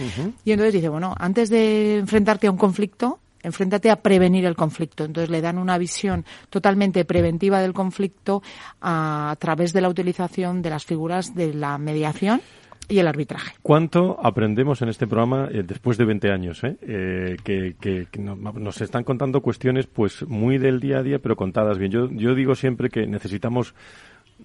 Y 0.43 0.51
entonces 0.51 0.73
dice, 0.73 0.89
bueno, 0.89 1.13
antes 1.19 1.51
de 1.51 1.99
enfrentarte 1.99 2.47
a 2.47 2.51
un 2.51 2.57
conflicto, 2.57 3.19
enfréntate 3.43 3.91
a 3.91 3.97
prevenir 3.97 4.45
el 4.45 4.55
conflicto. 4.55 5.05
Entonces 5.05 5.29
le 5.29 5.41
dan 5.41 5.59
una 5.59 5.77
visión 5.77 6.25
totalmente 6.49 7.05
preventiva 7.05 7.61
del 7.61 7.73
conflicto 7.73 8.41
a, 8.81 9.35
través 9.37 9.73
de 9.73 9.81
la 9.81 9.89
utilización 9.89 10.63
de 10.63 10.71
las 10.71 10.85
figuras 10.85 11.35
de 11.35 11.53
la 11.53 11.77
mediación 11.77 12.41
y 12.89 12.99
el 12.99 13.07
arbitraje. 13.07 13.55
¿Cuánto 13.61 14.17
aprendemos 14.23 14.81
en 14.81 14.89
este 14.89 15.07
programa 15.07 15.49
eh, 15.51 15.63
después 15.65 15.97
de 15.97 16.05
20 16.05 16.31
años? 16.31 16.63
eh? 16.63 16.77
Eh, 16.81 17.35
que 17.43 17.75
que- 17.79 18.07
que 18.11 18.19
no- 18.21 18.35
nos 18.35 18.81
están 18.81 19.03
contando 19.03 19.41
cuestiones 19.41 19.87
pues 19.87 20.25
muy 20.27 20.57
del 20.57 20.79
día 20.79 20.99
a 20.99 21.03
día, 21.03 21.19
pero 21.19 21.35
contadas 21.35 21.77
bien. 21.77 21.91
Yo, 21.91 22.09
yo 22.11 22.33
digo 22.35 22.55
siempre 22.55 22.89
que 22.89 23.05
necesitamos 23.07 23.73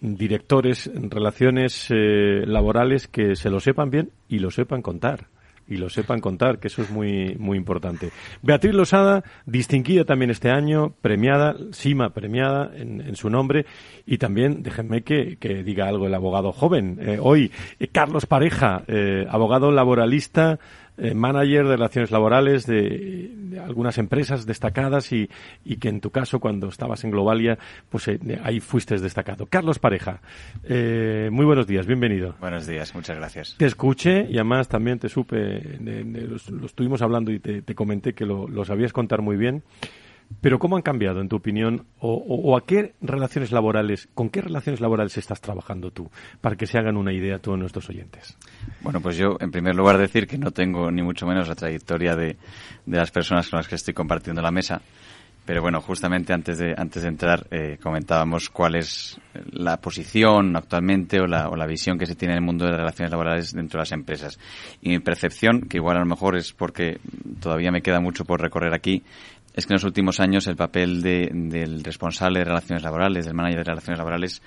directores 0.01 0.87
en 0.87 1.11
relaciones 1.11 1.87
eh, 1.91 2.45
laborales 2.47 3.07
que 3.09 3.37
se 3.37 3.51
lo 3.51 3.61
sepan 3.61 3.91
bien 3.91 4.11
y 4.29 4.39
lo 4.39 4.51
sepan 4.51 4.83
contar. 4.83 5.27
Y 5.69 5.77
lo 5.77 5.89
sepan 5.89 6.21
contar, 6.21 6.59
que 6.59 6.69
eso 6.69 6.83
es 6.83 6.91
muy, 6.91 7.37
muy 7.39 7.57
importante. 7.57 8.11
Beatriz 8.43 8.75
Losada, 8.75 9.23
distinguida 9.47 10.05
también 10.05 10.31
este 10.31 10.51
año, 10.51 10.95
premiada, 11.01 11.57
Sima 11.71 12.11
premiada 12.11 12.71
en, 12.75 13.01
en 13.01 13.17
su 13.17 13.31
nombre. 13.31 13.65
Y 14.05 14.19
también, 14.19 14.63
déjenme 14.63 15.03
que, 15.03 15.37
que 15.39 15.63
diga 15.63 15.89
algo 15.89 16.07
el 16.07 16.15
abogado 16.15 16.53
joven. 16.53 16.99
eh, 17.01 17.19
hoy, 17.21 17.51
eh, 17.79 17.89
Carlos 17.89 18.27
Pareja, 18.27 18.83
eh, 18.87 19.27
abogado 19.31 19.71
laboralista, 19.71 20.59
eh, 20.99 21.15
manager 21.15 21.65
de 21.67 21.77
relaciones 21.77 22.11
laborales 22.11 22.67
de, 22.67 23.31
de 23.35 23.61
algunas 23.61 23.99
empresas 23.99 24.47
destacadas 24.47 25.13
y, 25.13 25.29
y 25.65 25.77
que 25.77 25.89
en 25.89 26.01
tu 26.01 26.11
caso, 26.11 26.41
cuando 26.41 26.69
estabas 26.69 27.05
en 27.05 27.11
Globalia, 27.11 27.59
pues 27.89 28.09
eh, 28.09 28.19
ahí 28.43 28.61
fuiste 28.61 28.99
destacado. 28.99 29.47
Carlos 29.47 29.79
Pareja, 29.79 30.21
eh, 30.65 31.29
muy 31.33 31.45
buenos 31.45 31.67
días, 31.67 31.87
bienvenido. 31.87 32.35
Buenos 32.41 32.67
días, 32.67 32.95
muchas 32.95 33.17
gracias. 33.17 33.57
Te 33.59 33.67
escuché 33.67 34.27
y 34.31 34.35
además 34.37 34.69
también 34.69 34.99
te 34.99 35.09
supe, 35.09 35.37
de- 35.37 36.05
de- 36.05 36.29
los- 36.29 36.51
lo 36.51 36.67
estuvimos 36.67 37.03
hablando 37.03 37.31
y 37.33 37.39
te, 37.39 37.63
te 37.63 37.75
comenté 37.75 38.13
que 38.15 38.27
lo, 38.27 38.47
lo 38.49 38.65
sabías 38.65 38.93
contar 38.93 39.23
muy 39.23 39.37
bien. 39.37 39.63
Pero 40.41 40.59
¿cómo 40.59 40.77
han 40.77 40.83
cambiado, 40.83 41.21
en 41.21 41.29
tu 41.29 41.37
opinión, 41.37 41.87
o, 41.99 42.57
a 42.57 42.65
qué 42.65 42.95
relaciones 43.01 43.53
laborales, 43.53 44.09
con 44.15 44.31
qué 44.31 44.41
relaciones 44.41 44.81
laborales 44.81 45.17
estás 45.19 45.41
trabajando 45.41 45.91
tú, 45.91 46.11
para 46.41 46.57
que 46.57 46.67
se 46.67 46.79
hagan 46.79 46.97
una 46.97 47.13
idea 47.13 47.39
todos 47.39 47.59
nuestros 47.59 47.89
oyentes? 47.89 48.37
Bueno, 48.81 49.01
pues 49.01 49.17
yo, 49.17 49.37
en 49.41 49.51
primer 49.51 49.75
lugar, 49.75 49.99
decir 49.99 50.27
que 50.27 50.39
no 50.39 50.51
tengo 50.51 50.91
ni 50.91 51.03
mucho 51.03 51.27
menos 51.27 51.49
la 51.49 51.55
trayectoria 51.55 52.17
de, 52.17 52.37
de 52.87 52.97
las 52.97 53.11
personas 53.11 53.49
con 53.49 53.59
las 53.59 53.69
que 53.69 53.75
estoy 53.77 53.95
compartiendo 53.95 54.43
la 54.43 54.51
mesa. 54.51 54.81
Pero 55.45 55.61
bueno, 55.61 55.81
justamente 55.81 56.33
antes 56.33 56.59
de, 56.59 56.73
antes 56.77 57.03
de 57.03 57.09
entrar 57.09 57.47
eh, 57.51 57.77
comentábamos 57.83 58.49
cuál 58.49 58.77
es 58.77 59.19
la 59.51 59.77
posición 59.79 60.55
actualmente 60.55 61.21
o 61.21 61.27
la, 61.27 61.49
o 61.49 61.57
la 61.57 61.67
visión 61.67 61.99
que 61.99 62.07
se 62.07 62.15
tiene 62.15 62.35
en 62.35 62.39
el 62.39 62.45
mundo 62.45 62.65
de 62.65 62.71
las 62.71 62.81
relaciones 62.81 63.11
laborales 63.11 63.53
dentro 63.53 63.79
de 63.79 63.83
las 63.83 63.91
empresas. 63.91 64.39
Y 64.83 64.91
mi 64.91 65.01
percepción, 65.01 65.63
que 65.63 65.79
igual 65.79 65.97
a 65.97 66.01
lo 66.01 66.07
mejor 66.07 66.37
es 66.37 66.53
porque 66.53 67.01
todavía 67.41 67.73
me 67.73 67.83
queda 67.83 67.99
mucho 67.99 68.25
por 68.25 68.41
recorrer 68.41 68.73
aquí, 68.73 69.03
es 69.55 69.67
que 69.67 69.73
en 69.73 69.77
los 69.77 69.85
últimos 69.85 70.21
años 70.21 70.47
el 70.47 70.57
papel 70.57 71.03
de- 71.03 71.31
del 71.33 71.85
responsable 71.85 72.39
de 72.41 72.45
relaciones 72.47 72.83
laborales, 72.83 73.27
del 73.27 73.35
manager 73.35 73.59
de 73.59 73.65
relaciones 73.65 73.99
laborales, 73.99 74.43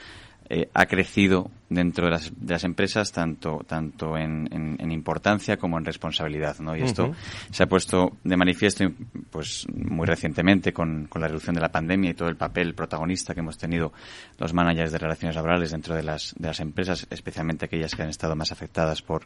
eh, 0.50 0.70
ha 0.74 0.86
crecido 0.86 1.50
dentro 1.70 2.06
de 2.06 2.12
las, 2.12 2.32
de 2.36 2.54
las 2.54 2.64
empresas 2.64 3.12
tanto 3.12 3.64
tanto 3.68 4.16
en, 4.18 4.48
en- 4.52 4.78
en 4.80 4.91
importancia 4.91 5.58
como 5.58 5.78
en 5.80 5.86
responsabilidad 5.86 6.60
¿no? 6.60 6.76
y 6.76 6.82
esto 6.84 7.08
se 7.52 7.64
ha 7.64 7.68
puesto 7.68 8.18
de 8.24 8.38
manifiesto 8.38 8.86
pues 9.32 9.66
muy 9.74 10.06
recientemente 10.06 10.72
con, 10.74 11.08
con 11.08 11.22
la 11.22 11.28
reducción 11.28 11.56
de 11.56 11.62
la 11.62 11.70
pandemia 11.72 12.12
y 12.12 12.14
todo 12.14 12.30
el 12.30 12.36
papel 12.38 12.76
protagonista 12.76 13.34
que 13.34 13.39
hemos 13.39 13.58
tenido 13.58 13.91
los 14.38 14.54
managers 14.54 14.91
de 14.91 15.00
relaciones 15.00 15.36
laborales 15.36 15.72
dentro 15.72 15.96
de 15.96 16.04
las 16.04 16.36
de 16.38 16.48
las 16.48 16.60
empresas 16.60 17.08
especialmente 17.10 17.66
aquellas 17.66 17.96
que 17.96 18.04
han 18.04 18.10
estado 18.10 18.36
más 18.36 18.52
afectadas 18.52 19.02
por 19.02 19.24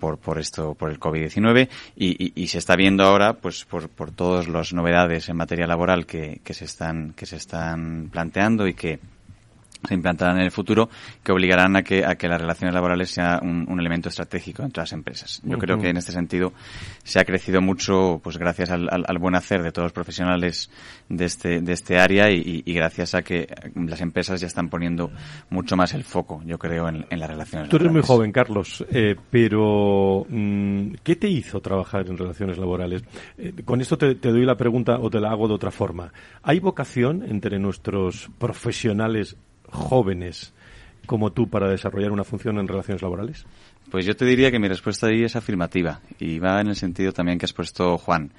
por, 0.00 0.18
por 0.18 0.38
esto 0.40 0.74
por 0.74 0.90
el 0.90 0.98
COVID-19 0.98 1.68
y, 1.94 2.24
y- 2.24 2.32
y 2.34 2.48
se 2.48 2.58
está 2.58 2.74
viendo 2.74 3.04
ahora 3.04 3.34
pues 3.34 3.64
por, 3.64 3.88
por 3.88 4.10
todas 4.10 4.48
las 4.48 4.72
novedades 4.72 5.28
en 5.28 5.36
materia 5.36 5.66
laboral 5.68 6.06
que, 6.06 6.40
que 6.42 6.54
se 6.54 6.64
están 6.64 7.12
que 7.12 7.26
se 7.26 7.36
están 7.36 8.08
planteando 8.10 8.66
y 8.66 8.74
que 8.74 8.98
se 9.86 9.94
implantarán 9.94 10.36
en 10.38 10.44
el 10.44 10.50
futuro 10.50 10.88
que 11.22 11.32
obligarán 11.32 11.76
a 11.76 11.82
que, 11.82 12.04
a 12.04 12.14
que 12.16 12.28
las 12.28 12.40
relaciones 12.40 12.74
laborales 12.74 13.10
sea 13.10 13.40
un, 13.42 13.66
un 13.68 13.80
elemento 13.80 14.08
estratégico 14.08 14.62
entre 14.62 14.82
las 14.82 14.92
empresas. 14.92 15.40
Yo 15.44 15.58
creo 15.58 15.78
que 15.78 15.88
en 15.88 15.96
este 15.96 16.12
sentido 16.12 16.52
se 17.02 17.18
ha 17.18 17.24
crecido 17.24 17.60
mucho 17.60 18.20
pues 18.22 18.36
gracias 18.38 18.70
al, 18.70 18.88
al- 18.90 19.04
al 19.06 19.18
buen 19.18 19.34
hacer 19.34 19.62
de 19.62 19.72
todos 19.72 19.86
los 19.86 19.92
profesionales 19.92 20.70
de 21.08 21.24
este, 21.24 21.60
de 21.60 21.72
este 21.72 21.98
área 21.98 22.30
y, 22.30 22.62
gracias 22.66 23.14
a 23.14 23.22
que 23.22 23.48
las 23.74 24.00
empresas 24.00 24.40
ya 24.40 24.46
están 24.46 24.68
poniendo 24.68 25.10
mucho 25.50 25.76
más 25.76 25.94
el 25.94 26.04
foco, 26.04 26.42
yo 26.44 26.58
creo, 26.58 26.88
en, 26.88 27.06
en 27.10 27.18
las 27.18 27.28
relaciones 27.30 27.68
Tú 27.68 27.76
eres 27.76 27.88
muy 27.90 28.00
laborales. 28.00 28.06
joven, 28.08 28.32
Carlos, 28.32 28.84
eh, 28.90 29.16
pero 29.30 30.26
mm, 30.28 30.92
¿qué 31.02 31.16
te 31.16 31.28
hizo 31.28 31.60
trabajar 31.60 32.06
en 32.08 32.16
relaciones 32.18 32.58
laborales? 32.58 33.02
Eh, 33.38 33.52
con 33.64 33.80
esto 33.80 33.96
te, 33.98 34.14
te 34.14 34.30
doy 34.30 34.44
la 34.44 34.56
pregunta 34.56 34.98
o 35.00 35.08
te 35.10 35.20
la 35.20 35.30
hago 35.30 35.48
de 35.48 35.54
otra 35.54 35.70
forma. 35.70 36.12
¿Hay 36.42 36.60
vocación 36.60 37.22
entre 37.26 37.58
nuestros 37.58 38.30
profesionales 38.38 39.36
jóvenes 39.70 40.52
como 41.06 41.30
tú 41.32 41.48
para 41.48 41.68
desarrollar 41.68 42.12
una 42.12 42.24
función 42.24 42.58
en 42.58 42.68
relaciones 42.68 43.02
laborales? 43.02 43.44
Pues 43.90 44.04
yo 44.06 44.14
te 44.14 44.24
diría 44.24 44.50
que 44.50 44.58
mi 44.60 44.68
respuesta 44.68 45.08
ahí 45.08 45.24
es 45.24 45.34
afirmativa 45.34 46.00
y 46.20 46.38
va 46.38 46.60
en 46.60 46.68
el 46.68 46.76
sentido 46.76 47.12
también 47.12 47.38
que 47.38 47.46
has 47.46 47.52
puesto 47.52 47.98
Juan. 47.98 48.30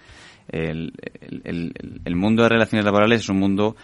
El, 0.47 0.93
el- 1.43 1.73
el- 2.05 2.15
mundo 2.15 2.43
de 2.43 2.49
relaciones 2.49 2.83
laborales 2.85 3.21
es 3.21 3.29
un 3.29 3.37
mundo 3.39 3.75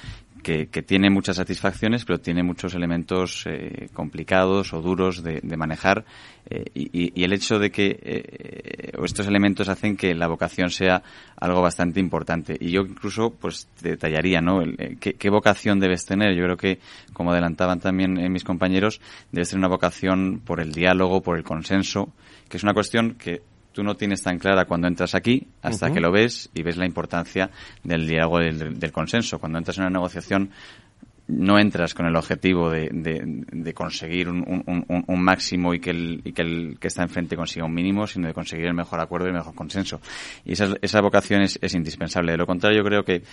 que, 0.48 0.82
tiene 0.84 1.10
muchas 1.10 1.36
satisfacciones, 1.36 2.06
pero 2.06 2.20
tiene 2.20 2.42
muchos 2.42 2.74
elementos 2.74 3.44
eh, 3.48 3.90
complicados 3.94 4.74
o 4.74 4.82
duros 4.82 5.22
de, 5.22 5.42
manejar 5.58 6.06
eh, 6.50 6.64
y, 6.74 7.22
el 7.22 7.34
hecho 7.34 7.60
de 7.60 7.70
que 7.70 8.00
eh, 8.02 8.92
estos 9.04 9.28
elementos 9.28 9.68
hacen 9.68 9.98
que 9.98 10.14
la 10.16 10.28
vocación 10.28 10.70
sea 10.70 11.04
algo 11.36 11.62
bastante 11.62 12.00
importante. 12.00 12.56
Y 12.60 12.72
yo 12.72 12.82
incluso 12.82 13.32
pues 13.32 13.68
detallaría, 13.82 14.40
¿no? 14.40 14.62
El, 14.62 14.76
eh, 14.78 14.98
¿qué, 15.00 15.16
qué 15.16 15.30
vocación 15.30 15.82
debes 15.82 16.06
tener? 16.06 16.34
Yo 16.34 16.44
creo 16.44 16.58
que, 16.58 16.80
como 17.12 17.32
adelantaban 17.32 17.82
también 17.82 18.18
eh, 18.18 18.30
mis 18.30 18.46
compañeros, 18.46 19.02
debes 19.32 19.50
tener 19.50 19.60
una 19.60 19.74
vocación 19.74 20.40
por 20.46 20.62
el 20.62 20.72
diálogo, 20.72 21.22
por 21.22 21.38
el 21.38 21.44
consenso, 21.44 22.14
que 22.48 22.56
es 22.56 22.64
una 22.64 22.74
cuestión 22.74 23.16
que 23.16 23.42
tú 23.78 23.84
no 23.84 23.96
tienes 23.96 24.24
tan 24.24 24.40
clara 24.40 24.66
cuando 24.66 24.88
entras 24.88 25.14
aquí 25.14 25.50
hasta 25.62 25.94
que 25.94 26.00
lo 26.00 26.12
ves 26.12 26.50
y 26.56 26.64
ves 26.64 26.78
la 26.78 26.88
importancia 26.88 27.52
del 27.84 28.08
diálogo 28.08 28.40
del, 28.40 28.80
del 28.80 28.92
consenso. 28.92 29.38
Cuando 29.38 29.60
entras 29.60 29.78
en 29.78 29.84
una 29.84 29.92
negociación 29.92 30.50
no 31.28 31.60
entras 31.60 31.94
con 31.94 32.06
el 32.06 32.16
objetivo 32.16 32.70
de, 32.70 32.90
de, 32.92 33.74
conseguir 33.74 34.30
un, 34.30 34.64
un, 34.66 35.06
un, 35.08 35.22
máximo 35.22 35.74
y 35.74 35.80
que, 35.80 35.90
el, 35.90 36.22
y 36.24 36.32
que 36.32 36.42
el 36.42 36.78
que 36.80 36.88
está 36.88 37.04
enfrente 37.04 37.36
consiga 37.36 37.66
un 37.66 37.74
mínimo, 37.74 38.08
sino 38.08 38.28
de 38.28 38.34
conseguir 38.34 38.68
el 38.68 38.74
mejor 38.74 39.02
acuerdo 39.02 39.28
y 39.28 39.30
el 39.30 39.36
mejor 39.36 39.54
consenso. 39.54 40.00
Y 40.46 40.54
esa, 40.54 40.76
esa 40.82 41.02
vocación 41.02 41.42
es, 41.42 41.60
es 41.62 41.74
indispensable. 41.74 42.32
De 42.32 42.38
lo 42.38 42.48
contrario, 42.48 42.80
yo 42.80 42.86
creo 42.86 43.04
que, 43.04 43.24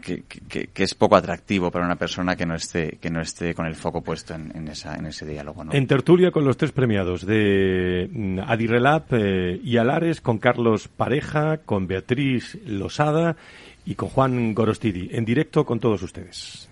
que, 0.00 0.22
que, 0.48 0.82
es 0.82 0.94
poco 0.94 1.16
atractivo 1.16 1.70
para 1.70 1.84
una 1.84 1.96
persona 1.96 2.34
que 2.34 2.46
no 2.46 2.54
esté, 2.54 2.98
que 3.00 3.10
no 3.10 3.20
esté 3.20 3.54
con 3.54 3.66
el 3.66 3.74
foco 3.74 4.00
puesto 4.02 4.34
en, 4.34 4.50
en, 4.56 4.68
esa, 4.68 4.96
en 4.96 5.06
ese 5.06 5.26
diálogo. 5.26 5.64
¿no? 5.64 5.72
En 5.74 5.86
tertulia 5.86 6.30
con 6.30 6.44
los 6.44 6.56
tres 6.56 6.72
premiados 6.72 7.26
de 7.26 8.08
mm, 8.10 8.38
Adirrelab 8.40 9.04
eh, 9.10 9.60
y 9.62 9.76
Alares, 9.76 10.22
con 10.22 10.38
Carlos 10.38 10.88
Pareja, 10.88 11.58
con 11.58 11.86
Beatriz 11.86 12.58
Losada 12.66 13.36
y 13.84 13.96
con 13.96 14.08
Juan 14.08 14.54
Gorostidi, 14.54 15.10
en 15.12 15.26
directo 15.26 15.66
con 15.66 15.78
todos 15.78 16.02
ustedes. 16.02 16.70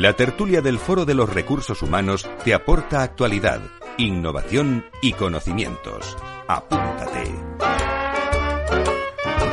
La 0.00 0.14
tertulia 0.14 0.62
del 0.62 0.78
Foro 0.78 1.04
de 1.04 1.12
los 1.12 1.28
Recursos 1.28 1.82
Humanos 1.82 2.26
te 2.42 2.54
aporta 2.54 3.02
actualidad, 3.02 3.60
innovación 3.98 4.86
y 5.02 5.12
conocimientos. 5.12 6.16
Apúntate. 6.48 7.30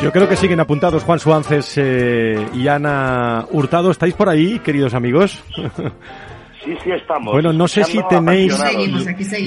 Yo 0.02 0.10
creo 0.14 0.30
que 0.30 0.38
siguen 0.38 0.62
apuntados 0.62 1.04
Juan 1.04 1.20
Suances 1.20 1.74
eh, 1.76 2.48
y 2.54 2.70
Ana 2.70 3.46
Hurtado. 3.52 3.92
¿Estáis 3.92 4.14
por 4.14 4.30
ahí, 4.30 4.60
queridos 4.60 4.94
amigos? 4.94 5.44
Sí, 6.68 6.78
sí 6.84 6.92
estamos. 6.92 7.32
Bueno, 7.34 7.54
no 7.54 7.66
sé 7.68 7.86
si 7.86 7.98
tenéis, 8.10 8.54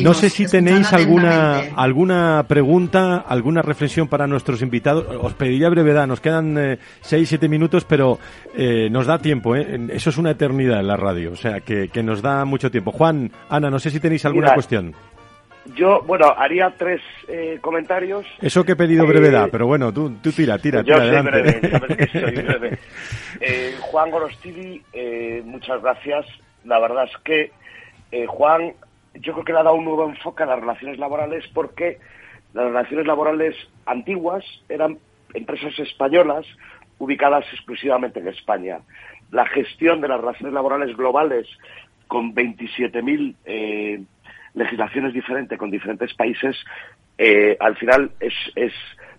no 0.03 0.14
sé 0.14 0.31
si 0.31 0.47
tenéis 0.47 0.91
alguna 0.93 1.61
alguna 1.77 2.45
pregunta, 2.49 3.18
alguna 3.18 3.61
reflexión 3.61 4.09
para 4.09 4.27
nuestros 4.27 4.62
invitados. 4.62 5.05
Os 5.21 5.35
pediría 5.35 5.68
brevedad. 5.68 6.07
Nos 6.07 6.21
quedan 6.21 6.57
eh, 6.57 6.79
seis, 7.03 7.29
siete 7.29 7.47
minutos, 7.47 7.85
pero 7.85 8.18
eh, 8.57 8.89
nos 8.91 9.07
da 9.07 9.18
tiempo. 9.18 9.55
¿eh? 9.55 9.66
Eso 9.91 10.09
es 10.09 10.16
una 10.16 10.31
eternidad 10.31 10.81
en 10.81 10.87
la 10.87 10.97
radio, 10.97 11.33
o 11.33 11.37
sea 11.37 11.61
que, 11.61 11.89
que 11.89 12.03
nos 12.03 12.23
da 12.23 12.47
mucho 12.47 12.71
tiempo. 12.71 12.91
Juan, 12.91 13.31
Ana, 13.51 13.68
no 13.68 13.79
sé 13.79 13.91
si 13.91 14.01
tenéis 14.01 14.25
alguna 14.25 14.55
cuestión. 14.55 14.95
Yo, 15.77 16.01
bueno, 16.07 16.33
haría 16.35 16.73
tres 16.77 17.03
eh, 17.29 17.59
comentarios. 17.61 18.25
Eso 18.41 18.64
que 18.64 18.73
he 18.73 18.77
pedido 18.77 19.07
brevedad, 19.07 19.51
pero 19.53 19.66
bueno, 19.66 19.93
tú, 19.93 20.16
tú 20.23 20.33
tira, 20.33 20.57
tira, 20.57 20.83
tira 20.83 20.97
adelante. 20.97 21.61
breve. 21.61 22.79
Juan 23.83 24.11
Gorostidi, 24.11 24.83
muchas 25.45 25.83
gracias 25.83 26.25
la 26.64 26.78
verdad 26.78 27.04
es 27.04 27.16
que 27.22 27.52
eh, 28.12 28.26
Juan, 28.26 28.74
yo 29.14 29.32
creo 29.32 29.44
que 29.44 29.52
le 29.52 29.61
ha 29.61 29.64
dado 29.64 29.76
un 29.76 29.84
nuevo 29.84 30.08
enfoque 30.08 30.42
a 30.42 30.46
las 30.46 30.61
relaciones 30.61 30.98
laborales 30.98 31.44
porque 31.54 31.98
las 32.54 32.66
relaciones 32.66 33.06
laborales 33.06 33.56
antiguas 33.86 34.44
eran 34.68 34.98
empresas 35.34 35.78
españolas 35.78 36.46
ubicadas 36.98 37.44
exclusivamente 37.52 38.20
en 38.20 38.28
España. 38.28 38.80
La 39.30 39.46
gestión 39.46 40.00
de 40.00 40.08
las 40.08 40.20
relaciones 40.20 40.52
laborales 40.52 40.96
globales 40.96 41.46
con 42.08 42.34
27.000 42.34 43.36
eh, 43.44 44.02
legislaciones 44.54 45.14
diferentes 45.14 45.56
con 45.58 45.70
diferentes 45.70 46.12
países, 46.14 46.56
eh, 47.18 47.56
al 47.61 47.76
final 47.76 48.11
es, 48.18 48.34
es 48.56 48.72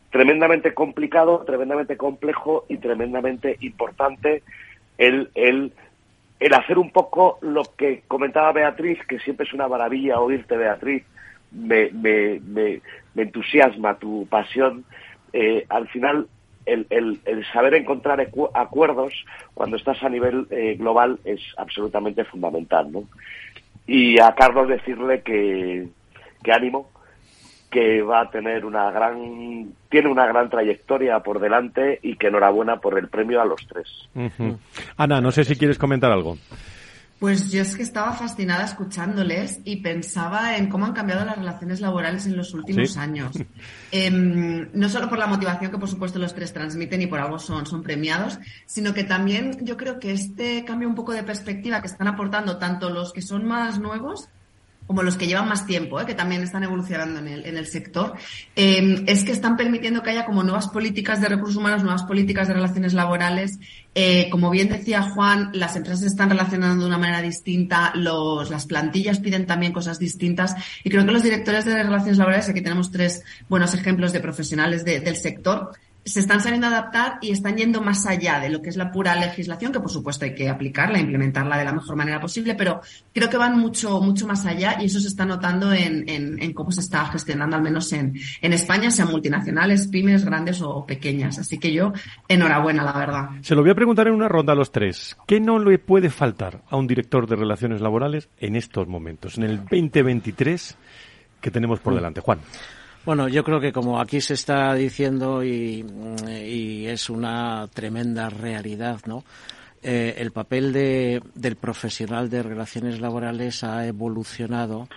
tremendamente 0.09 0.73
complicado, 0.73 1.43
tremendamente 1.45 1.95
complejo 1.95 2.65
y 2.67 2.77
tremendamente 2.77 3.57
importante 3.61 4.43
el, 4.97 5.31
el 5.35 5.71
el 6.41 6.55
hacer 6.55 6.79
un 6.79 6.89
poco 6.89 7.37
lo 7.41 7.61
que 7.77 8.01
comentaba 8.07 8.51
Beatriz, 8.51 8.97
que 9.07 9.19
siempre 9.19 9.45
es 9.45 9.53
una 9.53 9.67
maravilla 9.67 10.19
oírte, 10.19 10.57
Beatriz, 10.57 11.03
me, 11.51 11.91
me, 11.91 12.41
me, 12.43 12.81
entusiasma 13.15 13.99
tu 13.99 14.25
pasión. 14.27 14.83
Eh, 15.33 15.67
al 15.69 15.87
final, 15.89 16.27
el, 16.65 17.19
saber 17.53 17.75
encontrar 17.75 18.27
acuerdos 18.55 19.13
cuando 19.53 19.77
estás 19.77 20.01
a 20.01 20.09
nivel 20.09 20.47
eh, 20.49 20.77
global 20.79 21.19
es 21.25 21.41
absolutamente 21.57 22.25
fundamental. 22.25 22.91
¿no? 22.91 23.03
Y 23.85 24.19
a 24.19 24.33
Carlos 24.33 24.67
decirle 24.67 25.21
que 25.21 25.87
ánimo, 26.51 26.89
que 27.71 28.01
va 28.01 28.21
a 28.21 28.29
tener 28.29 28.65
una 28.65 28.91
gran, 28.91 29.73
tiene 29.89 30.09
una 30.09 30.27
gran 30.27 30.49
trayectoria 30.49 31.21
por 31.21 31.39
delante 31.39 31.99
y 32.03 32.17
que 32.17 32.27
enhorabuena 32.27 32.81
por 32.81 32.99
el 32.99 33.07
premio 33.07 33.41
a 33.41 33.45
los 33.45 33.65
tres. 33.65 33.87
Ana, 34.97 35.21
no 35.21 35.31
sé 35.31 35.45
si 35.45 35.55
quieres 35.55 35.77
comentar 35.77 36.11
algo. 36.11 36.37
Pues 37.17 37.51
yo 37.51 37.61
es 37.61 37.77
que 37.77 37.83
estaba 37.83 38.13
fascinada 38.13 38.65
escuchándoles 38.65 39.61
y 39.63 39.77
pensaba 39.77 40.57
en 40.57 40.69
cómo 40.69 40.85
han 40.87 40.93
cambiado 40.93 41.23
las 41.23 41.37
relaciones 41.37 41.79
laborales 41.79 42.25
en 42.25 42.35
los 42.35 42.53
últimos 42.53 42.97
años. 42.97 43.37
Em, 43.91 44.69
no 44.73 44.89
solo 44.89 45.07
por 45.07 45.19
la 45.19 45.27
motivación 45.27 45.69
que 45.69 45.77
por 45.77 45.87
supuesto 45.87 46.17
los 46.17 46.33
tres 46.33 46.51
transmiten 46.51 47.01
y 47.01 47.07
por 47.07 47.19
algo 47.19 47.37
son, 47.39 47.65
son 47.65 47.83
premiados, 47.83 48.39
sino 48.65 48.93
que 48.93 49.03
también 49.03 49.57
yo 49.61 49.77
creo 49.77 49.99
que 49.99 50.11
este 50.11 50.65
cambio 50.65 50.89
un 50.89 50.95
poco 50.95 51.11
de 51.11 51.23
perspectiva 51.23 51.81
que 51.81 51.87
están 51.87 52.07
aportando 52.07 52.57
tanto 52.57 52.89
los 52.89 53.13
que 53.13 53.21
son 53.21 53.45
más 53.45 53.79
nuevos 53.79 54.29
como 54.91 55.03
los 55.03 55.15
que 55.15 55.25
llevan 55.25 55.47
más 55.47 55.65
tiempo, 55.65 56.01
¿eh? 56.01 56.05
que 56.05 56.15
también 56.15 56.41
están 56.43 56.63
evolucionando 56.63 57.21
en 57.21 57.57
el, 57.57 57.65
sector, 57.65 58.13
eh, 58.57 59.05
es 59.07 59.23
que 59.23 59.31
están 59.31 59.55
permitiendo 59.55 60.03
que 60.03 60.09
haya 60.09 60.25
como 60.25 60.43
nuevas 60.43 60.67
políticas 60.67 61.21
de 61.21 61.29
recursos 61.29 61.55
humanos, 61.55 61.81
nuevas 61.81 62.03
políticas 62.03 62.49
de 62.49 62.55
relaciones 62.55 62.93
laborales. 62.93 63.57
Eh, 63.95 64.27
como 64.29 64.49
bien 64.49 64.67
decía 64.67 65.01
Juan, 65.01 65.51
las 65.53 65.77
empresas 65.77 66.03
están 66.03 66.29
relacionando 66.29 66.83
de 66.83 66.87
una 66.89 66.97
manera 66.97 67.21
distinta, 67.21 67.93
las 67.95 68.65
plantillas 68.65 69.21
piden 69.21 69.45
también 69.45 69.71
cosas 69.71 69.97
distintas 69.97 70.55
y 70.83 70.89
creo 70.89 71.05
que 71.05 71.11
los 71.13 71.23
directores 71.23 71.63
de 71.63 71.81
relaciones 71.81 72.17
laborales, 72.17 72.49
aquí 72.49 72.59
tenemos 72.59 72.91
tres 72.91 73.23
buenos 73.47 73.73
ejemplos 73.73 74.11
de 74.11 74.19
profesionales 74.19 74.83
del 74.83 75.15
sector, 75.15 75.71
se 76.03 76.19
están 76.19 76.41
sabiendo 76.41 76.67
adaptar 76.67 77.19
y 77.21 77.31
están 77.31 77.57
yendo 77.57 77.81
más 77.81 78.05
allá 78.05 78.39
de 78.39 78.49
lo 78.49 78.61
que 78.61 78.69
es 78.69 78.77
la 78.77 78.91
pura 78.91 79.15
legislación, 79.15 79.71
que 79.71 79.79
por 79.79 79.91
supuesto 79.91 80.25
hay 80.25 80.33
que 80.33 80.49
aplicarla, 80.49 80.99
implementarla 80.99 81.57
de 81.57 81.65
la 81.65 81.73
mejor 81.73 81.95
manera 81.95 82.19
posible, 82.19 82.55
pero 82.55 82.81
creo 83.13 83.29
que 83.29 83.37
van 83.37 83.59
mucho, 83.59 84.01
mucho 84.01 84.25
más 84.25 84.45
allá 84.45 84.77
y 84.81 84.85
eso 84.85 84.99
se 84.99 85.07
está 85.07 85.25
notando 85.25 85.71
en, 85.71 86.05
en, 86.07 86.53
cómo 86.53 86.71
se 86.71 86.81
está 86.81 87.05
gestionando, 87.05 87.55
al 87.55 87.61
menos 87.61 87.93
en, 87.93 88.15
en 88.41 88.53
España, 88.53 88.89
sean 88.89 89.09
multinacionales, 89.11 89.87
pymes, 89.87 90.25
grandes 90.25 90.61
o 90.61 90.85
pequeñas. 90.85 91.37
Así 91.37 91.59
que 91.59 91.71
yo, 91.71 91.93
enhorabuena, 92.27 92.83
la 92.83 92.93
verdad. 92.93 93.29
Se 93.41 93.55
lo 93.55 93.61
voy 93.61 93.71
a 93.71 93.75
preguntar 93.75 94.07
en 94.07 94.13
una 94.13 94.27
ronda 94.27 94.53
a 94.53 94.55
los 94.55 94.71
tres. 94.71 95.17
¿Qué 95.27 95.39
no 95.39 95.59
le 95.59 95.77
puede 95.77 96.09
faltar 96.09 96.63
a 96.69 96.77
un 96.77 96.87
director 96.87 97.27
de 97.27 97.35
relaciones 97.35 97.79
laborales 97.79 98.29
en 98.39 98.55
estos 98.55 98.87
momentos, 98.87 99.37
en 99.37 99.43
el 99.43 99.57
2023 99.59 100.77
que 101.39 101.51
tenemos 101.51 101.79
por 101.79 101.93
mm. 101.93 101.95
delante? 101.95 102.21
Juan. 102.21 102.39
Bueno, 103.03 103.27
yo 103.27 103.43
creo 103.43 103.59
que 103.59 103.73
como 103.73 103.99
aquí 103.99 104.21
se 104.21 104.35
está 104.35 104.75
diciendo 104.75 105.43
y, 105.43 105.83
es 106.87 107.09
una 107.09 107.67
tremenda 107.73 108.29
realidad, 108.29 108.99
¿no? 109.05 109.23
Eh, 109.83 110.15
el 110.17 110.31
papel 110.31 110.71
de, 110.71 111.23
del 111.33 111.55
profesional 111.55 112.29
de 112.29 112.43
relaciones 112.43 112.99
laborales 112.99 113.63
ha 113.63 113.87
evolucionado 113.87 114.87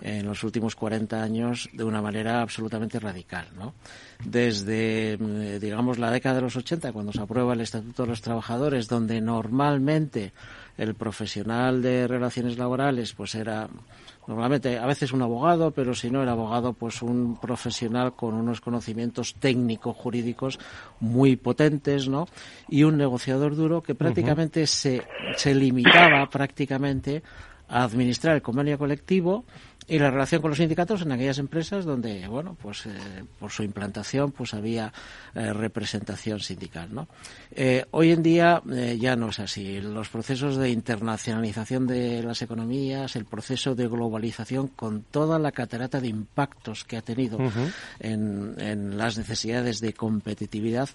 en 0.00 0.24
los 0.26 0.44
últimos 0.44 0.76
40 0.76 1.20
años 1.20 1.68
de 1.72 1.82
una 1.82 2.00
manera 2.00 2.40
absolutamente 2.40 3.00
radical, 3.00 3.48
¿no? 3.56 3.74
Desde, 4.24 5.14
eh, 5.14 5.58
digamos, 5.60 5.98
la 5.98 6.12
década 6.12 6.36
de 6.36 6.42
los 6.42 6.54
80, 6.54 6.92
cuando 6.92 7.12
se 7.12 7.20
aprueba 7.20 7.54
el 7.54 7.62
Estatuto 7.62 8.04
de 8.04 8.10
los 8.10 8.22
Trabajadores, 8.22 8.86
donde 8.86 9.20
normalmente 9.20 10.32
el 10.80 10.94
profesional 10.94 11.82
de 11.82 12.08
relaciones 12.08 12.56
laborales 12.56 13.12
pues 13.12 13.34
era 13.34 13.68
normalmente 14.26 14.78
a 14.78 14.86
veces 14.86 15.12
un 15.12 15.20
abogado, 15.20 15.72
pero 15.72 15.94
si 15.94 16.10
no 16.10 16.22
era 16.22 16.32
abogado, 16.32 16.72
pues 16.72 17.02
un 17.02 17.36
profesional 17.36 18.14
con 18.14 18.32
unos 18.32 18.62
conocimientos 18.62 19.34
técnicos 19.34 19.94
jurídicos 19.94 20.58
muy 20.98 21.36
potentes, 21.36 22.08
¿no? 22.08 22.26
Y 22.68 22.84
un 22.84 22.96
negociador 22.96 23.56
duro 23.56 23.82
que 23.82 23.94
prácticamente 23.94 24.66
se, 24.66 25.02
se 25.36 25.54
limitaba 25.54 26.30
prácticamente 26.30 27.22
a 27.68 27.84
administrar 27.84 28.36
el 28.36 28.42
convenio 28.42 28.78
colectivo 28.78 29.44
y 29.90 29.98
la 29.98 30.10
relación 30.10 30.40
con 30.40 30.50
los 30.50 30.58
sindicatos 30.58 31.02
en 31.02 31.10
aquellas 31.10 31.38
empresas 31.38 31.84
donde, 31.84 32.28
bueno, 32.28 32.56
pues 32.62 32.86
eh, 32.86 32.90
por 33.40 33.50
su 33.50 33.64
implantación 33.64 34.30
pues 34.30 34.54
había 34.54 34.92
eh, 35.34 35.52
representación 35.52 36.38
sindical, 36.38 36.94
¿no? 36.94 37.08
Eh, 37.50 37.84
hoy 37.90 38.12
en 38.12 38.22
día 38.22 38.62
ya 38.98 39.16
no 39.16 39.30
es 39.30 39.40
así. 39.40 39.80
Los 39.80 40.08
procesos 40.08 40.56
de 40.56 40.70
internacionalización 40.70 41.88
de 41.88 42.22
las 42.22 42.40
economías, 42.40 43.16
el 43.16 43.24
proceso 43.24 43.74
de 43.74 43.88
globalización 43.88 44.68
con 44.68 45.02
toda 45.02 45.40
la 45.40 45.50
catarata 45.50 46.00
de 46.00 46.06
impactos 46.06 46.84
que 46.84 46.96
ha 46.96 47.02
tenido 47.02 47.38
en, 47.98 48.54
en 48.58 48.96
las 48.96 49.18
necesidades 49.18 49.80
de 49.80 49.92
competitividad 49.92 50.88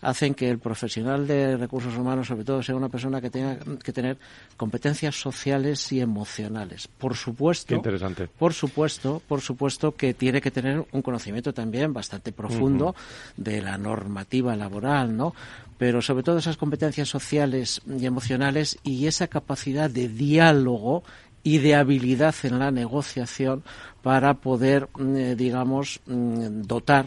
hacen 0.00 0.34
que 0.34 0.50
el 0.50 0.58
profesional 0.58 1.26
de 1.26 1.56
recursos 1.56 1.96
humanos, 1.96 2.26
sobre 2.26 2.44
todo, 2.44 2.62
sea 2.62 2.74
una 2.74 2.88
persona 2.88 3.20
que 3.20 3.30
tenga 3.30 3.58
que 3.82 3.92
tener 3.92 4.18
competencias 4.56 5.14
sociales 5.14 5.92
y 5.92 6.00
emocionales. 6.00 6.88
Por 6.88 7.14
supuesto, 7.14 7.74
interesante 7.74 8.28
por 8.40 8.54
supuesto, 8.54 9.20
por 9.28 9.42
supuesto 9.42 9.94
que 9.94 10.14
tiene 10.14 10.40
que 10.40 10.50
tener 10.50 10.86
un 10.92 11.02
conocimiento 11.02 11.52
también 11.52 11.92
bastante 11.92 12.32
profundo 12.32 12.94
de 13.36 13.60
la 13.60 13.76
normativa 13.76 14.56
laboral, 14.56 15.14
¿no? 15.14 15.34
Pero 15.76 16.00
sobre 16.00 16.22
todo 16.22 16.38
esas 16.38 16.56
competencias 16.56 17.06
sociales 17.06 17.82
y 17.86 18.06
emocionales 18.06 18.78
y 18.82 19.06
esa 19.06 19.28
capacidad 19.28 19.90
de 19.90 20.08
diálogo 20.08 21.04
y 21.42 21.58
de 21.58 21.74
habilidad 21.74 22.34
en 22.44 22.58
la 22.58 22.70
negociación 22.70 23.62
para 24.02 24.34
poder, 24.34 24.88
eh, 24.98 25.34
digamos, 25.36 26.00
mm, 26.06 26.62
dotar 26.62 27.06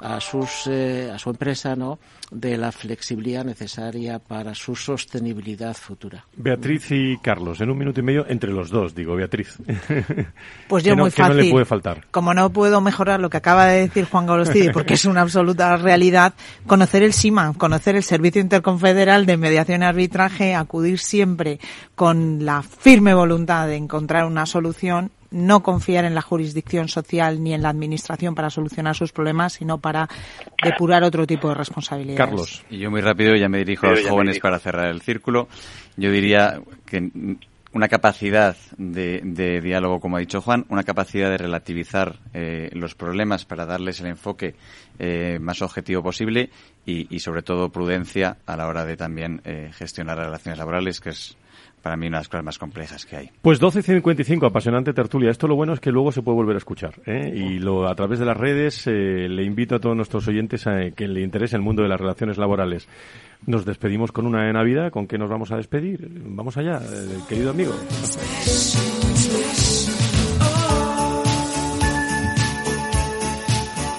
a, 0.00 0.20
sus, 0.20 0.66
eh, 0.66 1.10
a 1.12 1.18
su 1.18 1.30
empresa 1.30 1.74
¿no? 1.76 1.98
de 2.30 2.56
la 2.56 2.72
flexibilidad 2.72 3.44
necesaria 3.44 4.18
para 4.18 4.54
su 4.54 4.76
sostenibilidad 4.76 5.74
futura. 5.74 6.24
Beatriz 6.36 6.90
y 6.90 7.16
Carlos, 7.18 7.60
en 7.60 7.70
un 7.70 7.78
minuto 7.78 8.00
y 8.00 8.02
medio, 8.02 8.26
entre 8.28 8.50
los 8.50 8.70
dos, 8.70 8.94
digo, 8.94 9.14
Beatriz. 9.14 9.58
Pues 10.68 10.82
yo 10.82 10.96
muy 10.96 11.10
fácil. 11.10 11.36
no 11.36 11.42
le 11.42 11.50
puede 11.50 11.64
faltar? 11.64 12.06
Como 12.10 12.34
no 12.34 12.50
puedo 12.50 12.80
mejorar 12.80 13.20
lo 13.20 13.30
que 13.30 13.36
acaba 13.36 13.66
de 13.66 13.82
decir 13.82 14.06
Juan 14.06 14.26
Golostidi, 14.26 14.70
porque 14.72 14.94
es 14.94 15.04
una 15.04 15.20
absoluta 15.20 15.76
realidad, 15.76 16.34
conocer 16.66 17.02
el 17.02 17.12
SIMA, 17.12 17.52
conocer 17.54 17.96
el 17.96 18.02
Servicio 18.02 18.40
Interconfederal 18.40 19.26
de 19.26 19.36
Mediación 19.36 19.82
y 19.82 19.84
Arbitraje, 19.84 20.54
acudir 20.54 20.98
siempre 20.98 21.60
con 21.94 22.44
la 22.44 22.62
firme 22.62 23.14
voluntad 23.14 23.68
de 23.68 23.76
encontrar 23.76 24.24
una 24.24 24.46
solución 24.46 25.10
no 25.34 25.64
confiar 25.64 26.04
en 26.04 26.14
la 26.14 26.22
jurisdicción 26.22 26.88
social 26.88 27.42
ni 27.42 27.52
en 27.54 27.62
la 27.62 27.68
administración 27.68 28.36
para 28.36 28.50
solucionar 28.50 28.94
sus 28.94 29.12
problemas, 29.12 29.54
sino 29.54 29.78
para 29.78 30.08
depurar 30.62 31.02
otro 31.02 31.26
tipo 31.26 31.48
de 31.48 31.56
responsabilidades. 31.56 32.18
Carlos. 32.18 32.64
Y 32.70 32.78
yo 32.78 32.90
muy 32.90 33.00
rápido 33.00 33.34
ya 33.34 33.48
me 33.48 33.58
dirijo 33.58 33.88
a 33.88 33.90
los 33.90 34.08
jóvenes 34.08 34.38
para 34.38 34.60
cerrar 34.60 34.90
el 34.90 35.02
círculo. 35.02 35.48
Yo 35.96 36.12
diría 36.12 36.60
que 36.86 37.10
una 37.72 37.88
capacidad 37.88 38.56
de, 38.78 39.60
diálogo, 39.60 39.98
como 39.98 40.16
ha 40.16 40.20
dicho 40.20 40.40
Juan, 40.40 40.64
una 40.68 40.84
capacidad 40.84 41.28
de 41.28 41.38
relativizar 41.38 42.20
eh, 42.32 42.70
los 42.72 42.94
problemas 42.94 43.44
para 43.44 43.66
darles 43.66 44.00
el 44.00 44.06
enfoque 44.06 44.54
eh, 45.00 45.38
más 45.40 45.60
objetivo 45.62 46.00
posible 46.00 46.50
y, 46.86 47.18
sobre 47.18 47.42
todo 47.42 47.70
prudencia 47.70 48.36
a 48.46 48.56
la 48.56 48.68
hora 48.68 48.84
de 48.84 48.96
también 48.96 49.40
eh, 49.44 49.70
gestionar 49.74 50.16
las 50.18 50.26
relaciones 50.26 50.58
laborales, 50.58 51.00
que 51.00 51.10
es 51.10 51.36
para 51.84 51.98
mí 51.98 52.06
una 52.06 52.16
de 52.16 52.20
las 52.20 52.28
cosas 52.28 52.44
más 52.44 52.58
complejas 52.58 53.04
que 53.04 53.14
hay. 53.14 53.30
Pues 53.42 53.60
12.55, 53.60 54.46
apasionante 54.46 54.94
tertulia. 54.94 55.30
Esto 55.30 55.46
lo 55.46 55.54
bueno 55.54 55.74
es 55.74 55.80
que 55.80 55.92
luego 55.92 56.12
se 56.12 56.22
puede 56.22 56.36
volver 56.36 56.54
a 56.54 56.58
escuchar. 56.58 56.94
¿eh? 57.04 57.30
Y 57.36 57.58
lo, 57.58 57.86
a 57.86 57.94
través 57.94 58.18
de 58.18 58.24
las 58.24 58.38
redes 58.38 58.86
eh, 58.86 59.28
le 59.28 59.44
invito 59.44 59.74
a 59.74 59.80
todos 59.80 59.94
nuestros 59.94 60.26
oyentes 60.26 60.66
a 60.66 60.92
que 60.92 61.06
le 61.06 61.20
interese 61.20 61.56
el 61.56 61.62
mundo 61.62 61.82
de 61.82 61.90
las 61.90 62.00
relaciones 62.00 62.38
laborales. 62.38 62.88
Nos 63.46 63.66
despedimos 63.66 64.12
con 64.12 64.26
una 64.26 64.46
de 64.46 64.54
Navidad. 64.54 64.90
¿Con 64.90 65.06
qué 65.06 65.18
nos 65.18 65.28
vamos 65.28 65.52
a 65.52 65.58
despedir? 65.58 66.08
Vamos 66.24 66.56
allá, 66.56 66.78
eh, 66.78 67.18
querido 67.28 67.50
amigo. 67.50 67.74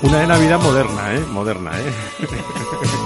Una 0.01 0.19
de 0.21 0.27
Navidad 0.27 0.59
moderna, 0.59 1.13
¿eh? 1.13 1.23
Moderna, 1.31 1.71
¿eh? 1.79 1.93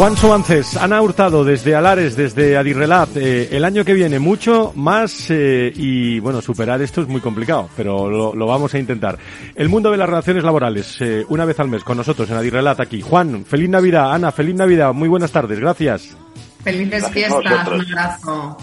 Juan 0.00 0.16
Soances, 0.16 0.78
Ana 0.78 1.02
Hurtado 1.02 1.44
desde 1.44 1.74
Alares, 1.74 2.16
desde 2.16 2.56
Adirrelat. 2.56 3.18
Eh, 3.18 3.54
el 3.54 3.66
año 3.66 3.84
que 3.84 3.92
viene 3.92 4.18
mucho 4.18 4.72
más 4.74 5.26
eh, 5.28 5.70
y 5.76 6.18
bueno, 6.20 6.40
superar 6.40 6.80
esto 6.80 7.02
es 7.02 7.06
muy 7.06 7.20
complicado, 7.20 7.68
pero 7.76 8.08
lo, 8.08 8.46
vamos 8.46 8.72
a 8.72 8.78
intentar. 8.78 9.18
El 9.54 9.68
mundo 9.68 9.90
de 9.90 9.98
las 9.98 10.08
relaciones 10.08 10.42
laborales, 10.42 10.96
eh, 11.02 11.26
una 11.28 11.44
vez 11.44 11.60
al 11.60 11.68
mes 11.68 11.84
con 11.84 11.98
nosotros 11.98 12.30
en 12.30 12.38
Adirrelat 12.38 12.80
aquí. 12.80 13.02
Juan, 13.02 13.44
feliz 13.44 13.68
Navidad. 13.68 14.14
Ana, 14.14 14.32
feliz 14.32 14.54
Navidad. 14.54 14.94
Muy 14.94 15.10
buenas 15.10 15.32
tardes. 15.32 15.60
Gracias. 15.60 16.16
Felices 16.64 17.06
fiestas. 17.10 17.38
Un 17.38 17.46
abrazo. 17.46 18.56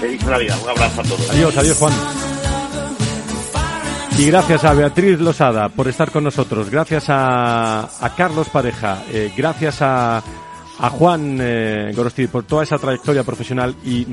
Feliz 0.00 0.24
Navidad. 0.26 0.58
Un 0.64 0.70
abrazo 0.70 1.02
a 1.02 1.04
todos. 1.04 1.30
Adiós, 1.30 1.56
adiós 1.56 1.78
Juan. 1.78 2.33
Y 4.16 4.26
gracias 4.26 4.64
a 4.64 4.72
Beatriz 4.74 5.18
Losada 5.18 5.68
por 5.68 5.88
estar 5.88 6.10
con 6.10 6.22
nosotros, 6.24 6.70
gracias 6.70 7.06
a, 7.08 7.88
Carlos 8.16 8.48
Pareja, 8.48 9.02
eh, 9.12 9.32
gracias 9.36 9.82
a, 9.82 10.18
a 10.18 10.90
Juan 10.90 11.38
eh, 11.40 11.92
Gorosti 11.94 12.28
por 12.28 12.44
toda 12.44 12.62
esa 12.62 12.78
trayectoria 12.78 13.24
profesional 13.24 13.74
y 13.84 14.06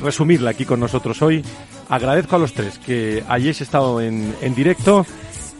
resumirla 0.00 0.50
aquí 0.50 0.64
con 0.64 0.78
nosotros 0.78 1.20
hoy. 1.22 1.44
Agradezco 1.88 2.36
a 2.36 2.38
los 2.38 2.52
tres 2.52 2.78
que 2.78 3.24
hayáis 3.28 3.60
estado 3.60 4.00
en, 4.00 4.34
en 4.40 4.54
directo 4.54 5.04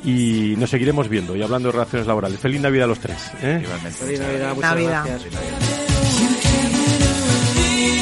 y 0.05 0.55
nos 0.57 0.71
seguiremos 0.71 1.09
viendo 1.09 1.35
y 1.35 1.43
hablando 1.43 1.69
de 1.69 1.73
relaciones 1.73 2.07
laborales. 2.07 2.39
Feliz 2.39 2.61
Navidad 2.61 2.85
a 2.85 2.89
los 2.89 3.01
tres. 3.01 3.33
¿eh? 3.43 3.65
Feliz 3.91 4.21
Navidad, 4.21 4.55
muchas 4.55 4.77
gracias. 4.77 5.88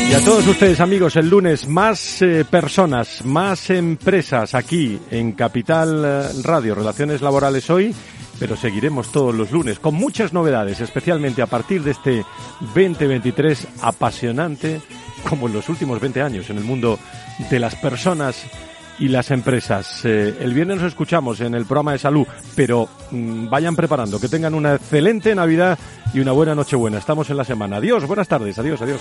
Y 0.08 0.14
a 0.14 0.24
todos 0.24 0.46
ustedes 0.46 0.78
amigos, 0.78 1.16
el 1.16 1.28
lunes 1.28 1.66
más 1.66 2.22
eh, 2.22 2.44
personas, 2.48 3.24
más 3.24 3.70
empresas 3.70 4.54
aquí 4.54 5.00
en 5.10 5.32
Capital 5.32 6.04
eh, 6.04 6.42
Radio, 6.44 6.76
Relaciones 6.76 7.22
Laborales 7.22 7.68
hoy, 7.70 7.92
pero 8.38 8.56
seguiremos 8.56 9.10
todos 9.10 9.34
los 9.34 9.50
lunes 9.50 9.80
con 9.80 9.94
muchas 9.96 10.32
novedades, 10.32 10.80
especialmente 10.80 11.42
a 11.42 11.46
partir 11.46 11.82
de 11.82 11.90
este 11.90 12.24
2023 12.60 13.66
apasionante 13.82 14.80
como 15.28 15.48
en 15.48 15.54
los 15.54 15.68
últimos 15.68 16.00
20 16.00 16.22
años 16.22 16.50
en 16.50 16.58
el 16.58 16.64
mundo 16.64 17.00
de 17.50 17.58
las 17.58 17.74
personas 17.74 18.46
y 18.98 19.08
las 19.08 19.30
empresas. 19.30 20.04
Eh, 20.04 20.36
el 20.40 20.54
viernes 20.54 20.78
nos 20.78 20.88
escuchamos 20.88 21.40
en 21.40 21.54
el 21.54 21.66
programa 21.66 21.92
de 21.92 21.98
salud, 21.98 22.26
pero 22.54 22.88
mm, 23.10 23.48
vayan 23.48 23.76
preparando, 23.76 24.20
que 24.20 24.28
tengan 24.28 24.54
una 24.54 24.74
excelente 24.76 25.34
Navidad 25.34 25.78
y 26.14 26.20
una 26.20 26.32
buena 26.32 26.54
Nochebuena. 26.54 26.98
Estamos 26.98 27.28
en 27.30 27.36
la 27.36 27.44
semana. 27.44 27.76
Adiós, 27.76 28.06
buenas 28.06 28.28
tardes, 28.28 28.58
adiós, 28.58 28.80
adiós. 28.80 29.00